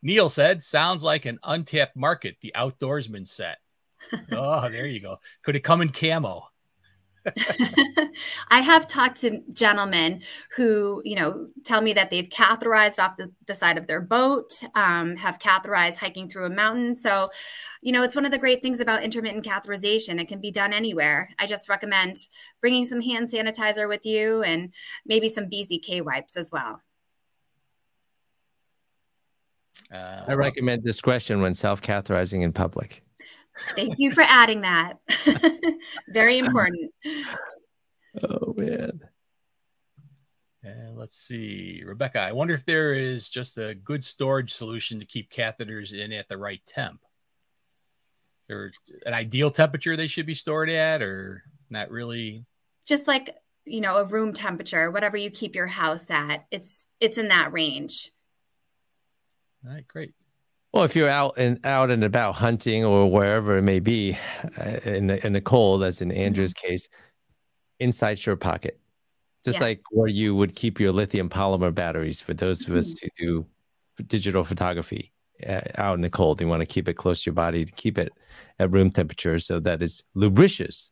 Neil 0.02 0.30
said, 0.30 0.62
sounds 0.62 1.04
like 1.04 1.26
an 1.26 1.40
untapped 1.44 1.98
market, 1.98 2.38
the 2.42 2.54
outdoorsman 2.56 3.28
set. 3.28 3.58
oh, 4.32 4.70
there 4.70 4.86
you 4.86 5.02
go. 5.02 5.20
Could 5.44 5.58
it 5.58 5.64
come 5.64 5.82
in 5.82 5.90
camo? 5.90 6.49
I 8.50 8.62
have 8.62 8.88
talked 8.88 9.22
to 9.22 9.42
gentlemen 9.54 10.22
who, 10.56 11.02
you 11.06 11.16
know, 11.16 11.48
tell 11.66 11.82
me 11.82 11.94
that 11.94 12.10
they've 12.10 12.30
catheterized 12.30 13.00
off 13.00 13.18
the, 13.18 13.32
the 13.48 13.56
side 13.56 13.78
of 13.78 13.88
their 13.88 14.02
boat, 14.02 14.52
um, 14.76 15.16
have 15.16 15.40
catheterized 15.40 15.98
hiking 15.98 16.30
through 16.30 16.46
a 16.46 16.50
mountain. 16.50 16.96
So, 16.96 17.30
you 17.82 17.92
know, 17.92 18.04
it's 18.04 18.16
one 18.16 18.26
of 18.26 18.32
the 18.32 18.38
great 18.38 18.62
things 18.62 18.80
about 18.80 19.04
intermittent 19.04 19.46
catheterization. 19.46 20.20
It 20.20 20.28
can 20.28 20.42
be 20.42 20.52
done 20.52 20.74
anywhere. 20.74 21.30
I 21.40 21.46
just 21.46 21.70
recommend 21.70 22.18
bringing 22.62 22.86
some 22.86 23.02
hand 23.02 23.30
sanitizer 23.30 23.88
with 23.88 24.06
you 24.06 24.44
and 24.44 24.74
maybe 25.06 25.30
some 25.30 25.46
BZK 25.46 26.04
wipes 26.04 26.36
as 26.36 26.52
well. 26.52 26.82
Uh, 29.92 30.26
I 30.28 30.34
recommend 30.34 30.84
discretion 30.84 31.42
when 31.42 31.56
self 31.56 31.82
catheterizing 31.82 32.44
in 32.44 32.54
public. 32.54 33.04
Thank 33.76 33.96
you 33.98 34.12
for 34.12 34.22
adding 34.22 34.62
that. 34.62 34.94
Very 36.10 36.38
important. 36.44 36.92
Oh 38.22 38.54
man. 38.58 39.00
And 40.62 40.98
let's 40.98 41.18
see, 41.18 41.82
Rebecca. 41.86 42.20
I 42.20 42.34
wonder 42.34 42.54
if 42.54 42.66
there 42.66 42.94
is 42.94 43.30
just 43.30 43.58
a 43.58 43.76
good 43.76 44.04
storage 44.04 44.54
solution 44.54 45.00
to 45.00 45.06
keep 45.06 45.32
catheters 45.32 45.94
in 45.94 46.12
at 46.12 46.28
the 46.28 46.38
right 46.38 46.62
temp. 46.68 47.00
There's 48.48 48.78
an 49.06 49.14
ideal 49.14 49.52
temperature 49.52 49.96
they 49.96 50.08
should 50.08 50.26
be 50.26 50.34
stored 50.34 50.70
at, 50.70 51.02
or 51.02 51.44
not 51.70 51.92
really? 51.92 52.46
Just 52.86 53.08
like 53.08 53.36
you 53.70 53.82
know, 53.82 53.98
a 53.98 54.06
room 54.06 54.34
temperature, 54.34 54.90
whatever 54.92 55.16
you 55.16 55.30
keep 55.30 55.56
your 55.56 55.68
house 55.68 56.10
at, 56.10 56.46
it's 56.52 56.86
it's 57.00 57.18
in 57.18 57.30
that 57.30 57.54
range. 57.54 58.12
All 59.66 59.74
right, 59.74 59.88
great. 59.88 60.14
Well, 60.72 60.84
if 60.84 60.96
you're 60.96 61.10
out 61.10 61.34
and 61.38 61.60
out 61.66 61.90
and 61.90 62.04
about 62.04 62.36
hunting 62.36 62.86
or 62.86 63.10
wherever 63.10 63.58
it 63.58 63.64
may 63.64 63.80
be, 63.80 64.18
uh, 64.58 64.80
in 64.86 65.08
the, 65.08 65.26
in 65.26 65.34
the 65.34 65.42
cold, 65.42 65.84
as 65.84 66.00
in 66.00 66.12
Andrew's 66.12 66.54
mm-hmm. 66.54 66.68
case, 66.68 66.90
inside 67.80 68.24
your 68.24 68.36
pocket, 68.36 68.80
just 69.44 69.56
yes. 69.56 69.62
like 69.62 69.82
where 69.92 70.08
you 70.08 70.36
would 70.36 70.54
keep 70.54 70.80
your 70.80 70.92
lithium 70.92 71.28
polymer 71.28 71.74
batteries. 71.74 72.22
For 72.22 72.36
those 72.36 72.68
of 72.68 72.76
us 72.76 72.94
mm-hmm. 72.94 73.08
who 73.18 73.46
do 73.98 74.04
digital 74.04 74.44
photography 74.44 75.12
uh, 75.48 75.62
out 75.76 75.96
in 75.96 76.02
the 76.02 76.10
cold, 76.10 76.40
you 76.40 76.48
want 76.48 76.62
to 76.62 76.68
keep 76.68 76.88
it 76.88 76.94
close 76.94 77.24
to 77.24 77.30
your 77.30 77.36
body 77.36 77.66
to 77.66 77.72
keep 77.72 77.98
it 77.98 78.14
at 78.60 78.72
room 78.72 78.92
temperature 78.92 79.40
so 79.40 79.60
that 79.62 79.82
it's 79.82 80.04
lubricious. 80.14 80.92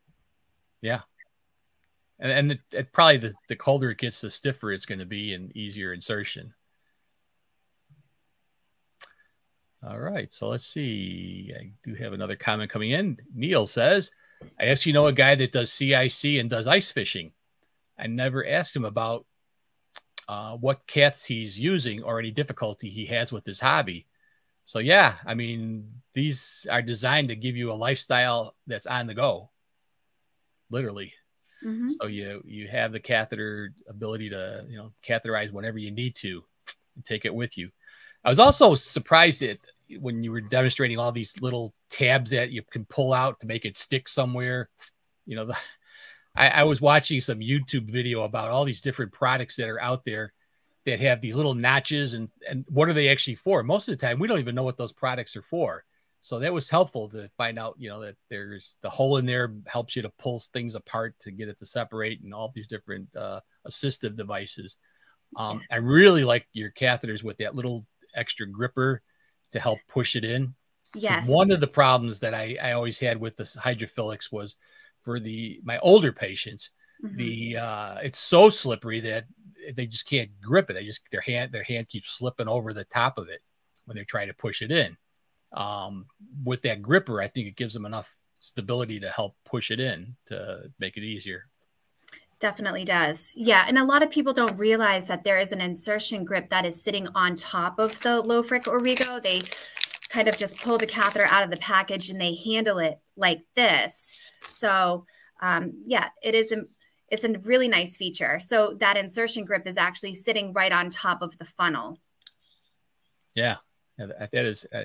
Yeah. 0.80 1.02
and, 2.18 2.32
and 2.32 2.52
it, 2.52 2.60
it 2.72 2.92
probably 2.92 3.18
the, 3.18 3.34
the 3.48 3.56
colder 3.56 3.90
it 3.90 3.98
gets, 3.98 4.20
the 4.20 4.30
stiffer 4.30 4.72
it's 4.72 4.86
going 4.86 4.98
to 4.98 5.06
be 5.06 5.34
and 5.34 5.54
easier 5.56 5.92
insertion. 5.92 6.52
All 9.86 9.98
right, 9.98 10.32
so 10.32 10.48
let's 10.48 10.66
see. 10.66 11.52
I 11.56 11.70
do 11.84 11.94
have 11.94 12.12
another 12.12 12.36
comment 12.36 12.70
coming 12.70 12.90
in. 12.90 13.18
Neil 13.34 13.66
says, 13.66 14.10
I 14.60 14.66
actually 14.66 14.92
know 14.92 15.06
a 15.06 15.12
guy 15.12 15.34
that 15.36 15.52
does 15.52 15.72
CIC 15.72 16.40
and 16.40 16.50
does 16.50 16.66
ice 16.66 16.90
fishing. 16.90 17.32
I 17.98 18.06
never 18.08 18.46
asked 18.46 18.74
him 18.74 18.84
about 18.84 19.24
uh, 20.28 20.56
what 20.56 20.86
cats 20.86 21.24
he's 21.24 21.58
using 21.58 22.02
or 22.02 22.18
any 22.18 22.30
difficulty 22.30 22.88
he 22.88 23.06
has 23.06 23.32
with 23.32 23.46
his 23.46 23.60
hobby. 23.60 24.06
So, 24.64 24.80
yeah, 24.80 25.14
I 25.24 25.34
mean, 25.34 25.90
these 26.12 26.66
are 26.70 26.82
designed 26.82 27.28
to 27.28 27.36
give 27.36 27.56
you 27.56 27.72
a 27.72 27.74
lifestyle 27.74 28.54
that's 28.66 28.86
on 28.86 29.06
the 29.06 29.14
go, 29.14 29.50
literally. 30.70 31.14
Mm-hmm. 31.64 31.88
So 32.00 32.06
you 32.06 32.42
you 32.44 32.68
have 32.68 32.92
the 32.92 33.00
catheter 33.00 33.72
ability 33.88 34.30
to 34.30 34.64
you 34.68 34.76
know 34.76 34.92
catheterize 35.04 35.50
whenever 35.50 35.78
you 35.78 35.90
need 35.90 36.14
to, 36.16 36.44
and 36.94 37.04
take 37.04 37.24
it 37.24 37.34
with 37.34 37.58
you. 37.58 37.70
I 38.28 38.30
was 38.30 38.38
also 38.38 38.74
surprised 38.74 39.42
at 39.42 39.56
when 40.00 40.22
you 40.22 40.30
were 40.30 40.42
demonstrating 40.42 40.98
all 40.98 41.12
these 41.12 41.40
little 41.40 41.72
tabs 41.88 42.30
that 42.32 42.50
you 42.50 42.60
can 42.70 42.84
pull 42.84 43.14
out 43.14 43.40
to 43.40 43.46
make 43.46 43.64
it 43.64 43.74
stick 43.74 44.06
somewhere. 44.06 44.68
You 45.24 45.36
know, 45.36 45.46
the, 45.46 45.56
I, 46.36 46.48
I 46.48 46.64
was 46.64 46.78
watching 46.78 47.22
some 47.22 47.38
YouTube 47.40 47.90
video 47.90 48.24
about 48.24 48.50
all 48.50 48.66
these 48.66 48.82
different 48.82 49.12
products 49.12 49.56
that 49.56 49.70
are 49.70 49.80
out 49.80 50.04
there 50.04 50.34
that 50.84 51.00
have 51.00 51.22
these 51.22 51.36
little 51.36 51.54
notches 51.54 52.12
and 52.12 52.28
and 52.46 52.66
what 52.68 52.86
are 52.90 52.92
they 52.92 53.08
actually 53.08 53.36
for? 53.36 53.62
Most 53.62 53.88
of 53.88 53.96
the 53.96 54.06
time, 54.06 54.18
we 54.18 54.28
don't 54.28 54.40
even 54.40 54.54
know 54.54 54.62
what 54.62 54.76
those 54.76 54.92
products 54.92 55.34
are 55.34 55.40
for. 55.40 55.82
So 56.20 56.38
that 56.38 56.52
was 56.52 56.68
helpful 56.68 57.08
to 57.08 57.30
find 57.38 57.58
out, 57.58 57.76
you 57.78 57.88
know, 57.88 58.00
that 58.00 58.16
there's 58.28 58.76
the 58.82 58.90
hole 58.90 59.16
in 59.16 59.24
there 59.24 59.54
helps 59.64 59.96
you 59.96 60.02
to 60.02 60.12
pull 60.18 60.42
things 60.52 60.74
apart 60.74 61.14
to 61.20 61.30
get 61.30 61.48
it 61.48 61.58
to 61.60 61.64
separate 61.64 62.20
and 62.20 62.34
all 62.34 62.52
these 62.54 62.66
different 62.66 63.08
uh, 63.16 63.40
assistive 63.66 64.18
devices. 64.18 64.76
Um, 65.34 65.60
yes. 65.60 65.68
I 65.72 65.76
really 65.76 66.24
like 66.24 66.46
your 66.52 66.72
catheters 66.72 67.22
with 67.22 67.38
that 67.38 67.54
little 67.54 67.86
extra 68.14 68.46
gripper 68.46 69.02
to 69.52 69.60
help 69.60 69.78
push 69.88 70.16
it 70.16 70.24
in. 70.24 70.54
Yes. 70.94 71.28
One 71.28 71.50
of 71.50 71.60
the 71.60 71.66
problems 71.66 72.18
that 72.20 72.34
I, 72.34 72.56
I 72.62 72.72
always 72.72 72.98
had 72.98 73.20
with 73.20 73.36
the 73.36 73.44
hydrophilics 73.44 74.32
was 74.32 74.56
for 75.02 75.20
the 75.20 75.60
my 75.62 75.78
older 75.80 76.12
patients, 76.12 76.70
mm-hmm. 77.04 77.16
the 77.16 77.56
uh, 77.56 77.94
it's 78.02 78.18
so 78.18 78.48
slippery 78.48 79.00
that 79.00 79.24
they 79.74 79.86
just 79.86 80.08
can't 80.08 80.30
grip 80.40 80.70
it. 80.70 80.74
They 80.74 80.84
just 80.84 81.02
their 81.10 81.20
hand 81.20 81.52
their 81.52 81.62
hand 81.62 81.88
keeps 81.88 82.10
slipping 82.10 82.48
over 82.48 82.72
the 82.72 82.84
top 82.84 83.18
of 83.18 83.28
it 83.28 83.40
when 83.84 83.94
they're 83.94 84.04
trying 84.04 84.28
to 84.28 84.34
push 84.34 84.62
it 84.62 84.70
in. 84.70 84.96
Um, 85.52 86.06
with 86.44 86.62
that 86.62 86.82
gripper, 86.82 87.20
I 87.20 87.28
think 87.28 87.46
it 87.46 87.56
gives 87.56 87.74
them 87.74 87.86
enough 87.86 88.14
stability 88.38 89.00
to 89.00 89.10
help 89.10 89.34
push 89.44 89.70
it 89.70 89.80
in 89.80 90.16
to 90.26 90.70
make 90.78 90.96
it 90.96 91.02
easier. 91.02 91.46
Definitely 92.40 92.84
does. 92.84 93.32
Yeah. 93.34 93.64
And 93.66 93.78
a 93.78 93.84
lot 93.84 94.02
of 94.02 94.10
people 94.10 94.32
don't 94.32 94.56
realize 94.58 95.06
that 95.06 95.24
there 95.24 95.40
is 95.40 95.50
an 95.50 95.60
insertion 95.60 96.24
grip 96.24 96.50
that 96.50 96.64
is 96.64 96.80
sitting 96.80 97.08
on 97.14 97.34
top 97.34 97.80
of 97.80 97.98
the 98.00 98.22
Lofric 98.22 98.68
Origo. 98.68 99.18
They 99.18 99.42
kind 100.08 100.28
of 100.28 100.38
just 100.38 100.62
pull 100.62 100.78
the 100.78 100.86
catheter 100.86 101.26
out 101.26 101.42
of 101.42 101.50
the 101.50 101.56
package 101.56 102.10
and 102.10 102.20
they 102.20 102.34
handle 102.34 102.78
it 102.78 102.98
like 103.16 103.42
this. 103.56 104.12
So, 104.48 105.04
um, 105.42 105.82
yeah, 105.86 106.10
it 106.22 106.34
is 106.34 106.52
a, 106.52 106.62
it's 107.08 107.24
a 107.24 107.38
really 107.40 107.68
nice 107.68 107.96
feature. 107.96 108.38
So 108.38 108.76
that 108.80 108.96
insertion 108.96 109.44
grip 109.44 109.66
is 109.66 109.76
actually 109.76 110.14
sitting 110.14 110.52
right 110.52 110.72
on 110.72 110.90
top 110.90 111.22
of 111.22 111.36
the 111.38 111.44
funnel. 111.44 111.98
Yeah, 113.34 113.56
that 113.98 114.30
is. 114.32 114.64
Uh, 114.72 114.82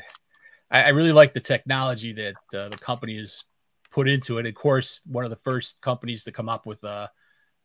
I, 0.71 0.83
I 0.83 0.89
really 0.89 1.11
like 1.11 1.33
the 1.33 1.39
technology 1.39 2.13
that 2.13 2.35
uh, 2.57 2.69
the 2.69 2.77
company 2.77 3.17
has 3.17 3.43
put 3.91 4.09
into 4.09 4.39
it. 4.39 4.45
Of 4.45 4.55
course, 4.55 5.01
one 5.05 5.23
of 5.23 5.29
the 5.29 5.35
first 5.37 5.79
companies 5.81 6.23
to 6.23 6.31
come 6.31 6.49
up 6.49 6.65
with 6.65 6.83
a 6.83 7.11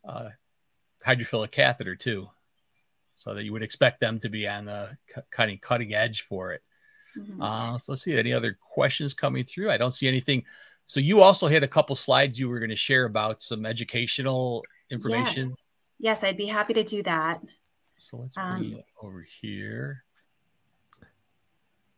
uh, 0.07 0.29
hydrophilic 1.05 1.51
catheter 1.51 1.95
too, 1.95 2.27
so 3.15 3.33
that 3.33 3.43
you 3.43 3.51
would 3.51 3.63
expect 3.63 3.99
them 3.99 4.19
to 4.19 4.29
be 4.29 4.47
on 4.47 4.65
the 4.65 4.97
cutting 5.31 5.59
cutting 5.59 5.93
edge 5.93 6.23
for 6.23 6.53
it. 6.53 6.61
Mm-hmm. 7.17 7.41
Uh, 7.41 7.79
so 7.79 7.91
let's 7.91 8.03
see 8.03 8.15
any 8.17 8.33
other 8.33 8.57
questions 8.61 9.13
coming 9.13 9.43
through. 9.43 9.71
I 9.71 9.77
don't 9.77 9.91
see 9.91 10.07
anything. 10.07 10.43
So 10.85 10.99
you 10.99 11.21
also 11.21 11.47
had 11.47 11.63
a 11.63 11.67
couple 11.67 11.95
slides 11.95 12.39
you 12.39 12.49
were 12.49 12.59
going 12.59 12.69
to 12.69 12.75
share 12.75 13.05
about 13.05 13.43
some 13.43 13.65
educational 13.65 14.63
information. 14.89 15.47
Yes, 15.99 16.21
yes 16.21 16.23
I'd 16.23 16.37
be 16.37 16.47
happy 16.47 16.73
to 16.73 16.83
do 16.83 17.03
that. 17.03 17.41
So 17.97 18.17
let's 18.17 18.35
bring 18.35 18.47
um, 18.47 18.75
it 18.79 18.85
over 19.01 19.25
here. 19.41 20.03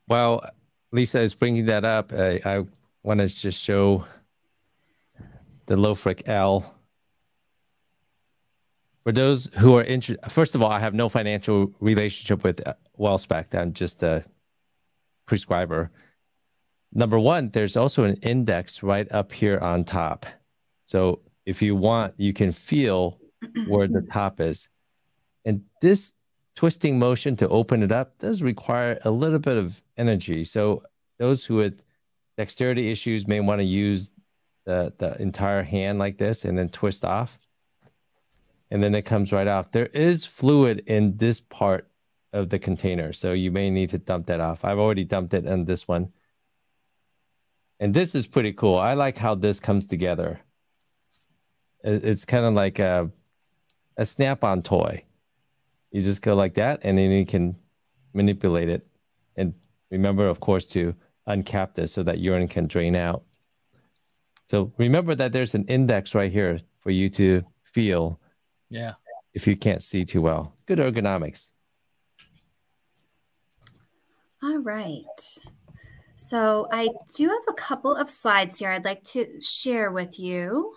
Well, 0.07 0.43
Lisa 0.91 1.21
is 1.21 1.33
bringing 1.33 1.67
that 1.67 1.85
up. 1.85 2.11
I, 2.11 2.41
I 2.43 2.65
want 3.03 3.19
to 3.19 3.27
just 3.27 3.61
show 3.61 4.05
the 5.67 5.75
Lofric 5.75 6.27
L 6.27 6.75
for 9.03 9.11
those 9.11 9.49
who 9.57 9.75
are 9.77 9.83
interested, 9.83 10.31
first 10.31 10.55
of 10.55 10.61
all, 10.61 10.71
I 10.71 10.79
have 10.79 10.93
no 10.93 11.09
financial 11.09 11.73
relationship 11.79 12.43
with 12.43 12.65
uh, 12.67 12.73
WellSpec. 12.99 13.27
WellSpect. 13.49 13.59
I'm 13.59 13.73
just 13.73 14.03
a 14.03 14.23
prescriber. 15.25 15.91
Number 16.93 17.17
one, 17.17 17.49
there's 17.49 17.77
also 17.77 18.03
an 18.03 18.15
index 18.17 18.83
right 18.83 19.11
up 19.11 19.31
here 19.31 19.57
on 19.59 19.85
top. 19.85 20.25
So 20.85 21.21
if 21.45 21.61
you 21.61 21.75
want, 21.75 22.13
you 22.17 22.33
can 22.33 22.51
feel 22.51 23.19
where 23.67 23.87
the 23.87 24.01
top 24.11 24.39
is. 24.39 24.69
And 25.45 25.63
this 25.81 26.13
twisting 26.55 26.99
motion 26.99 27.35
to 27.37 27.47
open 27.49 27.81
it 27.81 27.91
up 27.91 28.19
does 28.19 28.43
require 28.43 28.99
a 29.03 29.09
little 29.09 29.39
bit 29.39 29.57
of 29.57 29.81
energy. 29.97 30.43
So 30.43 30.83
those 31.17 31.45
who 31.45 31.55
with 31.55 31.81
dexterity 32.37 32.91
issues 32.91 33.25
may 33.25 33.39
want 33.39 33.59
to 33.59 33.65
use 33.65 34.11
the, 34.65 34.93
the 34.97 35.19
entire 35.21 35.63
hand 35.63 35.97
like 35.97 36.17
this 36.17 36.45
and 36.45 36.57
then 36.57 36.69
twist 36.69 37.03
off 37.03 37.39
and 38.71 38.81
then 38.81 38.95
it 38.95 39.03
comes 39.03 39.33
right 39.33 39.47
off. 39.47 39.71
There 39.71 39.87
is 39.87 40.25
fluid 40.25 40.83
in 40.87 41.17
this 41.17 41.41
part 41.41 41.89
of 42.33 42.49
the 42.49 42.57
container, 42.57 43.11
so 43.11 43.33
you 43.33 43.51
may 43.51 43.69
need 43.69 43.89
to 43.89 43.97
dump 43.97 44.27
that 44.27 44.39
off. 44.39 44.63
I've 44.63 44.79
already 44.79 45.03
dumped 45.03 45.33
it 45.33 45.45
in 45.45 45.65
this 45.65 45.87
one. 45.87 46.13
And 47.81 47.93
this 47.93 48.15
is 48.15 48.25
pretty 48.27 48.53
cool. 48.53 48.77
I 48.77 48.93
like 48.93 49.17
how 49.17 49.35
this 49.35 49.59
comes 49.59 49.85
together. 49.85 50.39
It's 51.83 52.25
kind 52.25 52.45
of 52.45 52.53
like 52.53 52.79
a, 52.79 53.11
a 53.97 54.05
snap-on 54.05 54.61
toy. 54.61 55.03
You 55.91 56.01
just 56.01 56.21
go 56.21 56.35
like 56.35 56.53
that, 56.53 56.79
and 56.83 56.97
then 56.97 57.11
you 57.11 57.25
can 57.25 57.57
manipulate 58.13 58.69
it. 58.69 58.87
And 59.35 59.53
remember, 59.89 60.27
of 60.27 60.39
course, 60.39 60.65
to 60.67 60.95
uncap 61.27 61.73
this 61.73 61.91
so 61.91 62.03
that 62.03 62.19
urine 62.19 62.47
can 62.47 62.67
drain 62.67 62.95
out. 62.95 63.23
So 64.47 64.71
remember 64.77 65.15
that 65.15 65.33
there's 65.33 65.55
an 65.55 65.65
index 65.65 66.15
right 66.15 66.31
here 66.31 66.59
for 66.79 66.91
you 66.91 67.09
to 67.09 67.43
feel 67.63 68.19
yeah. 68.71 68.93
If 69.33 69.45
you 69.45 69.55
can't 69.55 69.83
see 69.83 70.03
too 70.03 70.21
well, 70.21 70.55
good 70.65 70.79
ergonomics. 70.79 71.51
All 74.41 74.57
right. 74.57 75.05
So 76.15 76.67
I 76.71 76.89
do 77.15 77.27
have 77.27 77.43
a 77.49 77.53
couple 77.53 77.93
of 77.93 78.09
slides 78.09 78.57
here 78.57 78.69
I'd 78.69 78.85
like 78.85 79.03
to 79.05 79.41
share 79.41 79.91
with 79.91 80.19
you. 80.19 80.73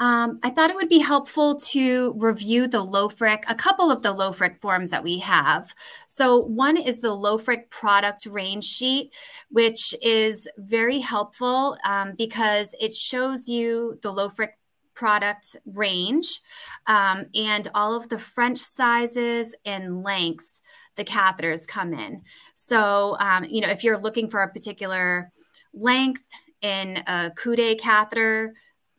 Um, 0.00 0.40
I 0.42 0.50
thought 0.50 0.70
it 0.70 0.76
would 0.76 0.88
be 0.88 0.98
helpful 0.98 1.60
to 1.60 2.14
review 2.18 2.66
the 2.66 2.84
Lofric, 2.84 3.44
a 3.48 3.54
couple 3.54 3.92
of 3.92 4.02
the 4.02 4.12
Lofric 4.12 4.60
forms 4.60 4.90
that 4.90 5.04
we 5.04 5.18
have. 5.18 5.72
So 6.08 6.38
one 6.38 6.76
is 6.76 7.00
the 7.00 7.14
Lofric 7.14 7.70
product 7.70 8.26
range 8.26 8.64
sheet, 8.64 9.12
which 9.50 9.94
is 10.02 10.48
very 10.58 10.98
helpful 10.98 11.78
um, 11.84 12.14
because 12.18 12.74
it 12.80 12.92
shows 12.92 13.48
you 13.48 13.98
the 14.02 14.12
Lofric 14.12 14.54
product 14.94 15.56
range 15.66 16.40
um, 16.86 17.26
and 17.34 17.68
all 17.74 17.94
of 17.94 18.08
the 18.08 18.18
French 18.18 18.58
sizes 18.58 19.54
and 19.64 20.02
lengths 20.02 20.62
the 20.96 21.04
catheters 21.04 21.66
come 21.66 21.92
in. 21.92 22.22
So, 22.54 23.16
um, 23.18 23.44
you 23.44 23.60
know, 23.60 23.68
if 23.68 23.84
you're 23.84 23.98
looking 23.98 24.28
for 24.28 24.42
a 24.42 24.52
particular 24.52 25.30
length 25.72 26.26
in 26.62 27.02
a 27.06 27.32
Coude 27.36 27.78
catheter, 27.78 28.54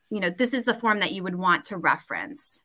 you 0.10 0.20
know, 0.20 0.30
this 0.30 0.54
is 0.54 0.66
the 0.66 0.74
form 0.74 1.00
that 1.00 1.14
you 1.14 1.24
would 1.24 1.36
want 1.36 1.66
to 1.66 1.78
reference. 1.78 2.62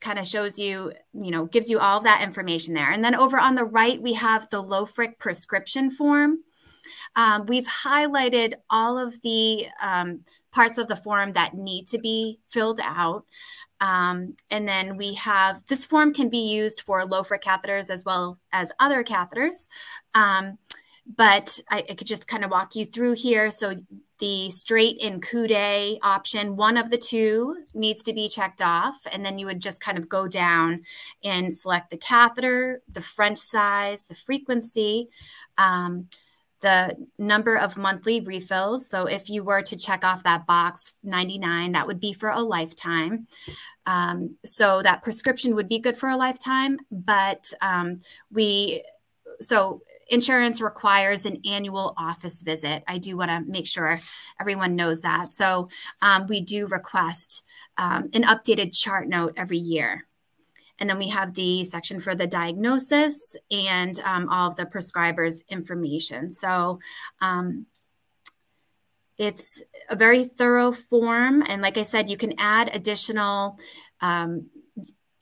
Kind 0.00 0.18
of 0.18 0.26
shows 0.26 0.58
you, 0.58 0.92
you 1.14 1.30
know, 1.30 1.46
gives 1.46 1.70
you 1.70 1.78
all 1.78 1.98
of 1.98 2.04
that 2.04 2.22
information 2.22 2.74
there. 2.74 2.90
And 2.90 3.02
then 3.02 3.14
over 3.14 3.38
on 3.38 3.54
the 3.54 3.64
right, 3.64 4.00
we 4.00 4.12
have 4.14 4.50
the 4.50 4.62
Lofric 4.62 5.18
prescription 5.18 5.90
form. 5.90 6.40
Um, 7.16 7.46
we've 7.46 7.66
highlighted 7.66 8.54
all 8.70 8.98
of 8.98 9.20
the 9.22 9.66
um, 9.82 10.20
parts 10.52 10.78
of 10.78 10.88
the 10.88 10.96
form 10.96 11.32
that 11.32 11.54
need 11.54 11.88
to 11.88 11.98
be 11.98 12.38
filled 12.50 12.80
out. 12.82 13.24
Um, 13.80 14.36
and 14.50 14.66
then 14.66 14.96
we 14.96 15.14
have 15.14 15.66
this 15.66 15.84
form 15.84 16.14
can 16.14 16.28
be 16.28 16.50
used 16.50 16.80
for 16.80 17.06
Lofric 17.06 17.42
catheters 17.42 17.90
as 17.90 18.04
well 18.04 18.38
as 18.52 18.72
other 18.78 19.04
catheters. 19.04 19.68
Um, 20.14 20.58
but 21.16 21.60
I, 21.70 21.84
I, 21.88 21.94
could 21.94 22.06
just 22.06 22.26
kind 22.26 22.44
of 22.44 22.50
walk 22.50 22.74
you 22.74 22.84
through 22.84 23.14
here. 23.14 23.50
So 23.50 23.74
the 24.18 24.50
straight 24.50 24.98
in 24.98 25.20
Coude 25.20 25.98
option, 26.02 26.56
one 26.56 26.76
of 26.76 26.90
the 26.90 26.96
two 26.96 27.64
needs 27.74 28.02
to 28.04 28.12
be 28.12 28.28
checked 28.28 28.62
off. 28.62 28.96
And 29.12 29.24
then 29.24 29.38
you 29.38 29.46
would 29.46 29.60
just 29.60 29.80
kind 29.80 29.98
of 29.98 30.08
go 30.08 30.26
down 30.26 30.82
and 31.22 31.54
select 31.54 31.90
the 31.90 31.98
catheter, 31.98 32.82
the 32.90 33.02
French 33.02 33.38
size, 33.38 34.04
the 34.04 34.16
frequency, 34.16 35.08
um, 35.58 36.08
the 36.66 36.96
number 37.16 37.56
of 37.56 37.76
monthly 37.76 38.20
refills. 38.20 38.88
So 38.88 39.06
if 39.06 39.30
you 39.30 39.44
were 39.44 39.62
to 39.62 39.76
check 39.76 40.04
off 40.04 40.24
that 40.24 40.48
box 40.48 40.92
99, 41.04 41.70
that 41.72 41.86
would 41.86 42.00
be 42.00 42.12
for 42.12 42.28
a 42.28 42.40
lifetime. 42.40 43.28
Um, 43.86 44.36
so 44.44 44.82
that 44.82 45.04
prescription 45.04 45.54
would 45.54 45.68
be 45.68 45.78
good 45.78 45.96
for 45.96 46.08
a 46.08 46.16
lifetime, 46.16 46.78
but 46.90 47.52
um, 47.62 48.00
we, 48.32 48.82
so 49.40 49.82
insurance 50.08 50.60
requires 50.60 51.24
an 51.24 51.40
annual 51.46 51.94
office 51.96 52.42
visit. 52.42 52.82
I 52.88 52.98
do 52.98 53.16
want 53.16 53.30
to 53.30 53.44
make 53.46 53.68
sure 53.68 53.96
everyone 54.40 54.74
knows 54.74 55.02
that. 55.02 55.32
So 55.32 55.68
um, 56.02 56.26
we 56.26 56.40
do 56.40 56.66
request 56.66 57.44
um, 57.78 58.10
an 58.12 58.24
updated 58.24 58.76
chart 58.76 59.06
note 59.06 59.34
every 59.36 59.58
year. 59.58 60.08
And 60.78 60.90
then 60.90 60.98
we 60.98 61.08
have 61.08 61.34
the 61.34 61.64
section 61.64 62.00
for 62.00 62.14
the 62.14 62.26
diagnosis 62.26 63.36
and 63.50 63.98
um, 64.00 64.28
all 64.28 64.48
of 64.48 64.56
the 64.56 64.66
prescriber's 64.66 65.40
information. 65.48 66.30
So 66.30 66.80
um, 67.20 67.66
it's 69.18 69.62
a 69.88 69.96
very 69.96 70.24
thorough 70.24 70.72
form. 70.72 71.42
And 71.46 71.62
like 71.62 71.78
I 71.78 71.82
said, 71.82 72.10
you 72.10 72.16
can 72.16 72.34
add 72.38 72.70
additional 72.72 73.58
um, 74.00 74.46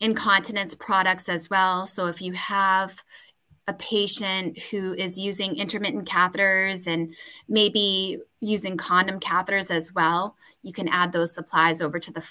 incontinence 0.01 0.75
products 0.75 1.29
as 1.29 1.49
well. 1.49 1.87
So 1.87 2.07
if 2.07 2.21
you 2.21 2.33
have 2.33 3.03
a 3.67 3.73
patient 3.75 4.59
who 4.71 4.93
is 4.93 5.19
using 5.19 5.57
intermittent 5.57 6.07
catheters 6.07 6.87
and 6.87 7.15
maybe 7.49 8.19
using 8.41 8.77
condom 8.77 9.21
catheters 9.21 9.71
as 9.71 9.95
well, 9.95 10.37
you 10.63 10.73
can 10.73 10.89
add 10.89 11.13
those 11.13 11.35
supplies 11.35 11.81
over 11.81 11.99
to 11.99 12.13
the 12.13 12.23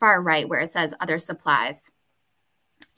far 0.00 0.22
right 0.22 0.48
where 0.48 0.60
it 0.60 0.72
says 0.72 0.94
other 0.98 1.18
supplies 1.18 1.92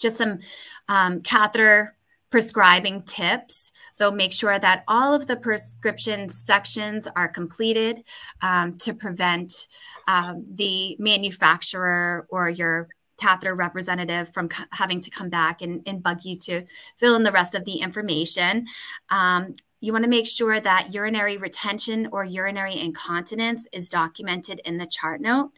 just 0.03 0.17
some 0.17 0.41
um, 0.89 1.23
catheter 1.23 1.97
prescribing 2.31 3.03
tips. 3.03 3.71
So 3.93 4.11
make 4.11 4.33
sure 4.33 4.59
that 4.59 4.85
all 4.89 5.15
of 5.15 5.27
the 5.27 5.37
prescription 5.37 6.31
sections 6.31 7.07
are 7.15 7.29
completed 7.29 8.05
um, 8.41 8.79
to 8.79 8.95
prevent 8.95 9.69
um, 10.09 10.45
the 10.51 10.97
manufacturer 10.99 12.27
or 12.31 12.49
your 12.49 12.89
catheter 13.21 13.55
representative 13.55 14.33
from 14.33 14.49
having 14.73 15.01
to 15.03 15.11
come 15.11 15.29
back 15.29 15.63
and, 15.63 15.83
and, 15.87 16.03
bug 16.03 16.25
you 16.25 16.37
to 16.37 16.65
fill 16.97 17.15
in 17.15 17.23
the 17.23 17.31
rest 17.31 17.55
of 17.55 17.65
the 17.65 17.77
information. 17.77 18.67
Um, 19.11 19.55
you 19.83 19.93
want 19.93 20.05
to 20.05 20.09
make 20.09 20.29
sure 20.29 20.61
that 20.61 20.95
urinary 20.95 21.37
retention 21.37 22.09
or 22.13 22.25
urinary 22.25 22.79
incontinence 22.79 23.67
is 23.73 23.89
documented 23.89 24.61
in 24.65 24.79
the 24.79 24.87
chart 24.87 25.21
note. 25.21 25.51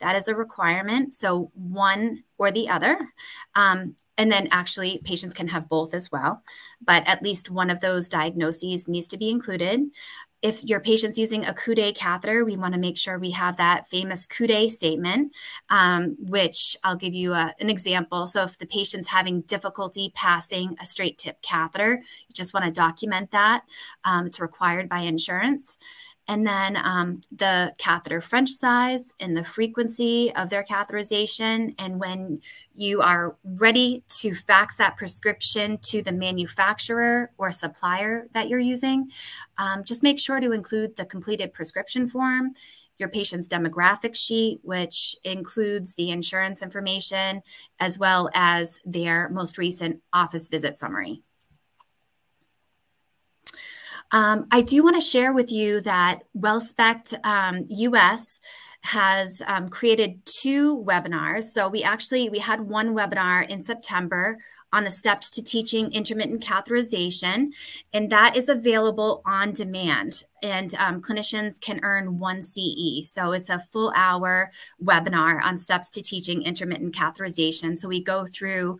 That 0.00 0.16
is 0.16 0.28
a 0.28 0.34
requirement. 0.34 1.12
So 1.12 1.50
one 1.54 2.24
or 2.38 2.50
the 2.50 2.70
other. 2.70 3.12
Um, 3.54 3.96
and 4.16 4.32
then 4.32 4.48
actually 4.50 5.02
patients 5.04 5.34
can 5.34 5.48
have 5.48 5.68
both 5.68 5.92
as 5.92 6.10
well, 6.10 6.42
but 6.82 7.06
at 7.06 7.22
least 7.22 7.50
one 7.50 7.68
of 7.68 7.80
those 7.80 8.08
diagnoses 8.08 8.88
needs 8.88 9.06
to 9.08 9.18
be 9.18 9.28
included. 9.28 9.82
If 10.42 10.62
your 10.62 10.80
patient's 10.80 11.18
using 11.18 11.44
a 11.44 11.54
Coude 11.54 11.94
catheter, 11.94 12.44
we 12.44 12.56
want 12.56 12.74
to 12.74 12.80
make 12.80 12.96
sure 12.98 13.18
we 13.18 13.30
have 13.32 13.56
that 13.56 13.88
famous 13.88 14.26
Coude 14.26 14.70
statement, 14.70 15.32
um, 15.70 16.16
which 16.18 16.76
I'll 16.84 16.96
give 16.96 17.14
you 17.14 17.32
a, 17.32 17.54
an 17.58 17.70
example. 17.70 18.26
So 18.26 18.42
if 18.44 18.58
the 18.58 18.66
patient's 18.66 19.08
having 19.08 19.40
difficulty 19.42 20.12
passing 20.14 20.76
a 20.80 20.86
straight 20.86 21.18
tip 21.18 21.40
catheter, 21.42 22.02
you 22.28 22.32
just 22.34 22.54
want 22.54 22.66
to 22.66 22.72
document 22.72 23.30
that. 23.32 23.62
Um, 24.04 24.26
it's 24.26 24.40
required 24.40 24.88
by 24.88 25.00
insurance 25.00 25.78
and 26.28 26.46
then 26.46 26.76
um, 26.76 27.20
the 27.30 27.72
catheter 27.78 28.20
French 28.20 28.50
size 28.50 29.12
and 29.20 29.36
the 29.36 29.44
frequency 29.44 30.34
of 30.34 30.50
their 30.50 30.64
catheterization. 30.64 31.74
And 31.78 32.00
when 32.00 32.40
you 32.74 33.00
are 33.00 33.36
ready 33.44 34.02
to 34.20 34.34
fax 34.34 34.76
that 34.76 34.96
prescription 34.96 35.78
to 35.82 36.02
the 36.02 36.12
manufacturer 36.12 37.30
or 37.38 37.52
supplier 37.52 38.26
that 38.34 38.48
you're 38.48 38.58
using, 38.58 39.10
um, 39.58 39.84
just 39.84 40.02
make 40.02 40.18
sure 40.18 40.40
to 40.40 40.52
include 40.52 40.96
the 40.96 41.04
completed 41.04 41.52
prescription 41.52 42.08
form, 42.08 42.54
your 42.98 43.08
patient's 43.08 43.46
demographic 43.46 44.16
sheet, 44.16 44.58
which 44.62 45.16
includes 45.22 45.94
the 45.94 46.10
insurance 46.10 46.62
information, 46.62 47.42
as 47.78 47.98
well 47.98 48.30
as 48.34 48.80
their 48.84 49.28
most 49.28 49.58
recent 49.58 50.02
office 50.12 50.48
visit 50.48 50.78
summary. 50.78 51.22
Um, 54.12 54.46
I 54.50 54.62
do 54.62 54.82
want 54.82 54.96
to 54.96 55.00
share 55.00 55.32
with 55.32 55.50
you 55.50 55.80
that 55.82 56.20
WellSpect 56.36 57.24
um, 57.24 57.66
US 57.68 58.40
has 58.82 59.42
um, 59.48 59.68
created 59.68 60.24
two 60.24 60.78
webinars. 60.86 61.44
So 61.44 61.68
we 61.68 61.82
actually 61.82 62.28
we 62.28 62.38
had 62.38 62.60
one 62.60 62.94
webinar 62.94 63.48
in 63.48 63.62
September 63.62 64.38
on 64.72 64.84
the 64.84 64.90
steps 64.90 65.28
to 65.30 65.42
teaching 65.42 65.92
intermittent 65.92 66.44
catheterization, 66.44 67.48
and 67.92 68.10
that 68.10 68.36
is 68.36 68.48
available 68.48 69.22
on 69.26 69.52
demand. 69.52 70.22
And 70.42 70.72
um, 70.76 71.02
clinicians 71.02 71.60
can 71.60 71.80
earn 71.82 72.18
one 72.18 72.42
CE. 72.42 73.02
So 73.04 73.32
it's 73.32 73.50
a 73.50 73.64
full 73.72 73.92
hour 73.96 74.50
webinar 74.82 75.42
on 75.42 75.58
steps 75.58 75.90
to 75.90 76.02
teaching 76.02 76.42
intermittent 76.42 76.94
catheterization. 76.94 77.76
So 77.76 77.88
we 77.88 78.02
go 78.02 78.26
through 78.26 78.78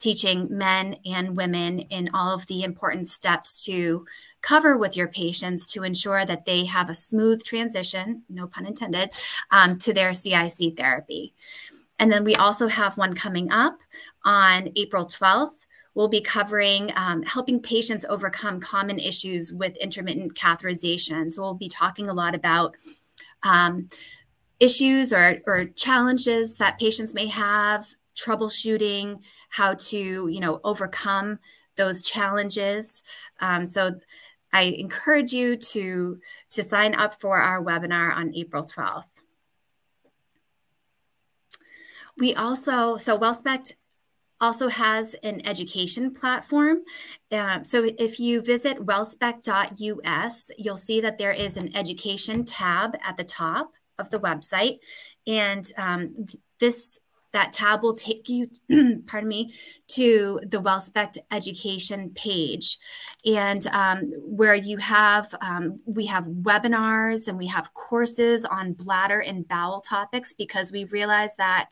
teaching 0.00 0.48
men 0.50 0.96
and 1.04 1.36
women 1.36 1.80
in 1.80 2.10
all 2.14 2.34
of 2.34 2.46
the 2.46 2.62
important 2.62 3.08
steps 3.08 3.64
to 3.64 4.06
cover 4.44 4.76
with 4.76 4.94
your 4.94 5.08
patients 5.08 5.64
to 5.64 5.82
ensure 5.82 6.26
that 6.26 6.44
they 6.44 6.66
have 6.66 6.90
a 6.90 6.94
smooth 6.94 7.42
transition, 7.42 8.22
no 8.28 8.46
pun 8.46 8.66
intended, 8.66 9.10
um, 9.50 9.78
to 9.78 9.94
their 9.94 10.12
CIC 10.12 10.76
therapy. 10.76 11.34
And 11.98 12.12
then 12.12 12.24
we 12.24 12.36
also 12.36 12.68
have 12.68 12.98
one 12.98 13.14
coming 13.14 13.50
up 13.50 13.78
on 14.24 14.68
April 14.76 15.06
12th. 15.06 15.64
We'll 15.94 16.08
be 16.08 16.20
covering 16.20 16.92
um, 16.94 17.22
helping 17.22 17.58
patients 17.58 18.04
overcome 18.08 18.60
common 18.60 18.98
issues 18.98 19.50
with 19.50 19.76
intermittent 19.76 20.34
catheterization. 20.34 21.32
So 21.32 21.40
we'll 21.40 21.54
be 21.54 21.68
talking 21.68 22.08
a 22.08 22.14
lot 22.14 22.34
about 22.34 22.74
um, 23.44 23.88
issues 24.60 25.12
or, 25.12 25.38
or 25.46 25.66
challenges 25.76 26.58
that 26.58 26.78
patients 26.78 27.14
may 27.14 27.28
have, 27.28 27.86
troubleshooting, 28.14 29.20
how 29.48 29.74
to 29.74 30.28
you 30.28 30.40
know 30.40 30.60
overcome 30.64 31.38
those 31.76 32.02
challenges. 32.02 33.02
Um, 33.40 33.66
so 33.66 33.92
I 34.54 34.62
encourage 34.78 35.32
you 35.32 35.56
to, 35.56 36.20
to 36.50 36.62
sign 36.62 36.94
up 36.94 37.20
for 37.20 37.38
our 37.38 37.62
webinar 37.62 38.14
on 38.14 38.34
April 38.36 38.64
12th. 38.64 39.02
We 42.16 42.36
also, 42.36 42.96
so 42.96 43.18
WellSpect 43.18 43.72
also 44.40 44.68
has 44.68 45.14
an 45.24 45.44
education 45.44 46.12
platform. 46.12 46.82
Um, 47.32 47.64
so 47.64 47.90
if 47.98 48.20
you 48.20 48.42
visit 48.42 48.78
wellspect.us, 48.78 50.50
you'll 50.56 50.76
see 50.76 51.00
that 51.00 51.18
there 51.18 51.32
is 51.32 51.56
an 51.56 51.74
education 51.74 52.44
tab 52.44 52.96
at 53.04 53.16
the 53.16 53.24
top 53.24 53.72
of 53.98 54.10
the 54.10 54.20
website. 54.20 54.78
And 55.26 55.70
um, 55.76 56.26
this 56.60 57.00
that 57.34 57.52
tab 57.52 57.82
will 57.82 57.94
take 57.94 58.28
you, 58.28 58.48
pardon 59.06 59.28
me, 59.28 59.52
to 59.88 60.40
the 60.46 60.62
WellSpect 60.62 61.18
education 61.30 62.10
page, 62.14 62.78
and 63.26 63.66
um, 63.66 64.12
where 64.22 64.54
you 64.54 64.78
have 64.78 65.34
um, 65.42 65.80
we 65.84 66.06
have 66.06 66.24
webinars 66.24 67.28
and 67.28 67.36
we 67.36 67.48
have 67.48 67.74
courses 67.74 68.44
on 68.44 68.72
bladder 68.72 69.20
and 69.20 69.46
bowel 69.48 69.80
topics 69.80 70.32
because 70.32 70.72
we 70.72 70.84
realize 70.84 71.34
that 71.36 71.70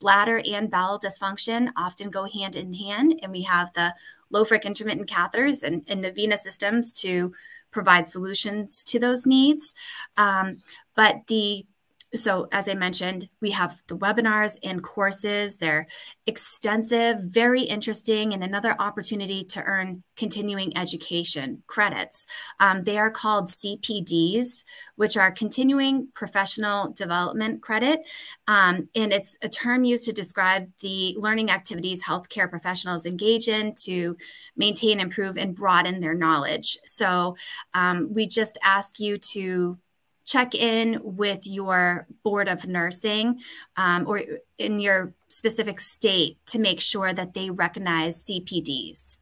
bladder 0.00 0.42
and 0.46 0.70
bowel 0.70 0.98
dysfunction 0.98 1.70
often 1.76 2.10
go 2.10 2.26
hand 2.26 2.56
in 2.56 2.72
hand, 2.72 3.20
and 3.22 3.30
we 3.30 3.42
have 3.42 3.72
the 3.74 3.94
Lofric 4.32 4.64
intermittent 4.64 5.08
catheters 5.08 5.62
and, 5.62 5.84
and 5.86 6.02
Navina 6.02 6.38
systems 6.38 6.92
to 6.94 7.32
provide 7.70 8.08
solutions 8.08 8.82
to 8.84 8.98
those 8.98 9.26
needs. 9.26 9.74
Um, 10.16 10.56
but 10.96 11.26
the 11.26 11.66
so 12.14 12.48
as 12.52 12.68
I 12.68 12.74
mentioned, 12.74 13.28
we 13.40 13.50
have 13.50 13.82
the 13.88 13.96
webinars 13.96 14.56
and 14.62 14.82
courses. 14.82 15.56
They're 15.56 15.86
extensive, 16.26 17.18
very 17.20 17.62
interesting, 17.62 18.32
and 18.32 18.42
another 18.42 18.76
opportunity 18.78 19.44
to 19.44 19.62
earn 19.62 20.02
continuing 20.16 20.76
education 20.76 21.62
credits. 21.66 22.24
Um, 22.60 22.82
they 22.82 22.98
are 22.98 23.10
called 23.10 23.48
CPDs, 23.48 24.64
which 24.96 25.16
are 25.16 25.32
continuing 25.32 26.08
professional 26.14 26.92
development 26.92 27.62
credit. 27.62 28.00
Um, 28.46 28.88
and 28.94 29.12
it's 29.12 29.36
a 29.42 29.48
term 29.48 29.84
used 29.84 30.04
to 30.04 30.12
describe 30.12 30.70
the 30.80 31.16
learning 31.18 31.50
activities 31.50 32.02
healthcare 32.02 32.48
professionals 32.48 33.06
engage 33.06 33.48
in 33.48 33.74
to 33.82 34.16
maintain, 34.56 35.00
improve, 35.00 35.36
and 35.36 35.54
broaden 35.54 36.00
their 36.00 36.14
knowledge. 36.14 36.78
So 36.84 37.36
um, 37.74 38.12
we 38.12 38.26
just 38.26 38.56
ask 38.62 39.00
you 39.00 39.18
to 39.18 39.78
check 40.24 40.54
in 40.54 41.00
with 41.02 41.46
your 41.46 42.06
board 42.22 42.48
of 42.48 42.66
nursing 42.66 43.40
um, 43.76 44.06
or 44.06 44.22
in 44.58 44.80
your 44.80 45.14
specific 45.28 45.80
state 45.80 46.38
to 46.46 46.58
make 46.58 46.80
sure 46.80 47.12
that 47.12 47.34
they 47.34 47.50
recognize 47.50 48.24
CPDs. 48.26 49.18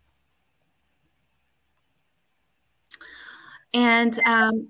And 3.74 4.18
um, 4.26 4.68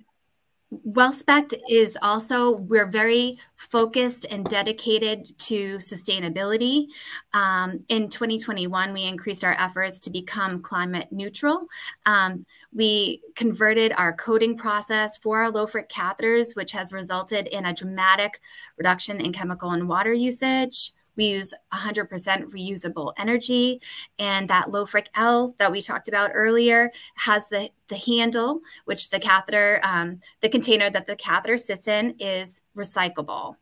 WellSpect 0.88 1.54
is 1.68 1.98
also, 2.00 2.52
we're 2.52 2.86
very 2.86 3.38
focused 3.56 4.24
and 4.30 4.44
dedicated 4.46 5.38
to 5.38 5.76
sustainability. 5.76 6.86
Um, 7.34 7.84
in 7.88 8.08
2021, 8.08 8.92
we 8.92 9.04
increased 9.04 9.44
our 9.44 9.54
efforts 9.58 9.98
to 10.00 10.10
become 10.10 10.62
climate 10.62 11.08
neutral. 11.10 11.66
Um, 12.06 12.46
we 12.74 13.20
converted 13.36 13.92
our 13.98 14.14
coating 14.14 14.56
process 14.56 15.18
for 15.18 15.42
our 15.42 15.52
Lofric 15.52 15.90
catheters, 15.90 16.56
which 16.56 16.72
has 16.72 16.92
resulted 16.92 17.48
in 17.48 17.66
a 17.66 17.74
dramatic 17.74 18.40
reduction 18.78 19.20
in 19.20 19.32
chemical 19.32 19.72
and 19.72 19.88
water 19.88 20.14
usage. 20.14 20.92
We 21.16 21.26
use 21.26 21.52
100% 21.72 22.08
reusable 22.08 23.12
energy. 23.18 23.80
And 24.18 24.48
that 24.48 24.68
Lofric 24.68 25.06
L 25.14 25.54
that 25.58 25.70
we 25.70 25.80
talked 25.80 26.08
about 26.08 26.30
earlier 26.34 26.90
has 27.16 27.48
the, 27.48 27.70
the 27.88 27.96
handle, 27.96 28.60
which 28.84 29.10
the 29.10 29.20
catheter, 29.20 29.80
um, 29.82 30.20
the 30.40 30.48
container 30.48 30.90
that 30.90 31.06
the 31.06 31.16
catheter 31.16 31.58
sits 31.58 31.88
in 31.88 32.16
is 32.18 32.62
recyclable. 32.76 33.56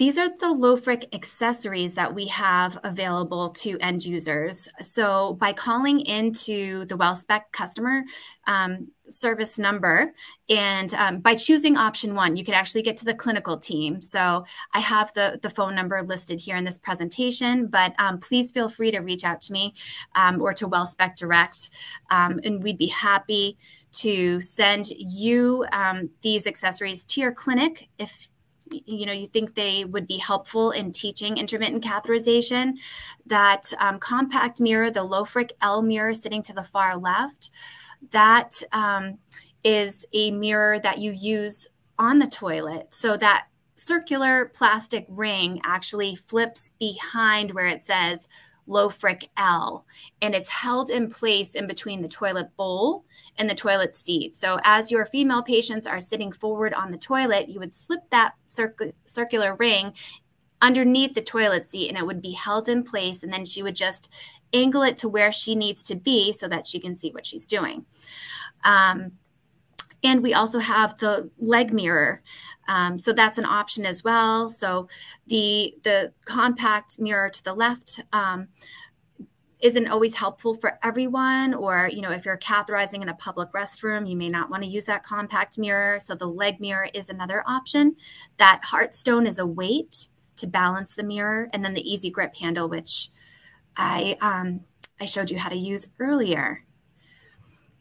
These 0.00 0.16
are 0.16 0.30
the 0.30 0.46
Lofric 0.46 1.14
accessories 1.14 1.92
that 1.92 2.14
we 2.14 2.24
have 2.28 2.78
available 2.84 3.50
to 3.50 3.76
end 3.80 4.02
users. 4.02 4.66
So 4.80 5.34
by 5.34 5.52
calling 5.52 6.00
into 6.00 6.86
the 6.86 6.96
WellSpect 6.96 7.52
customer 7.52 8.04
um, 8.46 8.88
service 9.10 9.58
number 9.58 10.14
and 10.48 10.94
um, 10.94 11.18
by 11.20 11.34
choosing 11.34 11.76
option 11.76 12.14
one, 12.14 12.38
you 12.38 12.44
can 12.44 12.54
actually 12.54 12.80
get 12.80 12.96
to 12.96 13.04
the 13.04 13.12
clinical 13.12 13.58
team. 13.58 14.00
So 14.00 14.46
I 14.72 14.80
have 14.80 15.12
the, 15.12 15.38
the 15.42 15.50
phone 15.50 15.74
number 15.74 16.02
listed 16.02 16.40
here 16.40 16.56
in 16.56 16.64
this 16.64 16.78
presentation, 16.78 17.66
but 17.66 17.92
um, 17.98 18.20
please 18.20 18.50
feel 18.50 18.70
free 18.70 18.90
to 18.92 19.00
reach 19.00 19.22
out 19.22 19.42
to 19.42 19.52
me 19.52 19.74
um, 20.14 20.40
or 20.40 20.54
to 20.54 20.66
WellSpect 20.66 21.16
Direct 21.16 21.68
um, 22.10 22.40
and 22.42 22.62
we'd 22.62 22.78
be 22.78 22.86
happy 22.86 23.58
to 23.92 24.40
send 24.40 24.88
you 24.96 25.66
um, 25.72 26.08
these 26.22 26.46
accessories 26.46 27.04
to 27.04 27.20
your 27.20 27.32
clinic 27.32 27.90
if 27.98 28.29
you 28.70 29.06
know 29.06 29.12
you 29.12 29.26
think 29.26 29.54
they 29.54 29.84
would 29.84 30.06
be 30.06 30.18
helpful 30.18 30.70
in 30.70 30.92
teaching 30.92 31.38
intermittent 31.38 31.84
catheterization 31.84 32.74
that 33.26 33.72
um, 33.80 33.98
compact 33.98 34.60
mirror 34.60 34.90
the 34.90 35.00
lofric 35.00 35.50
l 35.60 35.82
mirror 35.82 36.14
sitting 36.14 36.42
to 36.42 36.52
the 36.52 36.62
far 36.62 36.96
left 36.96 37.50
that 38.10 38.62
um, 38.72 39.18
is 39.64 40.04
a 40.12 40.30
mirror 40.30 40.78
that 40.78 40.98
you 40.98 41.12
use 41.12 41.66
on 41.98 42.18
the 42.18 42.26
toilet. 42.26 42.88
So 42.92 43.16
that 43.18 43.46
circular 43.76 44.46
plastic 44.54 45.06
ring 45.08 45.60
actually 45.64 46.14
flips 46.14 46.70
behind 46.78 47.52
where 47.52 47.66
it 47.66 47.82
says 47.82 48.28
Lofric 48.70 49.24
L, 49.36 49.84
and 50.22 50.34
it's 50.34 50.48
held 50.48 50.90
in 50.90 51.10
place 51.10 51.54
in 51.54 51.66
between 51.66 52.00
the 52.00 52.08
toilet 52.08 52.56
bowl 52.56 53.04
and 53.36 53.50
the 53.50 53.54
toilet 53.54 53.96
seat. 53.96 54.34
So 54.34 54.58
as 54.64 54.90
your 54.90 55.04
female 55.04 55.42
patients 55.42 55.86
are 55.86 56.00
sitting 56.00 56.30
forward 56.30 56.72
on 56.72 56.90
the 56.90 56.98
toilet, 56.98 57.48
you 57.48 57.58
would 57.58 57.74
slip 57.74 58.00
that 58.10 58.34
circ- 58.46 58.94
circular 59.06 59.56
ring 59.56 59.92
underneath 60.62 61.14
the 61.14 61.22
toilet 61.22 61.68
seat 61.68 61.88
and 61.88 61.98
it 61.98 62.06
would 62.06 62.22
be 62.22 62.32
held 62.32 62.68
in 62.68 62.82
place 62.82 63.22
and 63.22 63.32
then 63.32 63.44
she 63.44 63.62
would 63.62 63.74
just 63.74 64.10
angle 64.52 64.82
it 64.82 64.96
to 64.98 65.08
where 65.08 65.32
she 65.32 65.54
needs 65.54 65.82
to 65.82 65.94
be 65.94 66.32
so 66.32 66.48
that 66.48 66.66
she 66.66 66.78
can 66.78 66.94
see 66.94 67.10
what 67.10 67.26
she's 67.26 67.46
doing. 67.46 67.84
Um, 68.64 69.12
and 70.02 70.22
we 70.22 70.34
also 70.34 70.58
have 70.58 70.96
the 70.98 71.30
leg 71.38 71.72
mirror. 71.72 72.22
Um, 72.68 72.98
so 72.98 73.12
that's 73.12 73.38
an 73.38 73.44
option 73.44 73.84
as 73.84 74.02
well. 74.04 74.48
So 74.48 74.88
the, 75.26 75.74
the 75.82 76.12
compact 76.24 76.98
mirror 76.98 77.28
to 77.30 77.44
the 77.44 77.54
left 77.54 78.00
um, 78.12 78.48
isn't 79.60 79.88
always 79.88 80.14
helpful 80.16 80.54
for 80.54 80.78
everyone 80.82 81.54
or 81.54 81.88
you 81.92 82.00
know 82.00 82.10
if 82.10 82.24
you're 82.24 82.38
catheterizing 82.38 83.02
in 83.02 83.08
a 83.08 83.14
public 83.14 83.52
restroom 83.52 84.08
you 84.08 84.16
may 84.16 84.28
not 84.28 84.50
want 84.50 84.62
to 84.62 84.68
use 84.68 84.86
that 84.86 85.02
compact 85.02 85.58
mirror 85.58 86.00
so 86.00 86.14
the 86.14 86.26
leg 86.26 86.60
mirror 86.60 86.88
is 86.94 87.08
another 87.08 87.44
option 87.46 87.94
that 88.38 88.60
heartstone 88.66 89.26
is 89.26 89.38
a 89.38 89.46
weight 89.46 90.08
to 90.36 90.46
balance 90.46 90.94
the 90.94 91.02
mirror 91.02 91.48
and 91.52 91.64
then 91.64 91.74
the 91.74 91.92
easy 91.92 92.10
grip 92.10 92.34
handle 92.36 92.68
which 92.68 93.10
i 93.76 94.16
um, 94.20 94.60
i 94.98 95.04
showed 95.04 95.30
you 95.30 95.38
how 95.38 95.48
to 95.48 95.56
use 95.56 95.88
earlier 95.98 96.64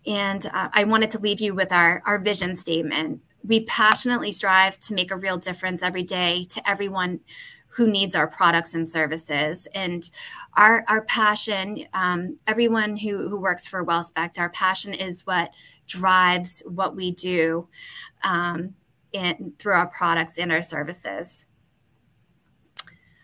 and 0.06 0.46
uh, 0.48 0.70
I 0.74 0.84
wanted 0.84 1.10
to 1.12 1.20
leave 1.20 1.42
you 1.42 1.54
with 1.54 1.72
our, 1.72 2.02
our 2.06 2.20
vision 2.20 2.56
statement. 2.56 3.22
We 3.44 3.62
passionately 3.66 4.32
strive 4.32 4.80
to 4.80 4.94
make 4.94 5.12
a 5.12 5.16
real 5.16 5.38
difference 5.38 5.82
every 5.82 6.04
day 6.04 6.46
to 6.52 6.70
everyone 6.70 7.20
who 7.68 7.88
needs 7.88 8.16
our 8.16 8.28
products 8.28 8.74
and 8.74 8.90
services. 8.90 9.68
And 9.74 10.10
our, 10.56 10.84
our 10.88 11.04
passion, 11.04 11.86
um, 11.94 12.38
everyone 12.48 12.98
who, 12.98 13.30
who 13.30 13.40
works 13.40 13.68
for 13.68 13.86
WellSpect, 13.86 14.40
our 14.40 14.50
passion 14.50 14.94
is 14.94 15.26
what 15.26 15.52
drives 15.88 16.62
what 16.66 16.96
we 16.96 17.12
do 17.12 17.68
um, 18.24 18.74
in, 19.12 19.54
through 19.60 19.74
our 19.74 19.88
products 19.88 20.38
and 20.38 20.52
our 20.52 20.62
services. 20.62 21.46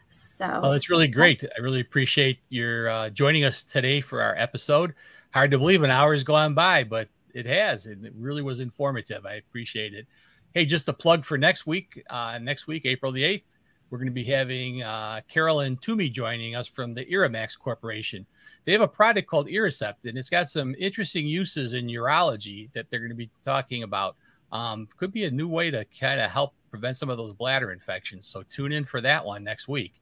So, 0.10 0.48
well, 0.62 0.74
it's 0.74 0.90
really 0.90 1.10
great. 1.10 1.44
I 1.44 1.62
really 1.62 1.82
appreciate 1.82 2.40
your 2.50 2.90
uh, 2.90 3.10
joining 3.10 3.44
us 3.44 3.64
today 3.64 4.00
for 4.00 4.22
our 4.22 4.36
episode 4.38 4.94
hard 5.36 5.52
to 5.52 5.58
believe 5.58 5.84
an 5.84 5.92
hour 5.92 6.14
has 6.14 6.24
gone 6.24 6.54
by, 6.54 6.82
but 6.82 7.10
it 7.34 7.46
has. 7.46 7.88
And 7.88 8.06
it 8.06 8.14
really 8.16 8.42
was 8.42 8.62
informative. 8.62 9.26
I 9.26 9.34
appreciate 9.34 9.94
it. 9.94 10.08
Hey, 10.54 10.66
just 10.66 10.88
a 10.88 10.94
plug 10.94 11.26
for 11.26 11.38
next 11.38 11.68
week. 11.68 12.02
Uh, 12.10 12.40
next 12.42 12.68
week, 12.68 12.86
April 12.86 13.12
the 13.12 13.24
8th, 13.24 13.58
we're 13.90 13.98
going 13.98 14.08
to 14.08 14.14
be 14.14 14.24
having 14.24 14.82
uh, 14.82 15.20
Carolyn 15.28 15.76
Toomey 15.82 16.08
joining 16.08 16.56
us 16.56 16.70
from 16.70 16.94
the 16.94 17.04
Irrimax 17.12 17.60
Corporation. 17.60 18.26
They 18.64 18.72
have 18.72 18.80
a 18.80 18.88
product 18.88 19.28
called 19.28 19.50
Irrisept, 19.50 20.06
and 20.06 20.18
it's 20.18 20.30
got 20.30 20.48
some 20.48 20.74
interesting 20.80 21.28
uses 21.28 21.74
in 21.74 21.88
urology 21.88 22.72
that 22.72 22.90
they're 22.90 23.02
going 23.02 23.10
to 23.10 23.16
be 23.16 23.30
talking 23.44 23.84
about. 23.84 24.16
Um, 24.54 24.88
could 24.98 25.12
be 25.12 25.26
a 25.26 25.32
new 25.32 25.50
way 25.50 25.70
to 25.70 25.84
kind 26.00 26.22
of 26.22 26.32
help 26.32 26.54
prevent 26.70 26.96
some 26.96 27.10
of 27.10 27.18
those 27.18 27.34
bladder 27.34 27.74
infections. 27.74 28.26
So 28.26 28.42
tune 28.44 28.72
in 28.72 28.86
for 28.86 29.02
that 29.02 29.26
one 29.26 29.44
next 29.44 29.68
week. 29.68 29.96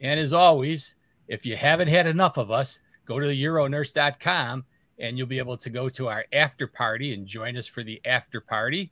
And 0.00 0.20
as 0.20 0.32
always, 0.32 0.94
if 1.26 1.44
you 1.44 1.56
haven't 1.56 1.88
had 1.88 2.06
enough 2.06 2.36
of 2.36 2.52
us, 2.52 2.80
go 3.06 3.18
to 3.20 3.26
uronurse.com 3.26 4.64
and 4.98 5.18
you'll 5.18 5.26
be 5.26 5.38
able 5.38 5.56
to 5.58 5.70
go 5.70 5.88
to 5.90 6.08
our 6.08 6.24
after 6.32 6.66
party 6.66 7.14
and 7.14 7.26
join 7.26 7.56
us 7.56 7.66
for 7.66 7.82
the 7.82 8.00
after 8.04 8.40
party. 8.40 8.90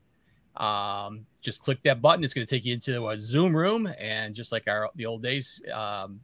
Um, 0.57 1.27
just 1.43 1.61
click 1.63 1.83
that 1.85 2.01
button. 2.01 2.25
It's 2.25 2.35
going 2.35 2.47
to 2.47 2.55
take 2.57 2.65
you 2.65 2.75
into 2.75 3.09
a 3.09 3.19
Zoom 3.19 3.57
room, 3.57 3.89
and 3.99 4.35
just 4.35 4.53
like 4.53 4.69
our 4.69 4.91
the 4.95 5.07
old 5.07 5.23
days. 5.23 5.61
Um, 5.73 6.21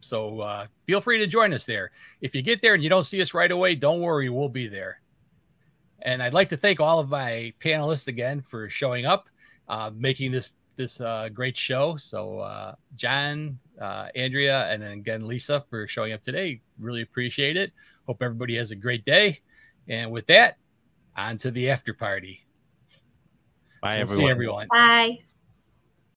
so 0.00 0.40
uh, 0.40 0.66
feel 0.86 1.00
free 1.00 1.18
to 1.18 1.26
join 1.26 1.52
us 1.52 1.66
there. 1.66 1.90
If 2.20 2.34
you 2.34 2.42
get 2.42 2.62
there 2.62 2.74
and 2.74 2.82
you 2.82 2.88
don't 2.88 3.04
see 3.04 3.20
us 3.22 3.34
right 3.34 3.50
away, 3.50 3.74
don't 3.74 4.00
worry, 4.00 4.28
we'll 4.28 4.48
be 4.48 4.68
there. 4.68 5.00
And 6.02 6.22
I'd 6.22 6.34
like 6.34 6.48
to 6.50 6.56
thank 6.56 6.80
all 6.80 6.98
of 6.98 7.08
my 7.08 7.52
panelists 7.60 8.08
again 8.08 8.42
for 8.42 8.68
showing 8.68 9.06
up, 9.06 9.28
uh, 9.68 9.90
making 9.94 10.32
this 10.32 10.50
this 10.76 11.00
uh, 11.00 11.28
great 11.32 11.56
show. 11.56 11.96
So 11.96 12.40
uh, 12.40 12.74
John, 12.96 13.58
uh, 13.82 14.06
Andrea, 14.14 14.70
and 14.70 14.80
then 14.80 14.92
again 14.92 15.26
Lisa 15.26 15.64
for 15.68 15.86
showing 15.88 16.12
up 16.12 16.22
today. 16.22 16.60
Really 16.78 17.02
appreciate 17.02 17.56
it. 17.56 17.72
Hope 18.06 18.22
everybody 18.22 18.56
has 18.56 18.70
a 18.70 18.76
great 18.76 19.04
day. 19.04 19.40
And 19.88 20.12
with 20.12 20.26
that, 20.28 20.56
on 21.16 21.36
to 21.38 21.50
the 21.50 21.70
after 21.70 21.92
party. 21.92 22.46
Bye, 23.82 23.96
we'll 23.96 24.02
everyone. 24.02 24.26
See 24.26 24.30
everyone. 24.30 24.68
Bye. 24.70 25.18